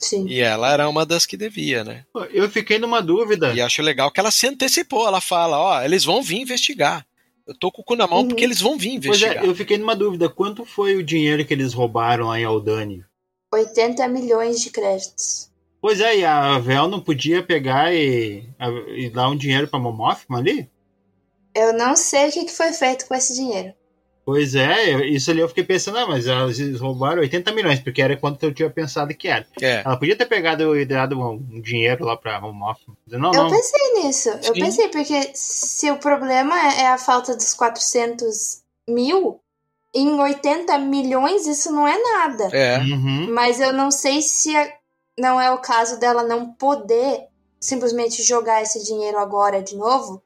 Sim. 0.05 0.27
E 0.29 0.41
ela 0.41 0.73
era 0.73 0.89
uma 0.89 1.05
das 1.07 1.25
que 1.27 1.37
devia, 1.37 1.83
né? 1.85 2.05
Eu 2.33 2.49
fiquei 2.51 2.79
numa 2.79 3.01
dúvida. 3.01 3.53
E 3.55 3.61
acho 3.61 3.83
legal 3.83 4.11
que 4.11 4.21
ela 4.21 4.31
se 4.31 4.47
antecipou, 4.47 5.07
ela 5.07 5.21
fala, 5.21 5.59
ó, 5.59 5.83
eles 5.83 6.05
vão 6.05 6.23
vir 6.23 6.41
investigar. 6.41 7.07
Eu 7.47 7.55
tô 7.59 7.71
com 7.71 7.83
o 7.83 7.85
cu 7.85 7.95
na 7.97 8.07
mão 8.07 8.21
Uhum. 8.21 8.29
porque 8.29 8.43
eles 8.45 8.61
vão 8.61 8.77
vir 8.79 9.01
Pois 9.01 9.19
investigar. 9.21 9.45
é, 9.45 9.47
eu 9.49 9.55
fiquei 9.55 9.77
numa 9.79 9.95
dúvida. 9.95 10.29
Quanto 10.29 10.65
foi 10.65 10.97
o 10.97 11.03
dinheiro 11.03 11.45
que 11.45 11.53
eles 11.55 11.73
roubaram 11.75 12.29
lá 12.29 12.41
em 12.41 12.45
Aldani? 12.45 13.05
80 13.53 14.09
milhões 14.09 14.61
de 14.61 14.71
créditos. 14.71 15.51
Pois 15.81 16.01
é, 16.01 16.19
e 16.19 16.25
a 16.25 16.59
Vel 16.59 16.89
não 16.89 17.01
podia 17.01 17.43
pegar 17.43 17.95
e, 17.95 18.49
a- 18.59 18.71
e 18.97 19.11
dar 19.11 19.29
um 19.29 19.37
dinheiro 19.37 19.69
pra 19.69 19.79
Momothma 19.79 20.39
ali? 20.39 20.69
Eu 21.55 21.73
não 21.75 21.95
sei 21.95 22.29
o 22.29 22.33
que 22.33 22.49
foi 22.49 22.73
feito 22.73 23.07
com 23.07 23.15
esse 23.15 23.35
dinheiro. 23.35 23.75
Pois 24.25 24.55
é, 24.55 24.95
eu- 24.95 25.05
isso 25.05 25.31
ali 25.31 25.41
eu 25.41 25.49
fiquei 25.49 25.65
pensando, 25.65 25.99
ah, 25.99 26.07
mas 26.07 26.27
eles 26.27 26.81
roubaram 26.81 27.21
80 27.21 27.53
milhões, 27.53 27.79
porque 27.81 28.01
era 28.01 28.17
quanto 28.17 28.43
eu 28.43 28.55
tinha 28.55 28.71
pensado 28.71 29.15
que 29.15 29.29
era. 29.29 29.47
É. 29.61 29.83
Ela 29.85 29.99
podia 29.99 30.17
ter 30.17 30.25
pegado 30.27 30.75
e 30.79 30.87
dado 30.87 31.21
um, 31.21 31.61
dinheiro 31.61 32.07
lá 32.07 32.17
pra 32.17 32.41
Momothma. 32.41 32.97
Não, 33.07 33.33
Eu 33.33 33.45
não. 33.45 33.51
pensei 33.51 33.93
nisso. 34.03 34.31
Eu 34.31 34.55
Sim. 34.55 34.61
pensei, 34.61 34.89
porque 34.89 35.31
se 35.35 35.91
o 35.91 35.99
problema 35.99 36.57
é 36.75 36.87
a 36.87 36.97
falta 36.97 37.37
dos 37.37 37.53
400 37.53 38.63
mil, 38.89 39.41
em 39.95 40.19
80 40.19 40.79
milhões 40.79 41.47
isso 41.47 41.71
não 41.71 41.87
é 41.87 41.97
nada. 42.03 42.49
É. 42.57 42.79
Uhum. 42.79 43.29
Mas 43.33 43.61
eu 43.61 43.73
não 43.75 43.91
sei 43.91 44.23
se 44.23 44.57
é- 44.57 44.75
não 45.19 45.39
é 45.41 45.51
o 45.53 45.59
caso 45.59 46.01
dela 46.01 46.23
não 46.25 46.51
poder 46.55 47.27
simplesmente 47.61 48.23
jogar 48.23 48.63
esse 48.63 48.83
dinheiro 48.85 49.19
agora 49.19 49.63
de 49.63 49.77
novo, 49.77 50.23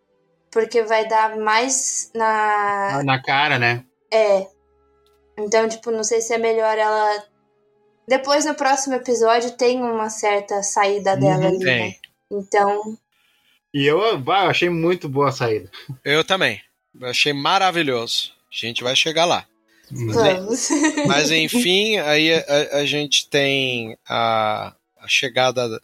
porque 0.50 0.82
vai 0.82 1.06
dar 1.06 1.36
mais 1.36 2.10
na. 2.14 3.02
Na 3.04 3.20
cara, 3.22 3.58
né? 3.58 3.84
É. 4.12 4.46
Então, 5.38 5.68
tipo, 5.68 5.90
não 5.90 6.02
sei 6.02 6.20
se 6.20 6.32
é 6.34 6.38
melhor 6.38 6.76
ela. 6.78 7.24
Depois 8.08 8.44
no 8.44 8.54
próximo 8.54 8.94
episódio 8.94 9.50
tem 9.52 9.80
uma 9.82 10.08
certa 10.10 10.62
saída 10.62 11.16
dela 11.16 11.42
Uhum, 11.42 11.48
ali, 11.48 11.64
né? 11.64 11.94
Então, 12.30 12.98
E 13.72 13.84
eu, 13.86 14.18
bah, 14.18 14.44
eu 14.44 14.50
achei 14.50 14.68
muito 14.70 15.08
boa 15.08 15.28
a 15.28 15.32
saída. 15.32 15.70
Eu 16.04 16.24
também. 16.24 16.60
Eu 16.98 17.08
achei 17.08 17.32
maravilhoso. 17.32 18.32
A 18.50 18.66
gente 18.66 18.82
vai 18.82 18.96
chegar 18.96 19.24
lá. 19.26 19.46
vamos. 19.90 20.68
Mas 21.06 21.30
enfim, 21.30 21.98
aí 21.98 22.32
a, 22.34 22.78
a 22.78 22.84
gente 22.86 23.28
tem 23.28 23.96
a, 24.08 24.74
a 24.98 25.06
chegada 25.08 25.80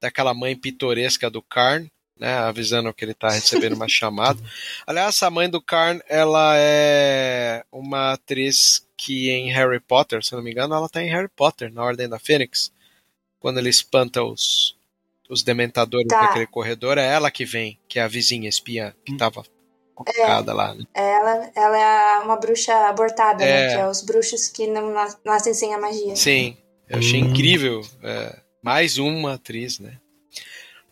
daquela 0.00 0.32
mãe 0.34 0.56
pitoresca 0.56 1.28
do 1.28 1.42
Karn, 1.42 1.88
né, 2.18 2.34
avisando 2.38 2.92
que 2.94 3.04
ele 3.04 3.14
tá 3.14 3.28
recebendo 3.30 3.74
uma 3.74 3.88
chamada. 3.88 4.40
Aliás, 4.86 5.22
a 5.22 5.30
mãe 5.30 5.48
do 5.50 5.60
Karn, 5.60 6.00
ela 6.08 6.54
é 6.56 7.64
uma 7.72 8.12
atriz 8.12 8.86
que 8.96 9.30
em 9.30 9.52
Harry 9.52 9.80
Potter, 9.80 10.24
se 10.24 10.32
eu 10.32 10.36
não 10.38 10.44
me 10.44 10.50
engano, 10.52 10.74
ela 10.74 10.88
tá 10.88 11.02
em 11.02 11.10
Harry 11.10 11.28
Potter, 11.28 11.72
na 11.72 11.82
Ordem 11.84 12.08
da 12.08 12.18
Fênix. 12.18 12.72
Quando 13.40 13.58
ele 13.58 13.68
espanta 13.68 14.22
os, 14.22 14.76
os 15.28 15.42
dementadores 15.42 16.06
Tá. 16.08 16.22
naquele 16.22 16.46
corredor, 16.46 16.96
é 16.98 17.04
ela 17.06 17.30
que 17.30 17.44
vem, 17.44 17.78
que 17.88 17.98
é 17.98 18.02
a 18.02 18.08
vizinha 18.08 18.48
espiã 18.48 18.94
que 19.04 19.16
tava 19.16 19.44
colocada 19.94 20.54
lá. 20.54 20.74
Né? 20.74 20.84
Ela, 20.94 21.50
ela 21.54 21.78
é 21.78 22.18
uma 22.24 22.36
bruxa 22.36 22.72
abortada, 22.88 23.44
É. 23.44 23.66
né? 23.68 23.74
Que 23.74 23.80
é 23.82 23.88
os 23.88 24.02
bruxos 24.02 24.48
que 24.48 24.66
não 24.66 24.92
nas- 24.92 25.18
nascem 25.24 25.52
sem 25.52 25.74
a 25.74 25.78
magia. 25.78 26.16
Sim, 26.16 26.56
eu 26.88 26.98
achei 26.98 27.22
Hum. 27.22 27.26
incrível. 27.30 27.82
é, 28.02 28.38
mais 28.62 28.96
uma 28.98 29.34
atriz, 29.34 29.78
né? 29.78 29.98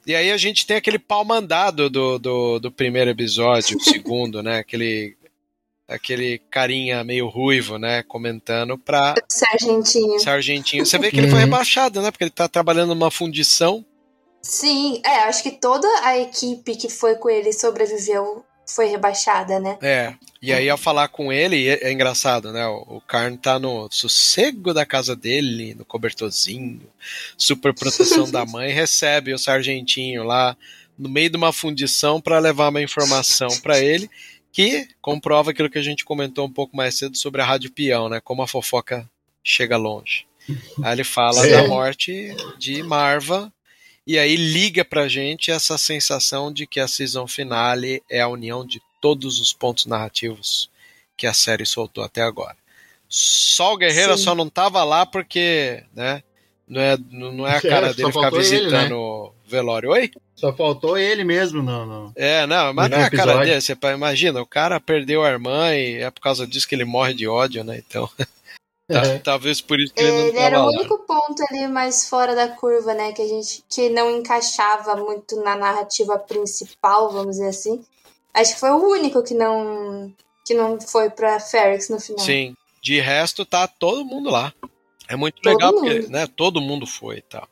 E 0.06 0.14
aí 0.14 0.30
a 0.32 0.36
gente 0.36 0.66
tem 0.66 0.76
aquele 0.76 0.98
pau 0.98 1.24
mandado 1.24 1.88
do, 1.88 2.18
do, 2.18 2.58
do 2.58 2.72
primeiro 2.72 3.10
episódio, 3.10 3.76
o 3.76 3.80
segundo, 3.84 4.42
né? 4.42 4.58
Aquele, 4.58 5.16
aquele 5.88 6.38
carinha 6.50 7.04
meio 7.04 7.28
ruivo, 7.28 7.78
né? 7.78 8.02
Comentando 8.02 8.76
pra 8.76 9.14
Sargentinho. 9.28 10.18
Sargentinho. 10.18 10.84
Você 10.84 10.98
vê 10.98 11.10
que 11.10 11.18
ele 11.18 11.28
foi 11.28 11.38
Uhum. 11.38 11.44
rebaixado, 11.44 12.02
né? 12.02 12.10
Porque 12.10 12.24
ele 12.24 12.30
tá 12.30 12.48
trabalhando 12.48 12.94
numa 12.94 13.10
fundição. 13.10 13.84
Sim, 14.42 15.00
é, 15.04 15.18
acho 15.20 15.42
que 15.42 15.52
toda 15.52 15.86
a 16.04 16.18
equipe 16.18 16.74
que 16.74 16.88
foi 16.88 17.14
com 17.14 17.30
ele 17.30 17.52
sobreviveu 17.52 18.44
foi 18.66 18.86
rebaixada, 18.86 19.60
né? 19.60 19.78
É. 19.80 20.14
E 20.42 20.52
aí, 20.52 20.68
ao 20.68 20.76
falar 20.76 21.06
com 21.08 21.32
ele, 21.32 21.68
é, 21.68 21.88
é 21.88 21.92
engraçado, 21.92 22.52
né? 22.52 22.66
O, 22.66 22.96
o 22.96 23.00
Karn 23.00 23.36
tá 23.36 23.60
no 23.60 23.88
sossego 23.92 24.74
da 24.74 24.84
casa 24.84 25.14
dele, 25.14 25.72
no 25.74 25.84
cobertorzinho, 25.84 26.80
super 27.38 27.72
proteção 27.72 28.28
da 28.28 28.44
mãe, 28.44 28.72
recebe 28.72 29.32
o 29.32 29.38
sargentinho 29.38 30.24
lá 30.24 30.56
no 30.98 31.08
meio 31.08 31.30
de 31.30 31.36
uma 31.36 31.52
fundição 31.52 32.20
para 32.20 32.38
levar 32.40 32.68
uma 32.70 32.82
informação 32.82 33.48
para 33.60 33.78
ele 33.78 34.10
que 34.52 34.86
comprova 35.00 35.50
aquilo 35.52 35.70
que 35.70 35.78
a 35.78 35.82
gente 35.82 36.04
comentou 36.04 36.46
um 36.46 36.52
pouco 36.52 36.76
mais 36.76 36.96
cedo 36.98 37.16
sobre 37.16 37.40
a 37.40 37.44
Rádio 37.44 37.70
Peão, 37.72 38.08
né? 38.08 38.20
Como 38.20 38.42
a 38.42 38.46
fofoca 38.48 39.08
chega 39.44 39.76
longe. 39.76 40.26
Aí 40.82 40.92
ele 40.92 41.04
fala 41.04 41.46
É. 41.46 41.50
da 41.52 41.68
morte 41.68 42.34
de 42.58 42.82
Marva 42.82 43.50
e 44.06 44.18
aí 44.18 44.34
liga 44.36 44.84
pra 44.84 45.06
gente 45.08 45.50
essa 45.52 45.78
sensação 45.78 46.52
de 46.52 46.66
que 46.66 46.80
a 46.80 46.88
season 46.88 47.26
finale 47.28 48.02
é 48.10 48.20
a 48.20 48.28
união 48.28 48.66
de 48.66 48.82
todos 49.02 49.38
os 49.40 49.52
pontos 49.52 49.84
narrativos 49.84 50.70
que 51.16 51.26
a 51.26 51.34
série 51.34 51.66
soltou 51.66 52.02
até 52.02 52.22
agora. 52.22 52.56
Só 53.08 53.74
o 53.74 53.76
Guerreiro 53.76 54.16
Sim. 54.16 54.24
só 54.24 54.34
não 54.34 54.48
tava 54.48 54.82
lá 54.84 55.04
porque, 55.04 55.84
né? 55.94 56.22
Não 56.66 56.80
é, 56.80 56.96
não 57.10 57.32
não 57.32 57.46
é 57.46 57.56
a 57.56 57.56
É, 57.58 57.60
cara 57.60 57.88
só 57.88 57.94
dele 57.94 58.08
ficar 58.08 58.20
faltou 58.22 58.40
ele, 58.40 58.48
visitando 58.48 59.34
velório. 59.46 59.90
Oi? 59.90 60.10
Só 60.34 60.52
faltou 60.54 60.96
ele 60.96 61.22
mesmo, 61.24 61.62
não, 61.62 61.84
não. 61.84 62.12
É, 62.16 62.46
não, 62.46 62.72
mas 62.72 62.90
não 62.90 62.96
é 62.98 63.04
a 63.04 63.10
cara 63.10 63.44
dele. 63.44 63.60
Você 63.60 63.76
imagina, 63.94 64.40
o 64.40 64.46
cara 64.46 64.80
perdeu 64.80 65.22
a 65.22 65.28
irmã 65.28 65.74
e 65.74 65.96
é 65.96 66.10
por 66.10 66.20
causa 66.22 66.46
disso 66.46 66.66
que 66.66 66.74
ele 66.74 66.84
morre 66.84 67.12
de 67.12 67.28
ódio, 67.28 67.62
né? 67.62 67.82
Então, 67.86 68.08
tá- 68.88 69.02
É. 69.04 69.18
talvez 69.18 69.60
por 69.60 69.78
isso 69.78 69.92
que 69.92 70.00
ele 70.00 70.10
não 70.10 70.18
Ele 70.28 70.38
era 70.38 70.56
tava 70.56 70.68
o 70.68 70.72
lá. 70.72 70.78
único 70.78 70.98
ponto 71.00 71.42
ali 71.50 71.66
mais 71.68 72.08
fora 72.08 72.34
da 72.34 72.48
curva, 72.48 72.94
né? 72.94 73.12
Que 73.12 73.20
a 73.22 73.28
gente 73.28 73.62
que 73.68 73.90
não 73.90 74.10
encaixava 74.16 74.96
muito 74.96 75.36
na 75.42 75.54
narrativa 75.54 76.18
principal, 76.18 77.12
vamos 77.12 77.32
dizer 77.36 77.48
assim. 77.48 77.84
Acho 78.34 78.54
que 78.54 78.60
foi 78.60 78.70
o 78.70 78.90
único 78.90 79.22
que 79.22 79.34
não 79.34 80.12
que 80.44 80.54
não 80.54 80.80
foi 80.80 81.10
pra 81.10 81.38
Ferrex 81.38 81.88
no 81.88 82.00
final. 82.00 82.24
Sim. 82.24 82.56
De 82.80 82.98
resto, 83.00 83.44
tá 83.44 83.66
todo 83.68 84.04
mundo 84.04 84.28
lá. 84.28 84.52
É 85.08 85.14
muito 85.14 85.40
Todo 85.42 85.52
legal 85.52 85.72
mundo. 85.72 85.84
porque, 85.84 86.08
né, 86.08 86.26
todo 86.26 86.60
mundo 86.60 86.86
foi 86.86 87.18
e 87.18 87.22
tal. 87.22 87.48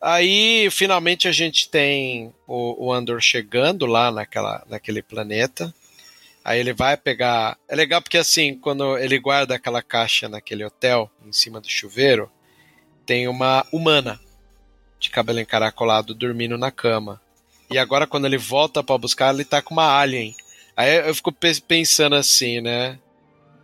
Aí, 0.00 0.68
finalmente, 0.70 1.26
a 1.26 1.32
gente 1.32 1.68
tem 1.68 2.32
o, 2.46 2.86
o 2.86 2.92
Andor 2.92 3.20
chegando 3.20 3.86
lá 3.86 4.10
naquela, 4.10 4.64
naquele 4.68 5.02
planeta. 5.02 5.74
Aí 6.44 6.60
ele 6.60 6.72
vai 6.72 6.96
pegar. 6.96 7.58
É 7.68 7.74
legal 7.74 8.00
porque, 8.00 8.18
assim, 8.18 8.54
quando 8.56 8.96
ele 8.98 9.18
guarda 9.18 9.54
aquela 9.54 9.82
caixa 9.82 10.28
naquele 10.28 10.64
hotel, 10.64 11.10
em 11.26 11.32
cima 11.32 11.60
do 11.60 11.68
chuveiro, 11.68 12.30
tem 13.04 13.26
uma 13.28 13.66
humana 13.72 14.20
de 14.98 15.10
cabelo 15.10 15.40
encaracolado 15.40 16.14
dormindo 16.14 16.56
na 16.56 16.70
cama. 16.70 17.20
E 17.72 17.78
agora, 17.78 18.06
quando 18.06 18.26
ele 18.26 18.38
volta 18.38 18.82
pra 18.82 18.98
buscar, 18.98 19.32
ele 19.34 19.44
tá 19.44 19.60
com 19.62 19.74
uma 19.74 19.98
alien. 19.98 20.34
Aí 20.76 21.06
eu 21.06 21.14
fico 21.14 21.32
pe- 21.32 21.60
pensando 21.60 22.14
assim, 22.14 22.60
né? 22.60 22.98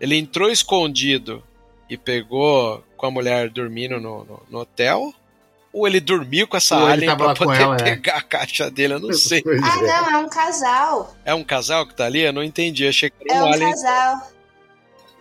Ele 0.01 0.17
entrou 0.17 0.51
escondido 0.51 1.43
e 1.89 1.97
pegou 1.97 2.85
com 2.97 3.07
a 3.07 3.11
mulher 3.11 3.49
dormindo 3.51 4.01
no, 4.01 4.25
no, 4.25 4.43
no 4.51 4.59
hotel? 4.61 5.13
Ou 5.73 5.87
ele 5.87 6.01
dormiu 6.01 6.47
com 6.49 6.57
essa 6.57 6.79
Ou 6.79 6.87
alien 6.87 7.17
pra 7.17 7.35
poder 7.35 7.61
ela, 7.61 7.77
é. 7.77 7.83
pegar 7.83 8.17
a 8.17 8.23
caixa 8.23 8.71
dele? 8.71 8.95
Eu 8.95 9.01
não 9.01 9.13
sei. 9.13 9.43
Pois 9.43 9.61
Ah, 9.63 9.79
é. 9.79 9.83
não, 9.87 10.11
é 10.11 10.19
um 10.19 10.29
casal. 10.29 11.17
É 11.25 11.35
um 11.35 11.45
casal 11.45 11.87
que 11.87 11.95
tá 11.95 12.07
ali? 12.07 12.21
Eu 12.23 12.33
não 12.33 12.43
entendi. 12.43 12.85
Eu 12.85 12.89
achei 12.91 13.11
que 13.11 13.17
era 13.31 13.39
É 13.41 13.43
um 13.43 13.47
um 13.49 13.53
alien. 13.53 13.71
casal. 13.71 14.31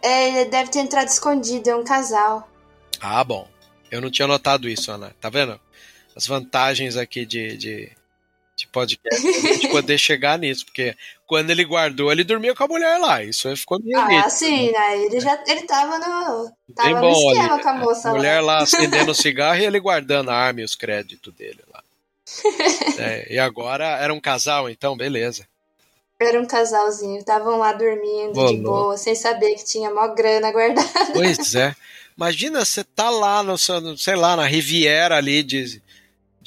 É, 0.02 0.28
ele 0.42 0.50
deve 0.50 0.70
ter 0.72 0.80
entrado 0.80 1.08
escondido, 1.08 1.70
é 1.70 1.76
um 1.76 1.84
casal. 1.84 2.48
Ah, 3.02 3.24
bom. 3.24 3.48
Eu 3.92 4.00
não 4.02 4.10
tinha 4.12 4.28
notado 4.28 4.70
isso, 4.70 4.92
Ana. 4.92 5.14
Tá 5.20 5.30
vendo? 5.30 5.60
As 6.16 6.26
vantagens 6.28 6.96
aqui 6.98 7.26
de, 7.26 7.58
de, 7.58 7.92
de 8.58 8.68
podcast, 8.68 9.22
gente 9.22 9.68
poder 9.70 9.98
chegar 9.98 10.38
nisso. 10.40 10.66
Porque 10.66 10.96
quando 11.28 11.50
ele 11.52 11.64
guardou, 11.64 12.12
ele 12.12 12.24
dormia 12.24 12.56
com 12.56 12.64
a 12.64 12.68
mulher 12.68 12.98
lá. 12.98 13.24
Isso 13.24 13.48
aí 13.48 13.56
ficou 13.56 13.80
meio 13.80 13.98
Ah, 14.00 14.08
nítido. 14.08 14.30
sim, 14.32 14.72
né? 14.72 15.04
Ele 15.06 15.20
já 15.20 15.42
ele 15.48 15.62
tava 15.62 16.00
no. 16.00 16.52
Tava 16.76 16.88
Bem 16.90 16.96
no 16.96 17.02
bom 17.02 17.32
esquema 17.32 17.54
ali. 17.54 17.64
com 17.64 17.70
a 17.70 17.74
moça 17.76 18.10
A 18.10 18.12
lá. 18.12 18.18
mulher 18.18 18.42
lá 18.42 18.58
acendendo 18.64 19.12
o 19.12 19.16
cigarro 19.16 19.60
e 19.60 19.66
ele 19.66 19.80
guardando 19.80 20.30
a 20.32 20.36
arma 20.36 20.62
e 20.62 20.64
os 20.64 20.76
créditos 20.76 21.34
dele 21.34 21.60
lá. 21.72 21.84
É, 23.00 23.32
e 23.34 23.38
agora 23.40 23.86
era 23.86 24.12
um 24.14 24.20
casal, 24.20 24.70
então, 24.70 24.98
beleza. 24.98 25.48
Era 26.20 26.42
um 26.42 26.48
casalzinho, 26.48 27.20
estavam 27.20 27.60
lá 27.60 27.72
dormindo 27.74 28.40
Ô, 28.40 28.48
de 28.48 28.58
boa, 28.58 28.98
sem 28.98 29.14
saber 29.14 29.54
que 29.54 29.64
tinha 29.64 29.92
mó 29.92 30.08
grana 30.08 30.52
guardada. 30.52 30.90
Pois 31.14 31.54
é. 31.54 31.76
Imagina 32.18 32.66
você 32.66 32.84
tá 32.84 33.12
lá 33.12 33.44
no, 33.44 33.54
no- 33.82 33.98
sei 33.98 34.16
lá, 34.16 34.36
na 34.36 34.48
Riviera 34.48 35.16
ali 35.18 35.44
de, 35.44 35.80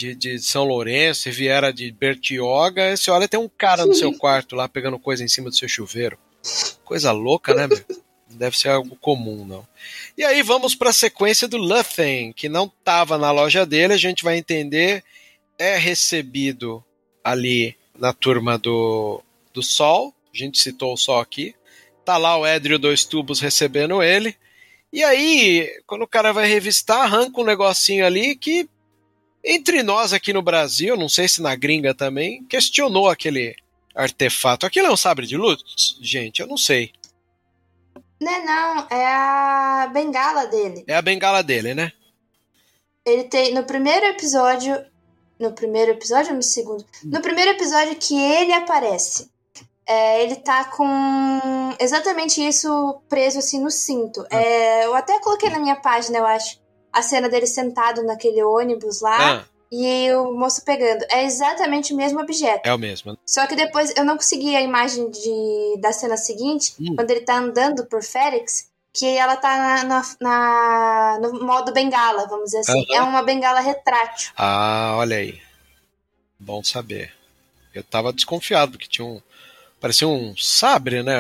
de, 0.00 0.14
de 0.14 0.38
São 0.38 0.64
Lourenço, 0.64 1.28
Riviera 1.28 1.70
de 1.70 1.90
Bertioga, 1.92 2.96
você 2.96 3.10
olha, 3.10 3.28
tem 3.28 3.38
um 3.38 3.48
cara 3.48 3.84
no 3.84 3.94
seu 3.94 4.12
quarto 4.14 4.56
lá 4.56 4.66
pegando 4.66 4.98
coisa 4.98 5.22
em 5.22 5.28
cima 5.28 5.50
do 5.50 5.56
seu 5.56 5.68
chuveiro. 5.68 6.16
Coisa 6.84 7.12
louca, 7.12 7.52
né, 7.52 7.66
meu? 7.66 7.84
Não 8.30 8.38
deve 8.38 8.56
ser 8.56 8.70
algo 8.70 8.96
comum, 8.96 9.44
não. 9.44 9.66
E 10.16 10.24
aí 10.24 10.42
vamos 10.42 10.74
para 10.74 10.88
a 10.88 10.94
sequência 10.94 11.46
do 11.46 11.58
Luthen, 11.58 12.32
que 12.32 12.48
não 12.48 12.64
estava 12.64 13.18
na 13.18 13.30
loja 13.30 13.66
dele, 13.66 13.92
a 13.92 13.98
gente 13.98 14.24
vai 14.24 14.38
entender, 14.38 15.04
é 15.58 15.76
recebido 15.76 16.82
ali 17.22 17.76
na 17.98 18.14
turma 18.14 18.56
do, 18.56 19.22
do 19.52 19.62
Sol, 19.62 20.14
a 20.32 20.36
gente 20.36 20.58
citou 20.58 20.94
o 20.94 20.96
Sol 20.96 21.20
aqui, 21.20 21.54
tá 22.06 22.16
lá 22.16 22.38
o 22.38 22.46
Édrio 22.46 22.78
Dois 22.78 23.04
Tubos 23.04 23.40
recebendo 23.40 24.02
ele, 24.02 24.34
e 24.92 25.04
aí, 25.04 25.68
quando 25.86 26.02
o 26.02 26.08
cara 26.08 26.32
vai 26.32 26.48
revistar, 26.48 27.02
arranca 27.02 27.40
um 27.40 27.44
negocinho 27.44 28.06
ali 28.06 28.34
que, 28.34 28.68
entre 29.44 29.82
nós 29.82 30.12
aqui 30.12 30.32
no 30.32 30.42
Brasil, 30.42 30.96
não 30.96 31.08
sei 31.08 31.28
se 31.28 31.40
na 31.42 31.54
gringa 31.54 31.94
também, 31.94 32.44
questionou 32.44 33.08
aquele 33.08 33.54
artefato. 33.94 34.66
Aquilo 34.66 34.86
é 34.86 34.90
um 34.90 34.96
sabre 34.96 35.26
de 35.26 35.36
luz? 35.36 35.60
Gente, 36.00 36.40
eu 36.40 36.46
não 36.46 36.56
sei. 36.56 36.92
Né, 38.20 38.38
não, 38.44 38.86
é 38.90 39.06
a 39.06 39.90
bengala 39.92 40.46
dele. 40.46 40.84
É 40.86 40.94
a 40.94 41.02
bengala 41.02 41.42
dele, 41.42 41.74
né? 41.74 41.90
Ele 43.04 43.24
tem. 43.24 43.54
No 43.54 43.64
primeiro 43.64 44.04
episódio. 44.06 44.84
No 45.38 45.52
primeiro 45.52 45.92
episódio 45.92 46.30
ou 46.30 46.36
no 46.36 46.42
segundo? 46.42 46.84
No 47.02 47.22
primeiro 47.22 47.52
episódio 47.52 47.96
que 47.96 48.14
ele 48.14 48.52
aparece. 48.52 49.30
é, 49.90 50.22
ele 50.22 50.36
tá 50.36 50.66
com 50.66 51.74
exatamente 51.80 52.40
isso 52.46 53.02
preso 53.08 53.40
assim 53.40 53.60
no 53.60 53.72
cinto. 53.72 54.24
É, 54.30 54.86
eu 54.86 54.94
até 54.94 55.18
coloquei 55.18 55.50
na 55.50 55.58
minha 55.58 55.74
página, 55.74 56.18
eu 56.18 56.26
acho, 56.26 56.59
a 56.92 57.02
cena 57.02 57.28
dele 57.28 57.46
sentado 57.46 58.02
naquele 58.02 58.42
ônibus 58.42 59.00
lá 59.00 59.40
Ah, 59.40 59.44
e 59.70 60.12
o 60.14 60.32
moço 60.32 60.64
pegando. 60.64 61.04
É 61.10 61.24
exatamente 61.24 61.92
o 61.94 61.96
mesmo 61.96 62.20
objeto. 62.20 62.68
é 62.68 62.74
o 62.74 62.78
mesmo. 62.78 63.16
Só 63.24 63.46
que 63.46 63.54
depois 63.54 63.94
eu 63.96 64.04
não 64.04 64.16
consegui 64.16 64.56
a 64.56 64.60
imagem 64.60 65.08
de, 65.10 65.76
da 65.80 65.92
cena 65.92 66.16
seguinte, 66.16 66.74
Hum. 66.80 66.96
quando 66.96 67.10
ele 67.10 67.20
tá 67.20 67.36
andando 67.36 67.86
por 67.86 68.02
Félix, 68.02 68.68
que 68.92 69.06
ela 69.06 69.36
tá 69.36 69.56
na, 69.56 69.84
na- 69.84 70.16
na- 70.20 71.18
no 71.20 71.44
modo 71.46 71.72
bengala, 71.72 72.26
vamos 72.26 72.46
dizer 72.46 72.58
assim. 72.58 72.84
Aham. 72.90 72.94
É 72.96 73.02
uma 73.02 73.22
bengala 73.22 73.60
retrátil. 73.60 74.32
Ah, 74.36 74.94
olha 74.98 75.16
aí. 75.16 75.40
Bom 76.38 76.62
saber. 76.64 77.12
Eu 77.72 77.84
tava 77.84 78.12
desconfiado, 78.12 78.72
porque 78.72 78.88
tinha 78.88 79.06
um. 79.06 79.22
Parecia 79.80 80.06
um 80.06 80.36
sabre, 80.36 81.02
né? 81.02 81.14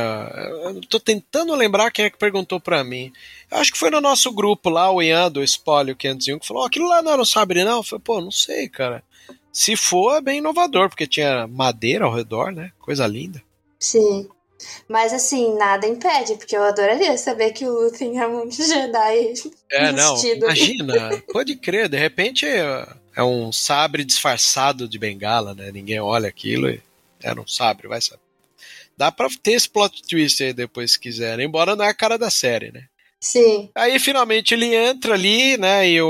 Eu 0.64 0.80
tô 0.82 1.00
tentando 1.00 1.54
lembrar 1.54 1.90
quem 1.90 2.04
é 2.04 2.10
que 2.10 2.18
perguntou 2.18 2.60
pra 2.60 2.84
mim. 2.84 3.10
Eu 3.50 3.58
acho 3.58 3.72
que 3.72 3.78
foi 3.78 3.90
no 3.90 4.00
nosso 4.00 4.30
grupo 4.32 4.68
lá, 4.68 4.90
o 4.90 5.00
Ian 5.00 5.30
do 5.30 5.42
Espólio 5.42 5.96
501, 5.96 6.38
que 6.38 6.46
falou: 6.46 6.62
"Ó, 6.62 6.66
aquilo 6.66 6.86
lá 6.86 7.00
não 7.00 7.12
era 7.12 7.22
um 7.22 7.24
sabre, 7.24 7.64
não? 7.64 7.78
Eu 7.78 7.82
falei, 7.82 8.02
pô, 8.04 8.20
não 8.20 8.30
sei, 8.30 8.68
cara. 8.68 9.02
Se 9.52 9.74
for, 9.76 10.16
é 10.16 10.20
bem 10.20 10.38
inovador, 10.38 10.88
porque 10.88 11.06
tinha 11.06 11.46
madeira 11.46 12.04
ao 12.04 12.14
redor, 12.14 12.52
né? 12.52 12.70
Coisa 12.78 13.06
linda. 13.06 13.42
Sim. 13.78 14.28
Mas 14.86 15.12
assim, 15.12 15.56
nada 15.56 15.86
impede, 15.86 16.36
porque 16.36 16.54
eu 16.54 16.62
adoraria 16.62 17.16
saber 17.16 17.52
que 17.52 17.64
o 17.64 17.72
Luthen 17.72 18.18
é 18.18 18.28
um 18.28 18.50
Jedi. 18.50 19.32
É, 19.70 19.90
não. 19.90 20.22
Imagina, 20.22 21.22
pode 21.32 21.56
crer, 21.56 21.88
de 21.88 21.96
repente 21.96 22.46
é, 22.46 22.86
é 23.16 23.22
um 23.22 23.50
sabre 23.50 24.04
disfarçado 24.04 24.86
de 24.86 24.98
bengala, 24.98 25.54
né? 25.54 25.72
Ninguém 25.72 25.98
olha 25.98 26.28
aquilo 26.28 26.68
e 26.68 26.82
era 27.22 27.40
um 27.40 27.46
sabre, 27.46 27.88
vai 27.88 28.00
saber. 28.00 28.29
Dá 29.00 29.10
pra 29.10 29.28
ter 29.42 29.52
esse 29.52 29.66
plot 29.66 30.02
twist 30.02 30.44
aí 30.44 30.52
depois 30.52 30.92
se 30.92 31.00
quiser, 31.00 31.40
embora 31.40 31.74
não 31.74 31.82
é 31.86 31.88
a 31.88 31.94
cara 31.94 32.18
da 32.18 32.28
série, 32.28 32.70
né? 32.70 32.84
Sim. 33.18 33.70
Aí 33.74 33.98
finalmente 33.98 34.52
ele 34.52 34.74
entra 34.74 35.14
ali, 35.14 35.56
né? 35.56 35.88
E 35.88 36.02
o, 36.02 36.06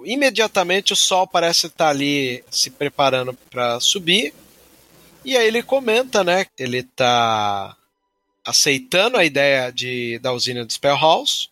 o- 0.00 0.06
imediatamente 0.06 0.92
o 0.92 0.96
sol 0.96 1.26
parece 1.26 1.66
estar 1.66 1.88
ali 1.88 2.44
se 2.48 2.70
preparando 2.70 3.34
para 3.50 3.80
subir. 3.80 4.32
E 5.24 5.36
aí 5.36 5.44
ele 5.44 5.60
comenta, 5.60 6.22
né? 6.22 6.46
Ele 6.56 6.84
tá 6.84 7.76
aceitando 8.44 9.16
a 9.16 9.24
ideia 9.24 9.72
de, 9.72 10.20
da 10.20 10.32
usina 10.32 10.64
de 10.64 10.72
Spellhouse 10.72 11.48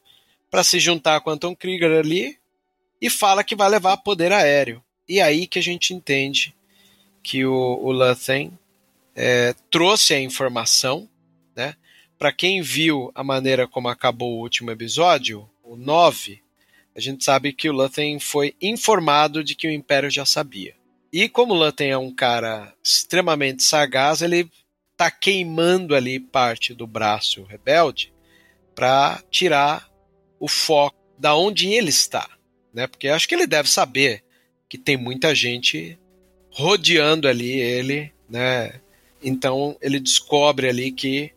para 0.48 0.62
se 0.62 0.78
juntar 0.78 1.20
com 1.22 1.30
Anton 1.30 1.56
Krieger 1.56 1.90
ali 1.98 2.38
e 3.02 3.10
fala 3.10 3.42
que 3.42 3.56
vai 3.56 3.68
levar 3.68 3.96
poder 3.96 4.30
aéreo. 4.32 4.80
E 5.08 5.20
aí 5.20 5.48
que 5.48 5.58
a 5.58 5.62
gente 5.62 5.92
entende 5.92 6.54
que 7.20 7.44
o, 7.44 7.52
o 7.82 7.90
Luthen 7.90 8.56
é, 9.20 9.52
trouxe 9.68 10.14
a 10.14 10.20
informação, 10.20 11.08
né? 11.56 11.74
Para 12.16 12.32
quem 12.32 12.62
viu 12.62 13.10
a 13.16 13.24
maneira 13.24 13.66
como 13.66 13.88
acabou 13.88 14.34
o 14.34 14.40
último 14.40 14.70
episódio, 14.70 15.50
o 15.60 15.76
9, 15.76 16.40
a 16.94 17.00
gente 17.00 17.24
sabe 17.24 17.52
que 17.52 17.68
o 17.68 17.72
Luthen 17.72 18.20
foi 18.20 18.54
informado 18.62 19.42
de 19.42 19.56
que 19.56 19.66
o 19.66 19.72
Império 19.72 20.08
já 20.08 20.24
sabia. 20.24 20.76
E 21.12 21.28
como 21.28 21.52
o 21.52 21.56
Luthen 21.56 21.90
é 21.90 21.98
um 21.98 22.14
cara 22.14 22.72
extremamente 22.82 23.64
sagaz, 23.64 24.22
ele 24.22 24.48
tá 24.96 25.10
queimando 25.10 25.96
ali 25.96 26.20
parte 26.20 26.72
do 26.72 26.86
braço 26.86 27.42
rebelde 27.42 28.12
para 28.72 29.20
tirar 29.32 29.88
o 30.38 30.46
foco 30.46 30.96
da 31.18 31.34
onde 31.34 31.72
ele 31.72 31.90
está, 31.90 32.28
né? 32.72 32.86
Porque 32.86 33.08
acho 33.08 33.28
que 33.28 33.34
ele 33.34 33.48
deve 33.48 33.68
saber 33.68 34.22
que 34.68 34.78
tem 34.78 34.96
muita 34.96 35.34
gente 35.34 35.98
rodeando 36.50 37.26
ali 37.26 37.58
ele, 37.58 38.12
né? 38.28 38.80
Então 39.22 39.76
ele 39.80 39.98
descobre 39.98 40.68
ali 40.68 40.92
que 40.92 41.32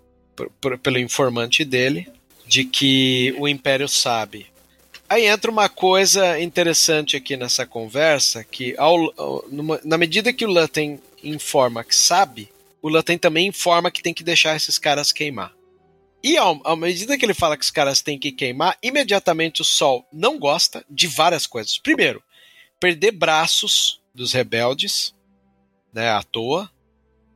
pelo 0.82 0.98
informante 0.98 1.64
dele 1.66 2.08
de 2.48 2.64
que 2.66 3.34
o 3.38 3.48
Império 3.48 3.88
sabe. 3.88 4.48
Aí 5.10 5.26
entra 5.26 5.52
uma 5.52 5.68
coisa 5.68 6.40
interessante 6.40 7.18
aqui 7.18 7.36
nessa 7.36 7.66
conversa, 7.66 8.44
que 8.44 8.76
ao- 8.78 9.14
ao- 9.20 9.46
numa- 9.50 9.80
na 9.84 9.98
medida 9.98 10.32
que 10.32 10.46
o 10.46 10.50
Luthen 10.50 11.00
informa 11.24 11.84
que 11.84 11.96
sabe, 11.96 12.50
o 12.82 12.90
Luthen 12.90 13.18
também 13.18 13.48
informa 13.48 13.92
que 13.92 14.02
tem 14.02 14.14
que 14.14 14.24
deixar 14.24 14.56
esses 14.56 14.78
caras 14.80 15.12
queimar. 15.12 15.54
E 16.24 16.38
ao, 16.38 16.62
à 16.66 16.76
medida 16.76 17.18
que 17.18 17.26
ele 17.26 17.34
fala 17.34 17.58
que 17.58 17.64
os 17.64 17.72
caras 17.72 18.02
têm 18.02 18.18
que 18.18 18.32
queimar, 18.32 18.78
imediatamente 18.82 19.62
o 19.62 19.66
Sol 19.66 20.06
não 20.14 20.40
gosta 20.40 20.86
de 20.90 21.08
várias 21.08 21.46
coisas. 21.46 21.78
Primeiro, 21.78 22.24
perder 22.80 23.12
braços 23.12 24.00
dos 24.16 24.32
rebeldes, 24.34 25.14
né, 25.94 26.10
à 26.10 26.24
toa. 26.24 26.72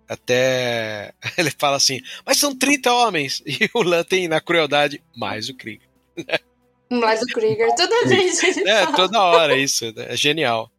Até 0.08 1.14
ele 1.38 1.51
fala 1.51 1.78
assim, 1.78 1.99
mas 2.26 2.38
são 2.38 2.56
30 2.56 2.93
homens. 2.93 3.41
E 3.47 3.70
o 3.74 3.82
Lutten, 3.82 4.28
na 4.28 4.39
crueldade, 4.41 5.01
mais 5.16 5.49
o 5.49 5.53
Krieger. 5.53 5.88
Mas 6.88 7.20
o 7.24 7.26
Krieger, 7.26 7.74
toda 7.76 8.06
vez 8.06 8.43
ele 8.43 8.70
É, 8.70 8.86
toda 8.86 9.20
hora 9.20 9.58
isso, 9.58 9.86
né? 9.95 10.06
é 10.10 10.16
genial. 10.16 10.72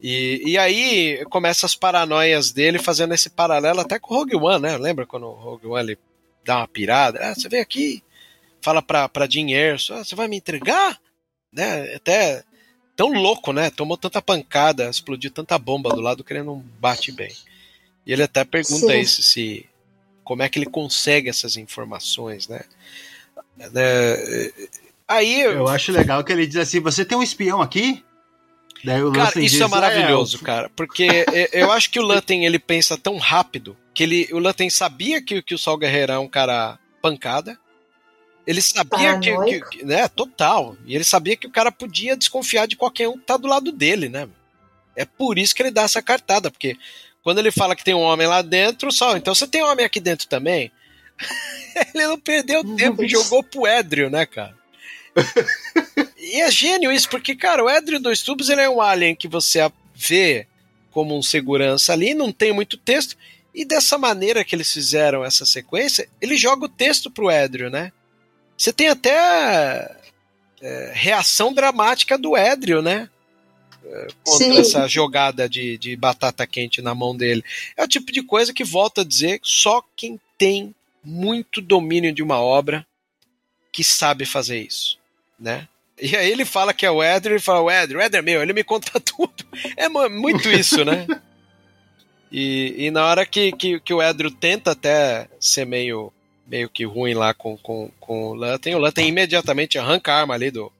E, 0.00 0.42
e 0.44 0.56
aí 0.56 1.24
começa 1.30 1.66
as 1.66 1.74
paranoias 1.74 2.52
dele 2.52 2.78
fazendo 2.78 3.14
esse 3.14 3.28
paralelo 3.28 3.80
até 3.80 3.98
com 3.98 4.14
o 4.14 4.18
Rogue 4.18 4.36
One, 4.36 4.62
né? 4.62 4.76
Lembra 4.76 5.04
quando 5.04 5.26
o 5.26 5.32
Rogue 5.32 5.66
One 5.66 5.90
ele 5.90 5.98
dá 6.44 6.58
uma 6.58 6.68
pirada? 6.68 7.18
Ah, 7.20 7.34
você 7.34 7.48
vem 7.48 7.60
aqui, 7.60 8.02
fala 8.62 8.80
pra, 8.80 9.08
pra 9.08 9.28
Jean 9.28 9.50
Erso, 9.50 9.92
ah, 9.94 10.04
você 10.04 10.14
vai 10.14 10.28
me 10.28 10.36
entregar? 10.36 11.00
Né? 11.52 11.94
Até 11.94 12.44
tão 12.94 13.12
louco, 13.12 13.52
né? 13.52 13.70
Tomou 13.70 13.96
tanta 13.96 14.22
pancada, 14.22 14.88
explodiu 14.88 15.30
tanta 15.30 15.58
bomba 15.58 15.90
do 15.90 16.00
lado 16.00 16.22
que 16.22 16.32
ele 16.32 16.42
não 16.42 16.58
bate 16.78 17.10
bem. 17.10 17.32
E 18.06 18.12
ele 18.12 18.22
até 18.22 18.44
pergunta 18.44 18.86
Sim. 18.92 19.00
isso, 19.00 19.22
se 19.22 19.66
como 20.22 20.42
é 20.42 20.48
que 20.48 20.58
ele 20.58 20.66
consegue 20.66 21.28
essas 21.28 21.56
informações, 21.56 22.48
né? 22.48 22.62
Né, 23.56 24.50
Aí 25.06 25.40
Eu 25.42 25.68
acho 25.68 25.92
legal 25.92 26.24
que 26.24 26.32
ele 26.32 26.46
diz 26.46 26.56
assim: 26.56 26.80
você 26.80 27.04
tem 27.04 27.16
um 27.16 27.22
espião 27.22 27.60
aqui? 27.60 28.02
Daí 28.82 29.02
o 29.02 29.12
Cara, 29.12 29.28
isso 29.40 29.54
diz, 29.56 29.60
é 29.60 29.66
maravilhoso, 29.66 30.38
"É, 30.42 30.44
cara, 30.44 30.70
porque 30.76 31.04
é, 31.32 31.48
eu 31.52 31.72
acho 31.72 31.88
que 31.90 31.98
o 31.98 32.02
Lutten 32.02 32.44
ele 32.44 32.58
pensa 32.58 32.98
tão 32.98 33.16
rápido 33.16 33.76
que 33.94 34.02
ele, 34.02 34.28
o 34.32 34.38
Lutten 34.38 34.68
sabia 34.68 35.22
que, 35.22 35.40
que 35.40 35.54
o 35.54 35.58
Sol 35.58 35.78
Guerreiro 35.78 36.12
é 36.12 36.18
um 36.18 36.28
cara 36.28 36.78
pancada. 37.00 37.58
Ele 38.46 38.60
sabia 38.60 39.18
que, 39.18 39.60
que- 39.70 39.84
né, 39.86 40.06
total. 40.08 40.76
E 40.84 40.94
ele 40.94 41.04
sabia 41.04 41.34
que 41.34 41.46
o 41.46 41.50
cara 41.50 41.72
podia 41.72 42.14
desconfiar 42.14 42.66
de 42.66 42.76
qualquer 42.76 43.08
um 43.08 43.14
que 43.16 43.24
tá 43.24 43.38
do 43.38 43.48
lado 43.48 43.72
dele, 43.72 44.10
né? 44.10 44.28
É 44.96 45.04
por 45.04 45.38
isso 45.38 45.54
que 45.54 45.62
ele 45.62 45.70
dá 45.70 45.82
essa 45.82 46.02
cartada, 46.02 46.50
porque 46.50 46.76
quando 47.22 47.38
ele 47.38 47.50
fala 47.50 47.74
que 47.74 47.84
tem 47.84 47.94
um 47.94 48.00
homem 48.00 48.26
lá 48.26 48.42
dentro, 48.42 48.92
só, 48.92 49.16
então 49.16 49.34
você 49.34 49.46
tem 49.46 49.62
um 49.62 49.66
homem 49.66 49.84
aqui 49.84 50.00
dentro 50.00 50.28
também? 50.28 50.70
ele 51.94 52.06
não 52.06 52.18
perdeu 52.18 52.62
tempo 52.76 53.02
e 53.02 53.08
jogou 53.08 53.42
pro 53.42 53.66
Edrio, 53.66 54.10
né, 54.10 54.26
cara? 54.26 54.54
E 56.26 56.40
é 56.40 56.50
gênio 56.50 56.90
isso, 56.90 57.08
porque, 57.10 57.36
cara, 57.36 57.62
o 57.62 57.68
Edrio 57.68 58.00
dos 58.00 58.22
Tubos 58.22 58.48
ele 58.48 58.62
é 58.62 58.68
um 58.68 58.80
alien 58.80 59.14
que 59.14 59.28
você 59.28 59.60
vê 59.94 60.46
como 60.90 61.16
um 61.16 61.22
segurança 61.22 61.92
ali, 61.92 62.14
não 62.14 62.32
tem 62.32 62.50
muito 62.50 62.78
texto, 62.78 63.14
e 63.54 63.64
dessa 63.64 63.98
maneira 63.98 64.42
que 64.42 64.56
eles 64.56 64.72
fizeram 64.72 65.22
essa 65.22 65.44
sequência, 65.44 66.08
ele 66.20 66.36
joga 66.36 66.64
o 66.64 66.68
texto 66.68 67.10
pro 67.10 67.30
Edrio, 67.30 67.68
né? 67.68 67.92
Você 68.56 68.72
tem 68.72 68.88
até 68.88 69.96
é, 70.62 70.92
reação 70.94 71.52
dramática 71.52 72.16
do 72.16 72.36
Edrio, 72.36 72.80
né? 72.80 73.08
Contra 74.24 74.46
Sim. 74.46 74.58
essa 74.58 74.88
jogada 74.88 75.48
de, 75.48 75.76
de 75.78 75.94
batata 75.96 76.46
quente 76.46 76.80
na 76.80 76.94
mão 76.94 77.16
dele. 77.16 77.44
É 77.76 77.84
o 77.84 77.88
tipo 77.88 78.10
de 78.10 78.22
coisa 78.22 78.52
que, 78.52 78.64
volto 78.64 79.02
a 79.02 79.04
dizer, 79.04 79.40
só 79.42 79.82
quem 79.96 80.18
tem 80.38 80.74
muito 81.02 81.60
domínio 81.60 82.12
de 82.12 82.22
uma 82.22 82.40
obra 82.40 82.86
que 83.70 83.84
sabe 83.84 84.24
fazer 84.24 84.60
isso, 84.60 84.98
né? 85.38 85.68
E 86.00 86.16
aí 86.16 86.30
ele 86.30 86.44
fala 86.44 86.74
que 86.74 86.84
é 86.84 86.90
o 86.90 87.02
Edrio, 87.02 87.34
ele 87.34 87.42
fala, 87.42 87.60
o 87.60 87.70
Edrio, 87.70 88.00
o 88.00 88.02
é 88.02 88.22
meu, 88.22 88.42
ele 88.42 88.52
me 88.52 88.64
conta 88.64 88.98
tudo. 89.00 89.44
É 89.76 89.88
mu- 89.88 90.10
muito 90.10 90.48
isso, 90.48 90.84
né? 90.84 91.06
E, 92.32 92.74
e 92.86 92.90
na 92.90 93.06
hora 93.06 93.24
que, 93.24 93.52
que, 93.52 93.78
que 93.78 93.94
o 93.94 94.02
Edrio 94.02 94.30
tenta 94.30 94.72
até 94.72 95.28
ser 95.38 95.64
meio, 95.64 96.12
meio 96.46 96.68
que 96.68 96.84
ruim 96.84 97.14
lá 97.14 97.32
com, 97.32 97.56
com, 97.58 97.90
com 98.00 98.30
o 98.30 98.34
Lutten, 98.34 98.74
o 98.74 98.78
Lutten 98.78 99.06
imediatamente 99.06 99.78
arranca 99.78 100.12
a 100.12 100.20
arma 100.20 100.34
ali 100.34 100.50
do... 100.50 100.72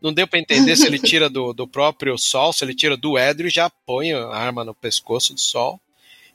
Não 0.00 0.12
deu 0.12 0.26
pra 0.26 0.38
entender 0.38 0.76
se 0.76 0.86
ele 0.86 0.98
tira 1.00 1.28
do, 1.28 1.52
do 1.52 1.66
próprio 1.66 2.16
Sol, 2.16 2.52
se 2.52 2.64
ele 2.64 2.74
tira 2.74 2.96
do 2.96 3.18
Edrio 3.18 3.48
e 3.48 3.52
já 3.52 3.68
põe 3.68 4.12
a 4.12 4.28
arma 4.28 4.64
no 4.64 4.74
pescoço 4.74 5.34
do 5.34 5.40
Sol 5.40 5.80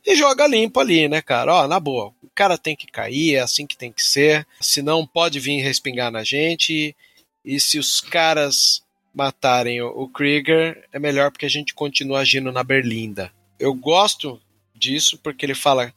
e 0.05 0.16
joga 0.16 0.47
limpo 0.47 0.80
ali, 0.80 1.07
né, 1.07 1.22
cara? 1.22 1.53
Ó, 1.53 1.68
na 1.68 1.80
boa, 1.80 2.13
o 2.22 2.30
cara 2.34 2.57
tem 2.57 2.76
que 2.76 2.86
cair, 2.86 3.36
é 3.36 3.39
assim 3.39 3.66
que 3.66 3.76
tem 3.76 3.91
que 3.91 4.03
ser, 4.03 4.45
senão 4.61 5.05
pode 5.05 5.39
vir 5.39 5.61
respingar 5.61 6.11
na 6.11 6.24
gente 6.24 6.95
e 7.43 7.59
se 7.59 7.80
os 7.80 7.99
caras 7.99 8.84
matarem 9.13 9.82
o, 9.82 9.88
o 9.88 10.07
Krieger, 10.07 10.88
é 10.91 10.99
melhor 10.99 11.32
porque 11.32 11.45
a 11.45 11.49
gente 11.49 11.74
continua 11.74 12.20
agindo 12.20 12.51
na 12.51 12.63
Berlinda. 12.63 13.32
Eu 13.59 13.74
gosto 13.74 14.39
disso 14.76 15.18
porque 15.18 15.45
ele 15.45 15.55
fala 15.55 15.93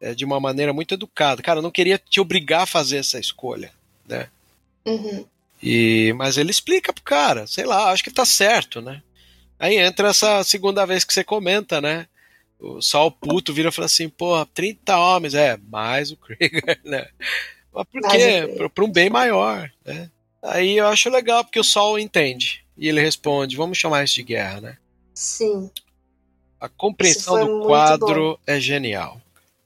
é, 0.00 0.14
de 0.14 0.24
uma 0.24 0.38
maneira 0.38 0.72
muito 0.72 0.94
educada. 0.94 1.42
Cara, 1.42 1.58
eu 1.58 1.62
não 1.62 1.70
queria 1.70 1.98
te 1.98 2.20
obrigar 2.20 2.62
a 2.62 2.66
fazer 2.66 2.98
essa 2.98 3.18
escolha, 3.18 3.72
né? 4.06 4.28
Uhum. 4.86 5.24
E, 5.62 6.12
mas 6.16 6.36
ele 6.36 6.50
explica 6.50 6.92
pro 6.92 7.02
cara, 7.02 7.46
sei 7.46 7.64
lá, 7.64 7.90
acho 7.90 8.04
que 8.04 8.10
tá 8.10 8.24
certo, 8.24 8.80
né? 8.80 9.02
Aí 9.58 9.76
entra 9.76 10.08
essa 10.08 10.42
segunda 10.44 10.86
vez 10.86 11.04
que 11.04 11.12
você 11.12 11.24
comenta, 11.24 11.80
né? 11.80 12.06
O 12.60 12.80
Sol 12.80 13.10
puto 13.10 13.52
vira 13.52 13.68
e 13.68 13.72
fala 13.72 13.86
assim, 13.86 14.08
pô, 14.08 14.44
30 14.46 14.96
homens, 14.96 15.34
é, 15.34 15.58
mais 15.68 16.10
o 16.10 16.16
Krieger, 16.16 16.80
né? 16.84 17.08
Mas 17.72 17.84
por 17.92 18.02
quê? 18.10 18.54
Pra, 18.56 18.68
pra 18.68 18.84
um 18.84 18.90
bem 18.90 19.10
maior, 19.10 19.70
né? 19.84 20.10
Aí 20.42 20.78
eu 20.78 20.86
acho 20.86 21.10
legal 21.10 21.44
porque 21.44 21.58
o 21.58 21.64
Sol 21.64 21.98
entende. 21.98 22.64
E 22.76 22.88
ele 22.88 23.00
responde, 23.00 23.56
vamos 23.56 23.76
chamar 23.76 24.04
isso 24.04 24.14
de 24.14 24.22
guerra, 24.22 24.60
né? 24.60 24.78
Sim. 25.12 25.70
A 26.60 26.68
compreensão 26.68 27.44
do 27.44 27.66
quadro 27.66 28.38
é 28.46 28.60
genial. 28.60 29.20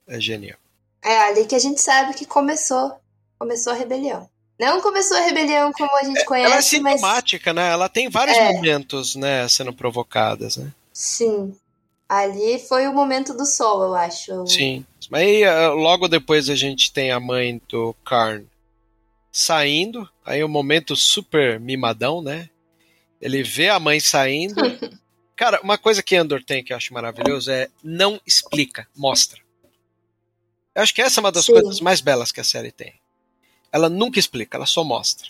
É 0.06 0.18
genial. 0.18 0.58
É 1.02 1.18
ali 1.18 1.46
que 1.46 1.54
a 1.54 1.58
gente 1.58 1.80
sabe 1.80 2.14
que 2.14 2.24
começou, 2.24 2.98
começou 3.38 3.72
a 3.72 3.76
rebelião. 3.76 4.28
Não 4.58 4.80
começou 4.80 5.16
a 5.16 5.20
rebelião 5.20 5.72
como 5.72 5.90
a 5.96 6.04
gente 6.04 6.16
Ela 6.16 6.22
é 6.22 6.24
conhece, 6.26 6.80
mas 6.80 7.00
sintomática, 7.00 7.52
né? 7.52 7.70
Ela 7.70 7.88
tem 7.88 8.08
vários 8.08 8.36
É. 8.36 8.52
momentos, 8.52 9.16
né, 9.16 9.48
sendo 9.48 9.72
provocadas, 9.72 10.56
né? 10.56 10.72
sim. 10.92 11.56
Ali 12.08 12.58
foi 12.58 12.86
o 12.86 12.92
momento 12.92 13.32
do 13.32 13.46
sol, 13.46 13.82
eu 13.84 13.94
acho. 13.94 14.46
Sim. 14.46 14.84
Mas 15.10 15.22
aí, 15.22 15.42
eh, 15.44 15.68
logo 15.68 16.08
depois 16.08 16.50
a 16.50 16.54
gente 16.54 16.92
tem 16.92 17.10
a 17.10 17.18
mãe 17.18 17.58
do 17.70 17.94
Karn 18.04 18.44
saindo. 19.32 20.06
Aí 20.22 20.44
um 20.44 20.48
momento 20.48 20.94
super 20.94 21.58
mimadão, 21.58 22.20
né? 22.20 22.50
Ele 23.18 23.42
vê 23.42 23.70
a 23.70 23.80
mãe 23.80 23.98
saindo. 23.98 24.54
Cara, 25.34 25.58
uma 25.62 25.78
coisa 25.78 26.02
que 26.02 26.14
Andor 26.14 26.44
tem 26.44 26.62
que 26.62 26.74
eu 26.74 26.76
acho 26.76 26.92
maravilhoso 26.92 27.50
é 27.50 27.68
não 27.82 28.20
explica, 28.26 28.86
mostra. 28.94 29.40
Eu 30.74 30.82
acho 30.82 30.94
que 30.94 31.00
essa 31.00 31.18
é 31.18 31.22
uma 31.22 31.32
das 31.32 31.46
Sim. 31.46 31.52
coisas 31.52 31.80
mais 31.80 32.02
belas 32.02 32.30
que 32.30 32.40
a 32.40 32.44
série 32.44 32.70
tem. 32.70 32.92
Ela 33.72 33.88
nunca 33.88 34.18
explica, 34.18 34.56
ela 34.58 34.66
só 34.66 34.84
mostra. 34.84 35.28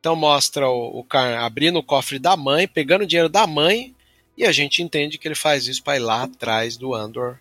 Então 0.00 0.16
mostra 0.16 0.68
o, 0.68 1.00
o 1.00 1.06
abrindo 1.38 1.78
o 1.78 1.82
cofre 1.82 2.18
da 2.18 2.36
mãe, 2.36 2.66
pegando 2.66 3.02
o 3.02 3.06
dinheiro 3.06 3.28
da 3.28 3.46
mãe, 3.46 3.94
e 4.36 4.44
a 4.44 4.50
gente 4.50 4.82
entende 4.82 5.18
que 5.18 5.28
ele 5.28 5.34
faz 5.34 5.66
isso 5.68 5.82
para 5.82 5.96
ir 5.96 6.00
lá 6.00 6.22
atrás 6.22 6.76
do 6.76 6.94
Andor 6.94 7.38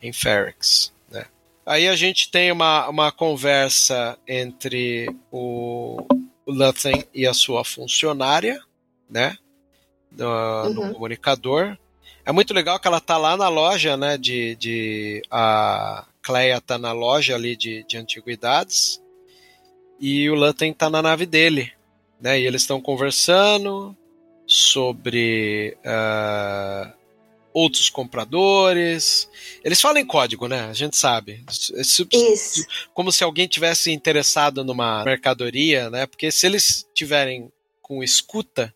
em 0.00 0.12
Ferrex. 0.12 0.92
Né? 1.10 1.24
Aí 1.64 1.88
a 1.88 1.96
gente 1.96 2.30
tem 2.30 2.52
uma, 2.52 2.88
uma 2.88 3.10
conversa 3.10 4.18
entre 4.28 5.08
o, 5.32 5.96
o 6.46 6.52
Luthen 6.52 7.04
e 7.12 7.26
a 7.26 7.34
sua 7.34 7.64
funcionária, 7.64 8.62
né? 9.08 9.36
No, 10.12 10.68
no 10.68 10.82
Uhum. 10.82 10.92
comunicador. 10.92 11.76
É 12.24 12.30
muito 12.30 12.54
legal 12.54 12.78
que 12.78 12.86
ela 12.86 13.00
tá 13.00 13.16
lá 13.16 13.36
na 13.36 13.48
loja, 13.48 13.96
né? 13.96 14.16
De, 14.16 14.54
de 14.56 15.22
a 15.30 16.06
Cleia 16.22 16.60
tá 16.60 16.78
na 16.78 16.92
loja 16.92 17.34
ali 17.34 17.56
de, 17.56 17.82
de 17.84 17.96
antiguidades 17.96 19.02
e 20.00 20.28
o 20.30 20.34
Luthen 20.34 20.72
tá 20.72 20.88
na 20.90 21.00
nave 21.02 21.26
dele, 21.26 21.72
né? 22.20 22.38
E 22.40 22.46
eles 22.46 22.62
estão 22.62 22.80
conversando 22.80 23.96
sobre 24.46 25.76
ah, 25.84 26.92
outros 27.52 27.88
compradores. 27.88 29.28
Eles 29.62 29.80
falam 29.80 29.98
em 30.02 30.06
código, 30.06 30.48
né? 30.48 30.62
A 30.68 30.72
gente 30.72 30.96
sabe. 30.96 31.44
Isso- 31.48 32.06
como 32.92 33.10
se 33.12 33.24
alguém 33.24 33.46
tivesse 33.46 33.90
interessado 33.92 34.64
numa 34.64 35.04
mercadoria, 35.04 35.88
né? 35.90 36.06
Porque 36.06 36.30
se 36.30 36.46
eles 36.46 36.86
tiverem 36.94 37.50
com 37.80 38.02
escuta, 38.02 38.74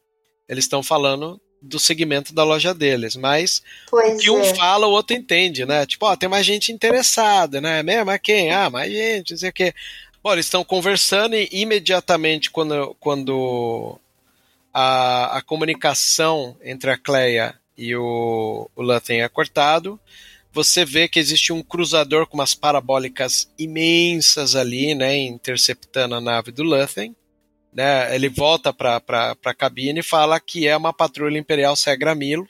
eles 0.48 0.64
estão 0.64 0.82
falando 0.82 1.40
do 1.60 1.78
segmento 1.78 2.32
da 2.32 2.44
loja 2.44 2.72
deles, 2.72 3.16
mas 3.16 3.60
Pois 3.90 4.14
o 4.14 4.18
que 4.18 4.30
um 4.30 4.40
é. 4.40 4.54
fala, 4.54 4.86
o 4.86 4.92
outro 4.92 5.16
entende, 5.16 5.66
né? 5.66 5.84
Tipo, 5.86 6.06
ó, 6.06 6.14
tem 6.14 6.28
mais 6.28 6.46
gente 6.46 6.70
interessada, 6.70 7.60
né? 7.60 7.82
Mesmo, 7.82 8.06
mas 8.06 8.20
quem? 8.22 8.52
Ah, 8.52 8.70
mais 8.70 8.92
gente, 8.92 9.32
não 9.32 9.38
sei 9.38 9.50
o 9.50 9.52
quê. 9.52 9.74
Bom, 10.22 10.32
eles 10.32 10.46
estão 10.46 10.64
conversando 10.64 11.36
e 11.36 11.48
imediatamente 11.52 12.50
quando, 12.50 12.94
quando 12.98 13.98
a, 14.74 15.38
a 15.38 15.42
comunicação 15.42 16.56
entre 16.62 16.90
a 16.90 16.98
Cleia 16.98 17.58
e 17.76 17.94
o, 17.94 18.68
o 18.74 18.82
Luthen 18.82 19.22
é 19.22 19.28
cortado, 19.28 19.98
você 20.52 20.84
vê 20.84 21.06
que 21.06 21.20
existe 21.20 21.52
um 21.52 21.62
cruzador 21.62 22.26
com 22.26 22.36
umas 22.36 22.52
parabólicas 22.52 23.48
imensas 23.56 24.56
ali, 24.56 24.92
né, 24.94 25.16
interceptando 25.16 26.16
a 26.16 26.20
nave 26.20 26.50
do 26.50 26.64
Luthen. 26.64 27.14
Né, 27.72 28.12
ele 28.14 28.28
volta 28.28 28.72
para 28.72 29.00
a 29.44 29.54
cabine 29.54 30.00
e 30.00 30.02
fala 30.02 30.40
que 30.40 30.66
é 30.66 30.76
uma 30.76 30.92
patrulha 30.92 31.38
imperial 31.38 31.76
Segra 31.76 32.14
Milo, 32.14 32.48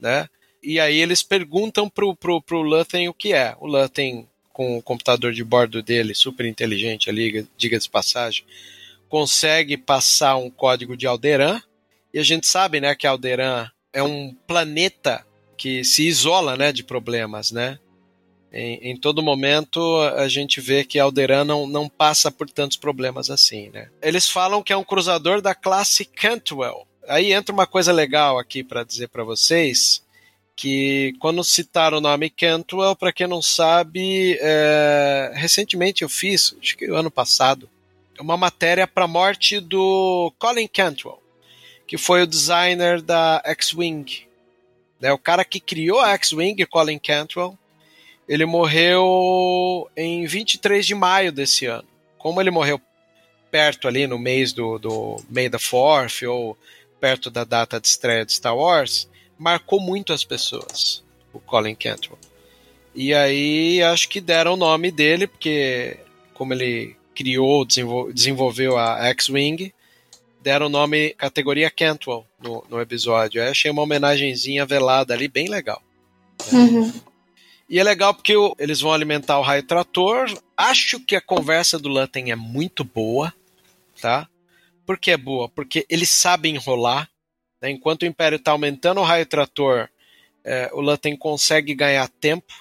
né? 0.00 0.28
E 0.62 0.78
aí 0.78 0.98
eles 0.98 1.22
perguntam 1.22 1.90
pro, 1.90 2.14
pro, 2.14 2.40
pro 2.40 2.62
Luthen 2.62 3.08
o 3.08 3.14
que 3.14 3.34
é. 3.34 3.54
O 3.58 3.66
Luthen, 3.66 4.28
com 4.52 4.76
o 4.76 4.82
computador 4.82 5.32
de 5.32 5.42
bordo 5.42 5.82
dele, 5.82 6.14
super 6.14 6.46
inteligente 6.46 7.08
ali, 7.08 7.46
diga 7.56 7.78
de 7.78 7.88
passagem, 7.88 8.44
consegue 9.08 9.76
passar 9.76 10.36
um 10.36 10.50
código 10.50 10.96
de 10.96 11.06
Alderan. 11.06 11.60
E 12.12 12.18
a 12.18 12.22
gente 12.22 12.46
sabe, 12.46 12.80
né, 12.80 12.94
que 12.94 13.06
Alderan 13.06 13.70
é 13.92 14.02
um 14.02 14.34
planeta 14.46 15.26
que 15.56 15.84
se 15.84 16.06
isola, 16.06 16.56
né, 16.56 16.72
de 16.72 16.82
problemas, 16.82 17.50
né? 17.50 17.78
Em, 18.52 18.90
em, 18.90 18.96
todo 18.96 19.22
momento 19.22 19.80
a 20.16 20.28
gente 20.28 20.60
vê 20.60 20.84
que 20.84 20.98
Alderan 20.98 21.44
não, 21.44 21.66
não 21.66 21.88
passa 21.88 22.30
por 22.30 22.50
tantos 22.50 22.76
problemas 22.76 23.30
assim, 23.30 23.70
né? 23.70 23.88
Eles 24.02 24.28
falam 24.28 24.62
que 24.62 24.72
é 24.72 24.76
um 24.76 24.84
cruzador 24.84 25.40
da 25.40 25.54
classe 25.54 26.04
Cantwell. 26.04 26.86
Aí 27.08 27.32
entra 27.32 27.54
uma 27.54 27.66
coisa 27.66 27.92
legal 27.92 28.38
aqui 28.38 28.62
para 28.62 28.84
dizer 28.84 29.08
para 29.08 29.24
vocês 29.24 30.02
que 30.54 31.14
quando 31.18 31.42
citaram 31.42 31.98
o 31.98 32.00
nome 32.00 32.30
Cantwell, 32.30 32.94
para 32.94 33.12
quem 33.12 33.26
não 33.26 33.42
sabe, 33.42 34.38
é, 34.40 35.32
recentemente 35.34 36.02
eu 36.02 36.08
fiz, 36.08 36.54
acho 36.60 36.76
que 36.76 36.86
ano 36.86 37.10
passado, 37.10 37.68
uma 38.20 38.36
matéria 38.36 38.86
para 38.86 39.04
a 39.04 39.08
morte 39.08 39.60
do 39.60 40.32
Colin 40.38 40.68
Cantwell, 40.68 41.20
que 41.86 41.96
foi 41.98 42.22
o 42.22 42.26
designer 42.26 43.00
da 43.00 43.42
X-Wing. 43.44 44.26
Né, 45.00 45.12
o 45.12 45.18
cara 45.18 45.44
que 45.44 45.58
criou 45.58 46.00
a 46.00 46.12
X-Wing, 46.12 46.64
Colin 46.66 46.98
Cantwell, 46.98 47.58
ele 48.28 48.46
morreu 48.46 49.90
em 49.96 50.26
23 50.26 50.86
de 50.86 50.94
maio 50.94 51.32
desse 51.32 51.66
ano. 51.66 51.88
Como 52.16 52.40
ele 52.40 52.50
morreu 52.50 52.80
perto 53.50 53.88
ali 53.88 54.06
no 54.06 54.18
mês 54.18 54.52
do, 54.52 54.78
do 54.78 55.22
May 55.28 55.50
the 55.50 55.58
4th 55.58 56.26
ou 56.28 56.56
perto 57.00 57.30
da 57.30 57.42
data 57.42 57.80
de 57.80 57.88
estreia 57.88 58.24
de 58.24 58.32
Star 58.32 58.56
Wars, 58.56 59.08
marcou 59.38 59.80
muito 59.80 60.12
as 60.12 60.24
pessoas, 60.24 61.02
o 61.32 61.40
Colin 61.40 61.74
Cantwell. 61.74 62.18
E 62.94 63.14
aí 63.14 63.82
acho 63.82 64.08
que 64.08 64.20
deram 64.20 64.54
o 64.54 64.56
nome 64.56 64.90
dele, 64.90 65.26
porque 65.26 65.98
como 66.34 66.52
ele 66.52 66.96
criou, 67.14 67.64
desenvolveu 67.64 68.76
a 68.76 69.06
X-Wing, 69.08 69.72
deram 70.42 70.66
o 70.66 70.70
nome 70.70 71.10
categoria 71.10 71.70
Cantwell 71.70 72.26
no, 72.40 72.64
no 72.68 72.80
episódio. 72.80 73.42
Aí 73.42 73.48
achei 73.48 73.70
uma 73.70 73.82
homenagenzinha 73.82 74.66
velada 74.66 75.14
ali, 75.14 75.28
bem 75.28 75.48
legal. 75.48 75.82
Uhum. 76.52 76.92
E 77.68 77.78
é 77.78 77.82
legal 77.82 78.12
porque 78.12 78.34
eles 78.58 78.80
vão 78.80 78.92
alimentar 78.92 79.38
o 79.38 79.42
raio 79.42 79.62
trator. 79.62 80.26
Acho 80.56 81.00
que 81.00 81.16
a 81.16 81.20
conversa 81.20 81.78
do 81.78 81.88
Lutten 81.88 82.30
é 82.30 82.36
muito 82.36 82.84
boa, 82.84 83.32
tá? 84.00 84.28
Por 84.84 84.98
que 84.98 85.10
é 85.10 85.16
boa? 85.16 85.48
Porque 85.48 85.86
eles 85.88 86.10
sabem 86.10 86.56
enrolar. 86.56 87.08
Né? 87.62 87.70
Enquanto 87.70 88.02
o 88.02 88.06
Império 88.06 88.36
está 88.36 88.50
aumentando 88.50 89.00
o 89.00 89.04
raio 89.04 89.24
trator, 89.24 89.88
é, 90.44 90.68
o 90.72 90.80
Lutten 90.80 91.16
consegue 91.16 91.74
ganhar 91.74 92.08
tempo 92.08 92.52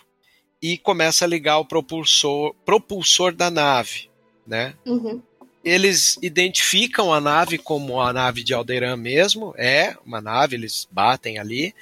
e 0.61 0.77
começa 0.77 1.25
a 1.25 1.27
ligar 1.27 1.57
o 1.57 1.65
propulsor, 1.65 2.53
propulsor 2.63 3.33
da 3.33 3.49
nave, 3.49 4.09
né? 4.45 4.75
Uhum. 4.85 5.19
Eles 5.63 6.17
identificam 6.21 7.13
a 7.13 7.19
nave 7.19 7.57
como 7.57 7.99
a 7.99 8.13
nave 8.13 8.43
de 8.43 8.53
Alderan 8.53 8.95
mesmo, 8.95 9.53
é 9.57 9.95
uma 10.05 10.21
nave, 10.21 10.55
eles 10.55 10.87
batem 10.91 11.37
ali. 11.39 11.73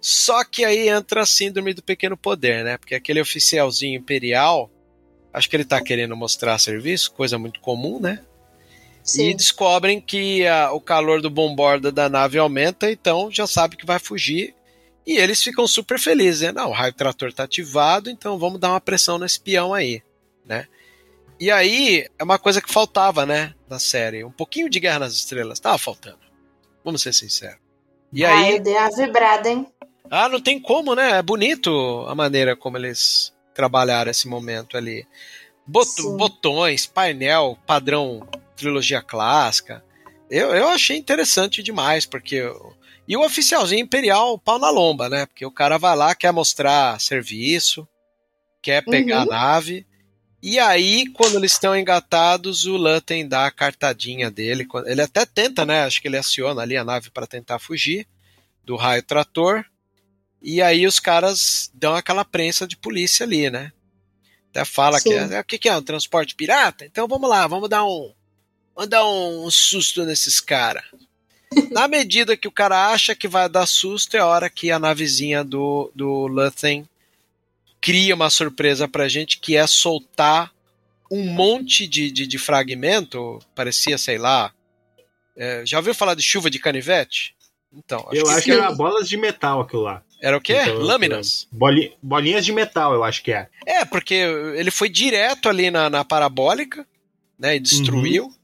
Só 0.00 0.44
que 0.44 0.64
aí 0.64 0.88
entra 0.88 1.22
a 1.22 1.26
síndrome 1.26 1.72
do 1.72 1.82
pequeno 1.82 2.16
poder, 2.16 2.64
né? 2.64 2.76
Porque 2.76 2.94
aquele 2.94 3.20
oficialzinho 3.20 3.98
imperial, 3.98 4.70
acho 5.32 5.48
que 5.48 5.56
ele 5.56 5.62
está 5.62 5.82
querendo 5.82 6.16
mostrar 6.16 6.58
serviço, 6.58 7.12
coisa 7.12 7.38
muito 7.38 7.60
comum, 7.60 8.00
né? 8.00 8.22
Sim. 9.02 9.30
E 9.30 9.34
descobrem 9.34 10.00
que 10.00 10.46
a, 10.46 10.72
o 10.72 10.80
calor 10.80 11.20
do 11.20 11.28
bomborda 11.28 11.90
da 11.90 12.08
nave 12.08 12.38
aumenta, 12.38 12.90
então 12.90 13.30
já 13.30 13.46
sabe 13.46 13.76
que 13.76 13.86
vai 13.86 13.98
fugir. 13.98 14.54
E 15.04 15.16
eles 15.16 15.42
ficam 15.42 15.66
super 15.66 15.98
felizes, 15.98 16.42
né? 16.42 16.52
Não, 16.52 16.70
o 16.70 16.72
raio 16.72 16.92
trator 16.92 17.28
está 17.28 17.42
ativado, 17.42 18.08
então 18.08 18.38
vamos 18.38 18.60
dar 18.60 18.70
uma 18.70 18.80
pressão 18.80 19.18
nesse 19.18 19.40
peão 19.40 19.74
aí, 19.74 20.00
né? 20.44 20.68
E 21.40 21.50
aí 21.50 22.06
é 22.16 22.22
uma 22.22 22.38
coisa 22.38 22.62
que 22.62 22.72
faltava, 22.72 23.26
né, 23.26 23.52
na 23.68 23.80
série. 23.80 24.22
Um 24.22 24.30
pouquinho 24.30 24.70
de 24.70 24.78
Guerra 24.78 25.00
nas 25.00 25.14
Estrelas. 25.14 25.58
Tava 25.58 25.76
faltando. 25.76 26.20
Vamos 26.84 27.02
ser 27.02 27.12
sinceros. 27.12 27.58
E 28.12 28.24
Ai, 28.24 28.44
aí. 28.44 28.56
Eu 28.56 28.62
dei 28.62 28.74
uma 28.74 28.90
vibrada, 28.90 29.48
hein? 29.48 29.66
Ah, 30.08 30.28
não 30.28 30.40
tem 30.40 30.60
como, 30.60 30.94
né? 30.94 31.18
É 31.18 31.22
bonito 31.22 32.04
a 32.06 32.14
maneira 32.14 32.54
como 32.54 32.76
eles 32.76 33.32
trabalharam 33.54 34.10
esse 34.10 34.28
momento 34.28 34.76
ali. 34.76 35.04
Bot 35.66 35.88
Sim. 35.88 36.16
botões, 36.16 36.86
painel, 36.86 37.58
padrão 37.66 38.28
trilogia 38.62 39.02
clássica. 39.02 39.84
Eu, 40.30 40.54
eu 40.54 40.68
achei 40.68 40.96
interessante 40.96 41.62
demais, 41.62 42.06
porque. 42.06 42.36
Eu... 42.36 42.74
E 43.06 43.16
o 43.16 43.24
oficialzinho 43.24 43.82
imperial, 43.82 44.38
pau 44.38 44.58
na 44.58 44.70
lomba, 44.70 45.08
né? 45.08 45.26
Porque 45.26 45.44
o 45.44 45.50
cara 45.50 45.76
vai 45.76 45.96
lá, 45.96 46.14
quer 46.14 46.32
mostrar 46.32 47.00
serviço, 47.00 47.86
quer 48.62 48.84
pegar 48.84 49.26
uhum. 49.26 49.32
a 49.32 49.36
nave. 49.36 49.86
E 50.40 50.58
aí, 50.58 51.06
quando 51.12 51.36
eles 51.36 51.52
estão 51.52 51.76
engatados, 51.76 52.64
o 52.64 52.76
Lutten 52.76 53.28
dá 53.28 53.46
a 53.46 53.50
cartadinha 53.50 54.30
dele. 54.30 54.66
Ele 54.86 55.02
até 55.02 55.26
tenta, 55.26 55.66
né? 55.66 55.84
Acho 55.84 56.00
que 56.00 56.08
ele 56.08 56.16
aciona 56.16 56.62
ali 56.62 56.76
a 56.76 56.84
nave 56.84 57.10
para 57.10 57.26
tentar 57.26 57.58
fugir 57.58 58.06
do 58.64 58.76
raio 58.76 59.02
trator. 59.02 59.64
E 60.40 60.62
aí 60.62 60.86
os 60.86 60.98
caras 60.98 61.70
dão 61.74 61.94
aquela 61.94 62.24
prensa 62.24 62.66
de 62.66 62.76
polícia 62.76 63.24
ali, 63.24 63.50
né? 63.50 63.72
Até 64.50 64.64
fala 64.64 64.98
Sim. 64.98 65.10
que 65.10 65.14
é, 65.14 65.40
o 65.40 65.44
que, 65.44 65.58
que 65.58 65.68
é 65.68 65.76
um 65.76 65.82
transporte 65.82 66.34
pirata? 66.34 66.84
Então 66.84 67.06
vamos 67.08 67.28
lá, 67.28 67.46
vamos 67.46 67.68
dar 67.68 67.84
um 67.84 68.12
Vamos 68.74 68.90
dar 68.90 69.06
um 69.06 69.50
susto 69.50 70.04
nesses 70.04 70.40
caras. 70.40 70.84
Na 71.70 71.86
medida 71.86 72.36
que 72.36 72.48
o 72.48 72.52
cara 72.52 72.92
acha 72.92 73.14
que 73.14 73.28
vai 73.28 73.48
dar 73.48 73.66
susto, 73.66 74.16
é 74.16 74.20
a 74.20 74.26
hora 74.26 74.48
que 74.48 74.70
a 74.70 74.78
navezinha 74.78 75.44
do, 75.44 75.90
do 75.94 76.26
Luthen 76.26 76.88
cria 77.80 78.14
uma 78.14 78.30
surpresa 78.30 78.88
pra 78.88 79.08
gente, 79.08 79.38
que 79.38 79.56
é 79.56 79.66
soltar 79.66 80.52
um 81.10 81.26
monte 81.26 81.86
de, 81.86 82.10
de, 82.10 82.26
de 82.26 82.38
fragmento, 82.38 83.38
parecia, 83.54 83.98
sei 83.98 84.16
lá. 84.16 84.52
É, 85.36 85.62
já 85.66 85.78
ouviu 85.78 85.94
falar 85.94 86.14
de 86.14 86.22
chuva 86.22 86.48
de 86.48 86.58
canivete? 86.58 87.34
Então, 87.74 88.00
acho 88.08 88.16
eu 88.16 88.24
que 88.24 88.30
acho 88.30 88.44
que 88.44 88.50
era 88.50 88.70
bolas 88.72 89.08
de 89.08 89.16
metal 89.16 89.60
aquilo 89.60 89.82
lá. 89.82 90.02
Era 90.20 90.36
o 90.36 90.40
quê? 90.40 90.58
Então, 90.62 90.78
Lâminas? 90.78 91.48
Boli, 91.50 91.96
bolinhas 92.02 92.44
de 92.44 92.52
metal, 92.52 92.94
eu 92.94 93.02
acho 93.02 93.22
que 93.22 93.32
é. 93.32 93.48
É, 93.66 93.84
porque 93.84 94.14
ele 94.14 94.70
foi 94.70 94.88
direto 94.88 95.48
ali 95.48 95.70
na, 95.70 95.90
na 95.90 96.04
parabólica, 96.04 96.86
né? 97.38 97.56
E 97.56 97.60
destruiu. 97.60 98.26
Uhum. 98.26 98.34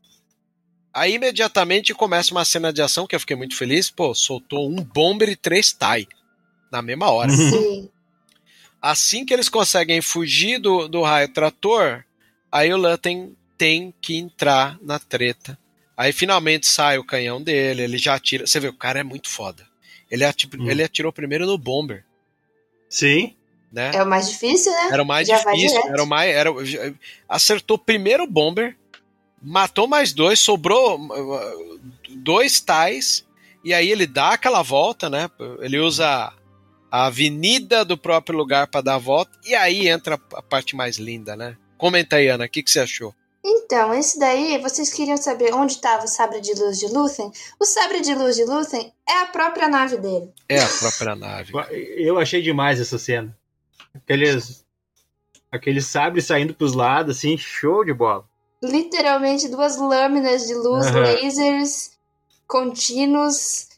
Aí 0.92 1.14
imediatamente 1.14 1.94
começa 1.94 2.32
uma 2.32 2.44
cena 2.44 2.72
de 2.72 2.82
ação 2.82 3.06
que 3.06 3.14
eu 3.14 3.20
fiquei 3.20 3.36
muito 3.36 3.56
feliz. 3.56 3.90
Pô, 3.90 4.14
soltou 4.14 4.68
um 4.68 4.82
bomber 4.82 5.28
e 5.28 5.36
três 5.36 5.72
TIE 5.72 6.08
na 6.70 6.82
mesma 6.82 7.10
hora. 7.10 7.30
Uhum. 7.30 7.50
Sim. 7.50 7.90
Assim 8.80 9.24
que 9.24 9.34
eles 9.34 9.48
conseguem 9.48 10.00
fugir 10.00 10.58
do, 10.58 10.88
do 10.88 11.02
raio 11.02 11.32
trator, 11.32 12.04
aí 12.50 12.72
o 12.72 12.76
Lutten 12.76 13.36
tem 13.56 13.92
que 14.00 14.16
entrar 14.16 14.78
na 14.80 14.98
treta. 14.98 15.58
Aí 15.96 16.12
finalmente 16.12 16.66
sai 16.66 16.96
o 16.96 17.04
canhão 17.04 17.42
dele, 17.42 17.82
ele 17.82 17.98
já 17.98 18.14
atira. 18.14 18.46
Você 18.46 18.60
vê, 18.60 18.68
o 18.68 18.72
cara 18.72 19.00
é 19.00 19.02
muito 19.02 19.28
foda. 19.28 19.66
Ele, 20.08 20.24
atirou, 20.24 20.64
hum. 20.64 20.70
ele 20.70 20.82
atirou 20.82 21.12
primeiro 21.12 21.44
no 21.44 21.58
bomber. 21.58 22.04
Sim. 22.88 23.34
Né? 23.70 23.90
É 23.92 24.02
o 24.02 24.06
mais 24.06 24.30
difícil, 24.30 24.72
né? 24.72 24.88
Era 24.92 25.02
o 25.02 25.06
mais 25.06 25.26
já 25.26 25.36
difícil. 25.38 25.82
Era 25.88 26.02
o 26.02 26.06
mais. 26.06 26.34
Era, 26.34 26.50
acertou 27.28 27.76
primeiro 27.76 28.22
o 28.22 28.30
bomber, 28.30 28.77
matou 29.42 29.86
mais 29.86 30.12
dois, 30.12 30.40
sobrou 30.40 30.98
uh, 30.98 31.80
dois 32.16 32.60
tais, 32.60 33.26
e 33.64 33.72
aí 33.72 33.90
ele 33.90 34.06
dá 34.06 34.30
aquela 34.30 34.62
volta, 34.62 35.08
né? 35.08 35.30
Ele 35.60 35.78
usa 35.78 36.32
a 36.90 37.06
avenida 37.06 37.84
do 37.84 37.98
próprio 37.98 38.38
lugar 38.38 38.66
para 38.66 38.80
dar 38.80 38.94
a 38.94 38.98
volta, 38.98 39.32
e 39.44 39.54
aí 39.54 39.88
entra 39.88 40.20
a 40.34 40.42
parte 40.42 40.74
mais 40.74 40.96
linda, 40.96 41.36
né? 41.36 41.56
Comenta 41.76 42.16
aí, 42.16 42.28
Ana, 42.28 42.46
o 42.46 42.48
que, 42.48 42.62
que 42.62 42.70
você 42.70 42.80
achou? 42.80 43.14
Então, 43.44 43.94
esse 43.94 44.18
daí, 44.18 44.58
vocês 44.58 44.92
queriam 44.92 45.16
saber 45.16 45.54
onde 45.54 45.74
estava 45.74 46.04
o 46.04 46.08
sabre 46.08 46.40
de 46.40 46.52
luz 46.54 46.78
de 46.78 46.86
Luthen? 46.86 47.30
O 47.58 47.64
sabre 47.64 48.00
de 48.00 48.14
luz 48.14 48.34
de 48.34 48.44
Luthen 48.44 48.92
é 49.08 49.22
a 49.22 49.26
própria 49.26 49.68
nave 49.68 49.96
dele. 49.96 50.32
É 50.48 50.60
a 50.60 50.68
própria 50.68 51.14
nave. 51.14 51.52
Eu 51.96 52.18
achei 52.18 52.42
demais 52.42 52.80
essa 52.80 52.98
cena. 52.98 53.36
Aqueles, 53.94 54.64
aqueles 55.52 55.86
sabres 55.86 56.26
saindo 56.26 56.52
pros 56.52 56.74
lados, 56.74 57.16
assim, 57.16 57.38
show 57.38 57.84
de 57.84 57.94
bola 57.94 58.27
literalmente 58.62 59.48
duas 59.48 59.76
lâminas 59.76 60.46
de 60.46 60.54
luz, 60.54 60.86
uhum. 60.86 61.00
lasers 61.00 61.92
contínuos, 62.46 63.68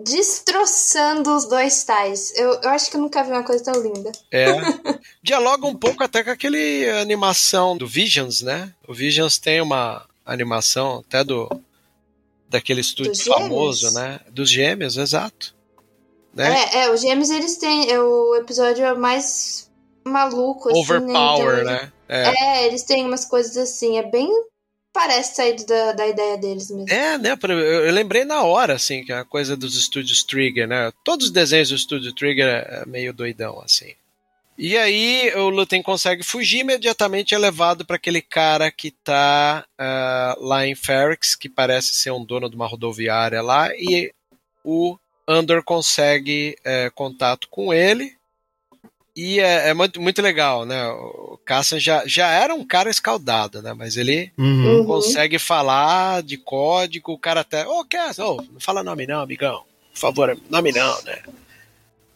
destroçando 0.00 1.34
os 1.36 1.46
dois 1.46 1.84
tais. 1.84 2.32
Eu, 2.36 2.60
eu 2.62 2.70
acho 2.70 2.90
que 2.90 2.96
eu 2.96 3.00
nunca 3.00 3.22
vi 3.22 3.30
uma 3.30 3.42
coisa 3.42 3.64
tão 3.64 3.82
linda. 3.82 4.12
É. 4.30 4.46
Dialoga 5.22 5.66
um 5.66 5.74
pouco 5.74 6.02
até 6.02 6.22
com 6.22 6.30
aquele 6.30 6.88
animação 6.90 7.76
do 7.76 7.86
Visions, 7.86 8.42
né? 8.42 8.72
O 8.86 8.94
Visions 8.94 9.38
tem 9.38 9.60
uma 9.60 10.06
animação 10.24 11.02
até 11.06 11.22
do 11.22 11.48
daquele 12.48 12.80
estúdio 12.80 13.16
famoso, 13.16 13.90
né? 13.92 14.20
Dos 14.30 14.48
gêmeos, 14.48 14.96
exato. 14.96 15.54
Né? 16.32 16.52
É, 16.72 16.84
é, 16.84 16.90
os 16.90 17.00
gêmeos 17.00 17.30
eles 17.30 17.56
têm. 17.56 17.90
É 17.90 18.00
o 18.00 18.36
episódio 18.36 18.98
mais 18.98 19.70
maluco, 20.04 20.68
assim, 20.68 20.78
né? 20.78 20.82
Overpower, 20.82 21.64
né? 21.64 21.92
É. 22.08 22.28
é. 22.28 22.66
eles 22.66 22.82
têm 22.82 23.04
umas 23.04 23.24
coisas 23.24 23.56
assim, 23.56 23.98
é 23.98 24.02
bem. 24.02 24.28
Parece 24.92 25.34
saído 25.34 25.66
da, 25.66 25.92
da 25.92 26.06
ideia 26.06 26.36
deles 26.38 26.70
mesmo. 26.70 26.88
É, 26.88 27.18
né? 27.18 27.36
Eu, 27.42 27.92
lembrei 27.92 28.24
na 28.24 28.44
hora, 28.44 28.74
assim, 28.74 29.04
que 29.04 29.12
é 29.12 29.18
a 29.18 29.24
coisa 29.24 29.56
dos 29.56 29.76
estúdios 29.76 30.22
Trigger, 30.22 30.68
né? 30.68 30.92
Todos 31.02 31.26
os 31.26 31.32
desenhos 31.32 31.70
do 31.70 31.74
estúdio 31.74 32.14
Trigger 32.14 32.46
é 32.46 32.84
meio 32.86 33.12
doidão, 33.12 33.60
assim. 33.60 33.92
E 34.56 34.76
aí 34.76 35.32
o 35.34 35.48
Lutem 35.48 35.82
consegue 35.82 36.22
fugir 36.22 36.60
imediatamente 36.60 37.34
é 37.34 37.38
levado 37.38 37.84
para 37.84 37.96
aquele 37.96 38.22
cara 38.22 38.70
que 38.70 38.92
tá 38.92 39.66
uh, 39.72 40.46
lá 40.46 40.64
em 40.64 40.76
Ferrix, 40.76 41.34
que 41.34 41.48
parece 41.48 41.94
ser 41.94 42.12
um 42.12 42.24
dono 42.24 42.48
de 42.48 42.54
uma 42.54 42.68
rodoviária 42.68 43.42
lá, 43.42 43.74
e 43.74 44.12
o 44.64 44.96
Andor 45.26 45.64
consegue 45.64 46.56
é, 46.64 46.88
contato 46.90 47.48
com 47.48 47.74
ele. 47.74 48.16
E 49.16 49.38
é, 49.38 49.68
é 49.68 49.74
muito, 49.74 50.00
muito 50.00 50.20
legal, 50.20 50.64
né? 50.64 50.88
O 50.88 51.38
Cassian 51.44 51.78
já, 51.78 52.02
já 52.06 52.28
era 52.30 52.52
um 52.54 52.66
cara 52.66 52.90
escaldado, 52.90 53.62
né? 53.62 53.72
Mas 53.72 53.96
ele 53.96 54.32
Uhum. 54.36 54.78
Uhum. 54.80 54.84
consegue 54.86 55.38
falar 55.38 56.22
de 56.22 56.36
código, 56.36 57.12
o 57.12 57.18
cara 57.18 57.40
até. 57.40 57.66
Ô, 57.66 57.84
Cassian, 57.84 58.24
ô, 58.26 58.36
não 58.36 58.58
fala 58.60 58.82
nome 58.82 59.06
não, 59.06 59.20
amigão. 59.20 59.62
Por 59.92 59.98
favor, 59.98 60.36
nome 60.50 60.72
não, 60.72 61.02
né? 61.02 61.22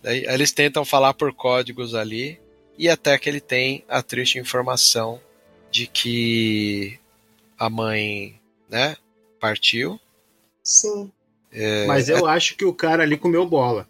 Daí 0.02 0.26
aí 0.26 0.34
eles 0.34 0.50
tentam 0.52 0.84
falar 0.84 1.14
por 1.14 1.32
códigos 1.32 1.94
ali. 1.94 2.40
E 2.76 2.88
até 2.88 3.18
que 3.18 3.28
ele 3.28 3.40
tem 3.40 3.84
a 3.88 4.02
triste 4.02 4.38
informação 4.38 5.20
de 5.70 5.86
que 5.86 6.98
a 7.58 7.68
mãe, 7.68 8.40
né, 8.68 8.96
partiu. 9.40 10.00
Sim. 10.62 11.10
Mas 11.86 12.08
eu 12.08 12.26
acho 12.26 12.56
que 12.56 12.64
o 12.64 12.72
cara 12.72 13.02
ali 13.02 13.16
comeu 13.16 13.44
bola. 13.46 13.88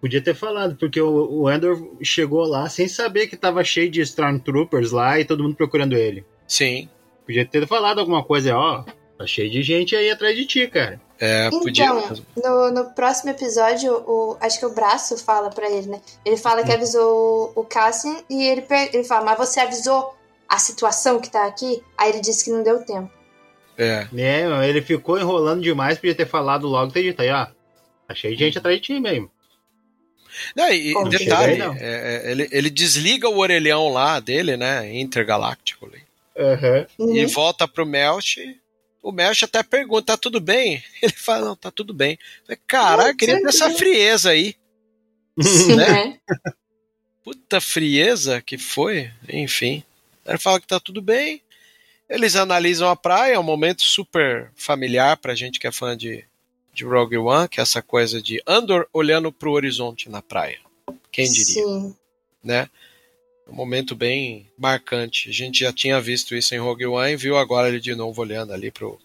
Podia 0.00 0.20
ter 0.20 0.34
falado, 0.34 0.76
porque 0.76 1.00
o, 1.00 1.40
o 1.42 1.48
Andor 1.48 1.96
chegou 2.02 2.44
lá 2.44 2.68
sem 2.68 2.86
saber 2.86 3.26
que 3.26 3.36
tava 3.36 3.64
cheio 3.64 3.90
de 3.90 4.00
Stormtroopers 4.02 4.92
lá 4.92 5.18
e 5.18 5.24
todo 5.24 5.42
mundo 5.42 5.56
procurando 5.56 5.94
ele. 5.96 6.24
Sim, 6.46 6.88
Podia 7.26 7.44
ter 7.44 7.66
falado 7.66 7.98
alguma 7.98 8.22
coisa, 8.22 8.56
ó. 8.56 8.84
Tá 9.18 9.26
cheio 9.26 9.50
de 9.50 9.62
gente 9.62 9.96
aí 9.96 10.10
atrás 10.10 10.36
de 10.36 10.46
ti, 10.46 10.68
cara. 10.68 11.00
é, 11.18 11.50
podia. 11.50 11.86
Então, 12.36 12.70
no, 12.70 12.70
no 12.70 12.94
próximo 12.94 13.30
episódio, 13.30 13.92
o, 14.06 14.36
acho 14.40 14.60
que 14.60 14.66
o 14.66 14.72
braço 14.72 15.16
fala 15.18 15.50
pra 15.50 15.68
ele, 15.68 15.88
né? 15.88 16.00
Ele 16.24 16.36
fala 16.36 16.62
que 16.62 16.70
avisou 16.70 17.52
o 17.56 17.64
Cassian 17.64 18.18
e 18.30 18.44
ele, 18.44 18.64
ele 18.92 19.02
fala, 19.02 19.24
mas 19.24 19.38
você 19.38 19.58
avisou 19.58 20.14
a 20.48 20.58
situação 20.58 21.18
que 21.18 21.30
tá 21.30 21.46
aqui? 21.46 21.82
Aí 21.98 22.10
ele 22.10 22.20
disse 22.20 22.44
que 22.44 22.50
não 22.50 22.62
deu 22.62 22.84
tempo. 22.84 23.10
É, 23.76 24.06
Né, 24.12 24.68
ele 24.68 24.80
ficou 24.80 25.18
enrolando 25.18 25.62
demais, 25.62 25.98
podia 25.98 26.14
ter 26.14 26.26
falado 26.26 26.66
logo, 26.66 26.92
ter 26.92 27.02
dito 27.02 27.20
aí, 27.20 27.30
ó. 27.30 27.46
Tá 28.06 28.14
cheio 28.14 28.36
de 28.36 28.44
gente 28.44 28.58
atrás 28.58 28.76
de 28.76 28.82
ti 28.82 29.00
mesmo. 29.00 29.30
Não, 30.54 30.72
e, 30.72 30.92
Como 30.92 31.08
detalhe, 31.08 31.52
aí, 31.52 31.58
não. 31.58 31.74
é, 31.74 31.78
é, 32.26 32.30
ele, 32.30 32.48
ele 32.50 32.70
desliga 32.70 33.28
o 33.28 33.38
orelhão 33.38 33.88
lá 33.88 34.20
dele, 34.20 34.56
né? 34.56 34.94
Intergaláctico. 34.94 35.90
Uhum. 36.36 37.16
E 37.16 37.26
volta 37.26 37.66
pro 37.66 37.86
Melch. 37.86 38.58
O 39.02 39.12
Melch 39.12 39.44
até 39.44 39.62
pergunta: 39.62 40.12
tá 40.12 40.16
tudo 40.16 40.40
bem? 40.40 40.82
Ele 41.00 41.12
fala: 41.12 41.46
não, 41.46 41.56
tá 41.56 41.70
tudo 41.70 41.94
bem. 41.94 42.18
Não, 42.48 43.16
queria 43.16 43.40
ter 43.40 43.48
essa 43.48 43.66
tranquilo. 43.66 43.78
frieza 43.78 44.30
aí. 44.30 44.54
Sim, 45.40 45.76
né? 45.76 45.86
né? 45.86 46.18
Puta 47.24 47.60
frieza 47.60 48.42
que 48.42 48.58
foi. 48.58 49.10
Enfim. 49.28 49.82
Ele 50.26 50.38
fala 50.38 50.60
que 50.60 50.66
tá 50.66 50.80
tudo 50.80 51.00
bem. 51.00 51.42
Eles 52.08 52.36
analisam 52.36 52.88
a 52.88 52.94
praia, 52.96 53.34
é 53.34 53.38
um 53.38 53.42
momento 53.42 53.82
super 53.82 54.50
familiar 54.54 55.16
pra 55.16 55.34
gente 55.34 55.58
que 55.58 55.66
é 55.66 55.72
fã 55.72 55.96
de, 55.96 56.24
de 56.76 56.84
Rogue 56.84 57.16
One, 57.16 57.48
que 57.48 57.58
é 57.58 57.62
essa 57.62 57.80
coisa 57.80 58.20
de 58.20 58.42
Andor 58.46 58.86
olhando 58.92 59.32
pro 59.32 59.52
horizonte 59.52 60.10
na 60.10 60.20
praia. 60.20 60.60
Quem 61.10 61.24
diria? 61.30 61.64
Sim. 61.64 61.96
né? 62.44 62.68
Um 63.48 63.54
momento 63.54 63.96
bem 63.96 64.50
marcante. 64.58 65.30
A 65.30 65.32
gente 65.32 65.60
já 65.60 65.72
tinha 65.72 66.00
visto 66.00 66.36
isso 66.36 66.54
em 66.54 66.58
Rogue 66.58 66.86
One 66.86 67.12
e 67.12 67.16
viu 67.16 67.38
agora 67.38 67.68
ele 67.68 67.80
de 67.80 67.94
novo 67.94 68.20
olhando 68.20 68.52
ali 68.52 68.70
pro 68.70 69.00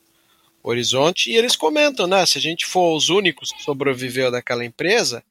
horizonte. 0.61 1.31
E 1.31 1.37
eles 1.37 1.55
comentam, 1.55 2.05
né? 2.07 2.25
Se 2.25 2.37
a 2.37 2.41
gente 2.41 2.65
for 2.65 2.95
os 2.95 3.09
únicos 3.09 3.51
que 3.51 3.63
sobreviveu 3.63 4.29
daquela 4.29 4.65
empresa, 4.65 5.23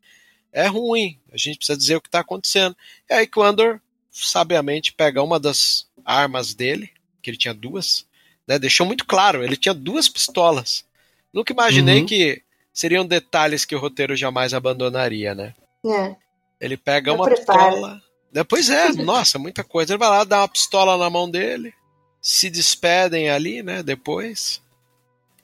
é 0.50 0.66
ruim. 0.66 1.18
A 1.30 1.36
gente 1.36 1.58
precisa 1.58 1.76
dizer 1.76 1.96
o 1.96 2.00
que 2.00 2.08
está 2.08 2.20
acontecendo. 2.20 2.74
É 3.08 3.16
aí 3.16 3.26
que 3.26 3.38
o 3.38 3.42
Andor, 3.42 3.80
sabiamente, 4.10 4.92
pega 4.94 5.22
uma 5.22 5.38
das 5.38 5.86
armas 6.04 6.54
dele, 6.54 6.90
que 7.20 7.28
ele 7.28 7.36
tinha 7.36 7.52
duas, 7.52 8.06
né? 8.46 8.58
Deixou 8.58 8.86
muito 8.86 9.04
claro, 9.04 9.44
ele 9.44 9.56
tinha 9.56 9.74
duas 9.74 10.08
pistolas. 10.08 10.88
Nunca 11.32 11.52
imaginei 11.52 12.00
Uhum. 12.00 12.06
que 12.06 12.42
seriam 12.72 13.04
detalhes 13.06 13.64
que 13.64 13.74
o 13.74 13.78
roteiro 13.78 14.16
jamais 14.16 14.52
abandonaria, 14.54 15.34
né? 15.34 15.54
É. 15.86 16.16
Ele 16.60 16.76
pega 16.76 17.10
Eu 17.10 17.14
uma 17.14 17.24
preparo. 17.24 17.58
pistola. 17.70 18.02
Depois 18.32 18.68
é, 18.70 18.88
nossa, 19.02 19.38
muita 19.38 19.64
coisa. 19.64 19.92
Ele 19.92 19.98
vai 19.98 20.08
lá, 20.08 20.24
dá 20.24 20.40
uma 20.40 20.48
pistola 20.48 20.96
na 20.96 21.08
mão 21.10 21.30
dele. 21.30 21.72
Se 22.20 22.50
despedem 22.50 23.30
ali, 23.30 23.62
né? 23.62 23.82
Depois. 23.82 24.60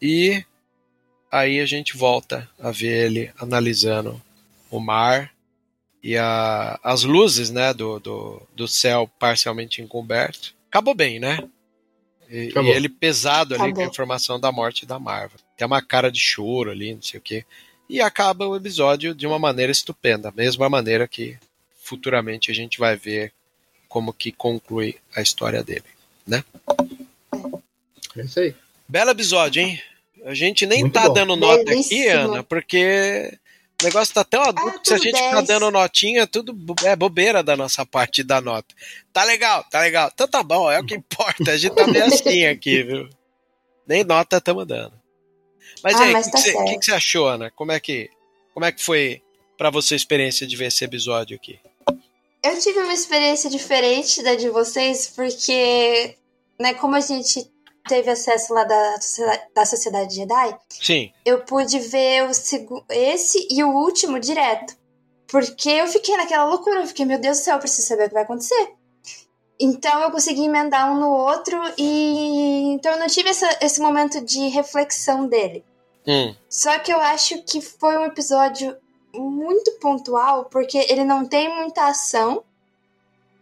E 0.00 0.44
aí 1.30 1.60
a 1.60 1.66
gente 1.66 1.96
volta 1.96 2.48
a 2.60 2.70
ver 2.70 3.06
ele 3.06 3.32
analisando 3.38 4.20
o 4.70 4.78
mar 4.78 5.32
e 6.02 6.16
a, 6.16 6.78
as 6.82 7.02
luzes, 7.02 7.50
né? 7.50 7.72
Do, 7.72 7.98
do, 7.98 8.42
do 8.54 8.68
céu 8.68 9.10
parcialmente 9.18 9.80
encoberto. 9.80 10.54
Acabou 10.68 10.94
bem, 10.94 11.18
né? 11.18 11.38
E, 12.30 12.48
Acabou. 12.48 12.72
e 12.72 12.76
ele 12.76 12.88
pesado 12.88 13.54
ali 13.54 13.58
com 13.58 13.64
a 13.64 13.68
Acabou. 13.68 13.86
informação 13.86 14.40
da 14.40 14.50
morte 14.50 14.84
da 14.84 14.98
Marvel. 14.98 15.38
Tem 15.56 15.66
uma 15.66 15.80
cara 15.82 16.10
de 16.10 16.18
choro 16.20 16.70
ali, 16.70 16.94
não 16.94 17.02
sei 17.02 17.18
o 17.18 17.22
quê. 17.22 17.44
E 17.88 18.00
acaba 18.00 18.46
o 18.46 18.56
episódio 18.56 19.14
de 19.14 19.26
uma 19.26 19.38
maneira 19.38 19.70
estupenda, 19.70 20.32
mesma 20.34 20.68
maneira 20.68 21.06
que 21.06 21.38
futuramente 21.82 22.50
a 22.50 22.54
gente 22.54 22.78
vai 22.78 22.96
ver 22.96 23.32
como 23.88 24.12
que 24.12 24.32
conclui 24.32 24.96
a 25.14 25.22
história 25.22 25.62
dele. 25.62 25.84
É 28.16 28.22
isso 28.22 28.40
aí. 28.40 28.54
Belo 28.88 29.10
episódio, 29.10 29.62
hein? 29.62 29.80
A 30.24 30.34
gente 30.34 30.66
nem 30.66 30.80
Muito 30.80 30.94
tá 30.94 31.06
bom. 31.06 31.14
dando 31.14 31.36
nota 31.36 31.60
aqui, 31.62 31.70
Belíssimo. 31.70 32.10
Ana, 32.10 32.42
porque 32.42 33.38
o 33.80 33.84
negócio 33.84 34.14
tá 34.14 34.24
tão 34.24 34.42
adulto 34.42 34.76
Ah, 34.76 34.80
que 34.80 34.88
se 34.88 34.94
a 34.94 34.98
gente 34.98 35.16
ficar 35.16 35.34
10. 35.42 35.46
dando 35.48 35.70
notinha, 35.70 36.26
tudo 36.26 36.52
bo- 36.52 36.74
é 36.84 36.96
bobeira 36.96 37.42
da 37.42 37.56
nossa 37.56 37.84
parte 37.84 38.22
da 38.22 38.40
nota. 38.40 38.74
Tá 39.12 39.22
legal, 39.24 39.64
tá 39.70 39.80
legal. 39.80 40.10
Então 40.14 40.26
tá 40.26 40.42
bom, 40.42 40.70
é 40.70 40.80
o 40.80 40.84
que 40.86 40.94
importa. 40.96 41.50
A 41.52 41.56
gente 41.56 41.74
tá 41.74 41.86
meio 41.86 42.04
assim 42.06 42.46
aqui, 42.46 42.82
viu? 42.82 43.08
Nem 43.86 44.02
nota 44.04 44.38
estamos 44.38 44.66
dando. 44.66 44.92
Mas 45.82 45.94
Ah, 45.94 46.04
aí, 46.04 46.10
o 46.10 46.14
tá 46.14 46.42
que, 46.42 46.82
você, 46.82 46.92
achou, 46.92 47.28
Ana? 47.28 47.50
Como 47.50 47.70
é 47.72 47.78
que, 47.78 48.08
como 48.54 48.64
é 48.64 48.72
que 48.72 48.82
foi 48.82 49.22
pra 49.58 49.70
você 49.70 49.94
a 49.94 49.96
experiência 49.96 50.46
de 50.46 50.56
ver 50.56 50.66
esse 50.66 50.84
episódio 50.84 51.36
aqui? 51.36 51.58
Eu 52.42 52.58
tive 52.60 52.78
uma 52.78 52.92
experiência 52.94 53.50
diferente 53.50 54.22
da 54.22 54.34
de 54.36 54.48
vocês, 54.48 55.08
porque, 55.14 56.16
né, 56.60 56.74
como 56.74 56.94
a 56.94 57.00
gente 57.00 57.50
teve 57.88 58.10
acesso 58.10 58.52
lá 58.52 58.64
da, 58.64 59.00
Sociedade- 59.00 59.42
da 59.54 59.64
Sociedade 59.66 60.14
Jedi, 60.14 60.58
Sim, 60.68 61.12
eu 61.24 61.42
pude 61.44 61.78
ver 61.78 62.24
o 62.28 62.30
esse 62.90 63.48
e 63.50 63.62
o 63.64 63.70
último 63.70 64.18
direto. 64.20 64.76
Porque 65.28 65.68
eu 65.68 65.86
fiquei 65.88 66.16
naquela 66.16 66.44
loucura, 66.44 66.80
eu 66.80 66.86
fiquei, 66.86 67.04
meu 67.04 67.18
Deus 67.18 67.38
do 67.38 67.44
céu, 67.44 67.54
eu 67.56 67.60
preciso 67.60 67.88
saber 67.88 68.04
o 68.04 68.08
que 68.08 68.14
vai 68.14 68.22
acontecer. 68.22 68.74
Então 69.58 70.00
eu 70.02 70.10
consegui 70.10 70.44
emendar 70.44 70.92
um 70.92 71.00
no 71.00 71.10
outro 71.10 71.58
e 71.78 72.72
então 72.74 72.92
eu 72.92 72.98
não 72.98 73.06
tive 73.06 73.30
essa- 73.30 73.58
esse 73.60 73.80
momento 73.80 74.20
de 74.20 74.48
reflexão 74.48 75.26
dele. 75.26 75.64
hum, 76.06 76.34
Só 76.48 76.78
que 76.78 76.92
eu 76.92 77.00
acho 77.00 77.42
que 77.42 77.60
foi 77.60 77.96
um 77.98 78.04
episódio 78.04 78.76
muito 79.14 79.72
pontual, 79.80 80.44
porque 80.44 80.78
ele 80.88 81.04
não 81.04 81.24
tem 81.26 81.48
muita 81.52 81.86
ação. 81.86 82.44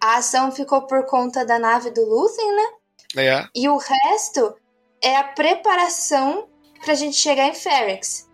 A 0.01 0.17
ação 0.19 0.51
ficou 0.53 0.83
por 0.83 1.05
conta 1.05 1.45
da 1.45 1.59
nave 1.59 1.91
do 1.91 2.03
Luthen, 2.09 2.53
né? 2.55 2.69
É, 3.17 3.49
E 3.55 3.69
o 3.69 3.77
resto 3.77 4.57
é 5.03 5.17
a 5.17 5.25
preparação 5.25 6.49
pra 6.85 6.95
gente 6.95 7.17
chegar 7.17 7.49
em 7.49 7.55
Ferrex. 7.55 8.29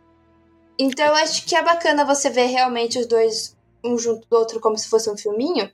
Então 0.78 1.06
eu 1.06 1.14
acho 1.14 1.44
que 1.44 1.54
é 1.54 1.62
bacana 1.62 2.04
você 2.04 2.30
ver 2.30 2.46
realmente 2.46 2.98
os 2.98 3.06
dois 3.06 3.56
um 3.84 3.98
junto 3.98 4.26
do 4.28 4.36
outro 4.36 4.60
como 4.60 4.76
se 4.76 4.88
fosse 4.88 5.10
um 5.10 5.16
filminho, 5.16 5.70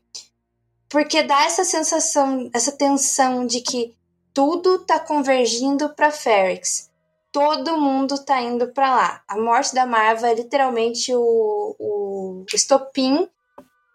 porque 0.88 1.22
dá 1.22 1.44
essa 1.44 1.64
sensação, 1.64 2.50
essa 2.54 2.72
tensão 2.72 3.46
de 3.46 3.60
que 3.60 3.94
tudo 4.32 4.84
tá 4.84 4.98
convergindo 4.98 5.94
pra 5.94 6.10
Ferrex. 6.10 6.90
Todo 7.32 7.78
mundo 7.78 8.24
tá 8.24 8.40
indo 8.40 8.68
pra 8.72 8.94
lá. 8.94 9.22
A 9.28 9.36
morte 9.36 9.74
da 9.74 9.84
Marva 9.84 10.28
é 10.28 10.34
literalmente 10.34 11.14
o, 11.14 11.76
o 11.78 12.44
estopim 12.52 13.28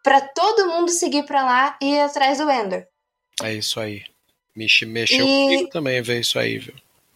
pra 0.04 0.22
todo 0.22 0.68
mundo 0.68 0.92
seguir 0.92 1.24
pra 1.24 1.44
lá 1.44 1.78
e 1.82 1.94
ir 1.94 2.02
atrás 2.02 2.38
do 2.38 2.50
Ender. 2.50 2.88
é 3.42 3.54
isso 3.54 3.80
aí. 3.80 4.04
Mexe, 4.56 4.86
mexeu 4.86 5.26
E- 5.26 5.44
comigo 5.44 5.70
também 5.70 6.02
ver 6.02 6.20
isso 6.22 6.38
aí, 6.38 6.58
viu? 6.58 6.76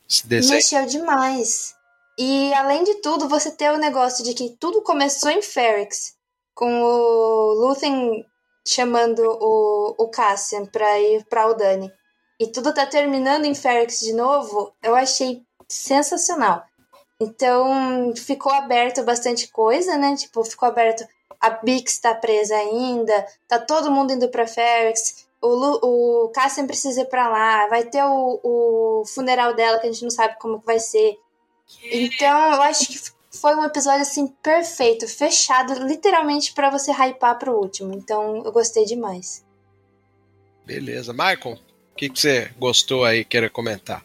Esse 0.09 0.27
desenho. 0.27 0.55
Mexeu 0.55 0.85
demais. 0.85 1.75
E 2.17 2.53
além 2.53 2.83
de 2.83 2.95
tudo, 2.95 3.27
você 3.27 3.51
ter 3.51 3.71
o 3.71 3.77
negócio 3.77 4.23
de 4.23 4.33
que 4.33 4.49
tudo 4.59 4.81
começou 4.81 5.29
em 5.29 5.41
Ferrex, 5.41 6.15
com 6.53 6.81
o 6.81 7.53
Luthen 7.53 8.25
chamando 8.67 9.19
o, 9.19 9.95
o 9.97 10.07
Cassian 10.07 10.65
pra 10.65 10.99
ir 10.99 11.25
pra 11.25 11.43
Aldani. 11.43 11.91
E 12.39 12.47
tudo 12.47 12.73
tá 12.73 12.85
terminando 12.85 13.45
em 13.45 13.53
Ferrex 13.55 13.99
de 13.99 14.13
novo, 14.13 14.73
eu 14.81 14.95
achei 14.95 15.43
sensacional. 15.67 16.63
Então, 17.19 18.13
ficou 18.15 18.51
aberto 18.51 19.03
bastante 19.03 19.47
coisa, 19.49 19.97
né? 19.97 20.15
Tipo, 20.15 20.43
ficou 20.43 20.67
aberto. 20.67 21.05
A 21.39 21.49
Bix 21.49 21.99
tá 21.99 22.13
presa 22.13 22.55
ainda, 22.55 23.25
tá 23.47 23.59
todo 23.59 23.91
mundo 23.91 24.11
indo 24.13 24.27
pra 24.29 24.47
Ferrex. 24.47 25.25
O, 25.41 25.47
Lu, 25.47 25.79
o 25.81 26.29
Cassian 26.29 26.65
precisa 26.65 27.01
ir 27.01 27.05
pra 27.05 27.29
lá, 27.29 27.67
vai 27.67 27.83
ter 27.83 28.03
o, 28.03 28.39
o 28.43 29.05
funeral 29.05 29.53
dela 29.53 29.79
que 29.79 29.87
a 29.87 29.91
gente 29.91 30.03
não 30.03 30.09
sabe 30.09 30.37
como 30.39 30.59
que 30.59 30.65
vai 30.65 30.79
ser. 30.79 31.17
Então, 31.91 32.53
eu 32.53 32.61
acho 32.63 32.87
que 32.87 32.99
foi 33.37 33.55
um 33.55 33.63
episódio 33.63 34.01
assim 34.01 34.27
perfeito, 34.27 35.07
fechado, 35.07 35.85
literalmente 35.85 36.53
pra 36.53 36.69
você 36.69 36.91
hypar 36.91 37.37
pro 37.37 37.57
último. 37.57 37.93
Então, 37.93 38.43
eu 38.43 38.51
gostei 38.51 38.85
demais. 38.85 39.43
Beleza. 40.65 41.13
Michael, 41.13 41.59
o 41.91 41.95
que, 41.95 42.09
que 42.09 42.19
você 42.19 42.51
gostou 42.57 43.03
aí, 43.03 43.23
queira 43.23 43.49
comentar? 43.49 44.03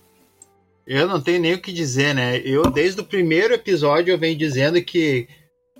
Eu 0.87 1.07
não 1.07 1.23
tenho 1.23 1.41
nem 1.41 1.55
o 1.55 1.63
que 1.63 1.73
dizer, 1.73 2.15
né? 2.15 2.39
Eu, 2.39 2.65
desde 2.65 3.01
o 3.01 3.05
primeiro 3.05 3.55
episódio, 3.55 4.13
eu 4.13 4.19
venho 4.19 4.37
dizendo 4.37 4.83
que 4.83 5.29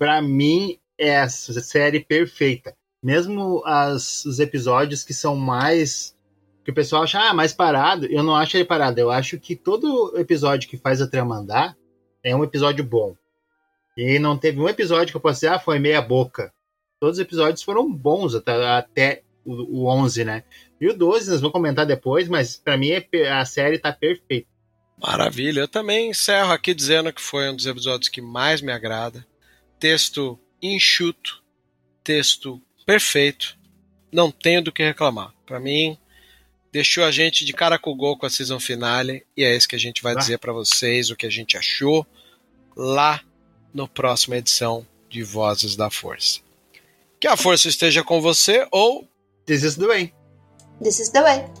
Pra 0.01 0.19
mim, 0.19 0.79
é 0.97 1.09
essa 1.09 1.61
série 1.61 1.99
perfeita. 1.99 2.75
Mesmo 3.03 3.63
as, 3.65 4.25
os 4.25 4.39
episódios 4.39 5.03
que 5.03 5.13
são 5.13 5.35
mais. 5.35 6.15
que 6.63 6.71
o 6.71 6.73
pessoal 6.73 7.03
acha 7.03 7.19
ah, 7.19 7.33
mais 7.33 7.53
parado, 7.53 8.05
eu 8.05 8.23
não 8.23 8.35
acho 8.35 8.57
ele 8.57 8.65
parado. 8.65 8.99
Eu 8.99 9.09
acho 9.09 9.39
que 9.39 9.55
todo 9.55 10.17
episódio 10.17 10.69
que 10.69 10.77
faz 10.77 11.01
a 11.01 11.07
trama 11.07 11.37
andar 11.37 11.75
é 12.23 12.35
um 12.35 12.43
episódio 12.43 12.83
bom. 12.83 13.15
E 13.97 14.19
não 14.19 14.37
teve 14.37 14.59
um 14.59 14.69
episódio 14.69 15.11
que 15.11 15.17
eu 15.17 15.21
possa 15.21 15.35
dizer, 15.35 15.47
ah, 15.47 15.59
foi 15.59 15.79
meia 15.79 16.01
boca. 16.01 16.53
Todos 16.99 17.17
os 17.17 17.21
episódios 17.21 17.63
foram 17.63 17.91
bons 17.91 18.35
até, 18.35 18.69
até 18.69 19.23
o, 19.43 19.81
o 19.81 19.87
11, 19.87 20.23
né? 20.23 20.43
E 20.79 20.87
o 20.87 20.97
12 20.97 21.29
nós 21.31 21.41
vamos 21.41 21.53
comentar 21.53 21.85
depois, 21.85 22.27
mas 22.27 22.55
para 22.55 22.77
mim 22.77 22.91
é, 22.91 23.31
a 23.31 23.43
série 23.45 23.79
tá 23.79 23.91
perfeita. 23.91 24.47
Maravilha. 25.01 25.61
Eu 25.61 25.67
também 25.67 26.11
encerro 26.11 26.51
aqui 26.51 26.73
dizendo 26.73 27.11
que 27.11 27.21
foi 27.21 27.49
um 27.49 27.55
dos 27.55 27.65
episódios 27.65 28.07
que 28.07 28.21
mais 28.21 28.61
me 28.61 28.71
agrada. 28.71 29.25
Texto 29.79 30.39
enxuto, 30.61 31.41
texto 32.03 32.61
perfeito. 32.91 33.57
Não 34.11 34.29
tenho 34.29 34.61
do 34.61 34.71
que 34.71 34.83
reclamar. 34.83 35.33
Para 35.45 35.61
mim, 35.61 35.97
deixou 36.73 37.05
a 37.05 37.11
gente 37.11 37.45
de 37.45 37.53
cara 37.53 37.79
com 37.79 37.91
o 37.91 37.95
gol 37.95 38.17
com 38.17 38.25
a 38.25 38.29
season 38.29 38.59
finale 38.59 39.25
e 39.35 39.45
é 39.45 39.55
isso 39.55 39.67
que 39.67 39.77
a 39.77 39.79
gente 39.79 40.03
vai 40.03 40.13
ah. 40.13 40.17
dizer 40.17 40.39
para 40.39 40.51
vocês 40.51 41.09
o 41.09 41.15
que 41.15 41.25
a 41.25 41.29
gente 41.29 41.57
achou 41.57 42.05
lá 42.75 43.21
no 43.73 43.87
próxima 43.87 44.35
edição 44.35 44.85
de 45.09 45.23
Vozes 45.23 45.77
da 45.77 45.89
Força. 45.89 46.41
Que 47.17 47.27
a 47.27 47.37
força 47.37 47.69
esteja 47.69 48.03
com 48.03 48.19
você 48.19 48.67
ou 48.71 49.07
This 49.45 49.63
is 49.63 49.75
the 49.75 49.87
way. 49.87 50.13
This 50.83 50.99
is 50.99 51.09
the 51.09 51.21
way. 51.21 51.60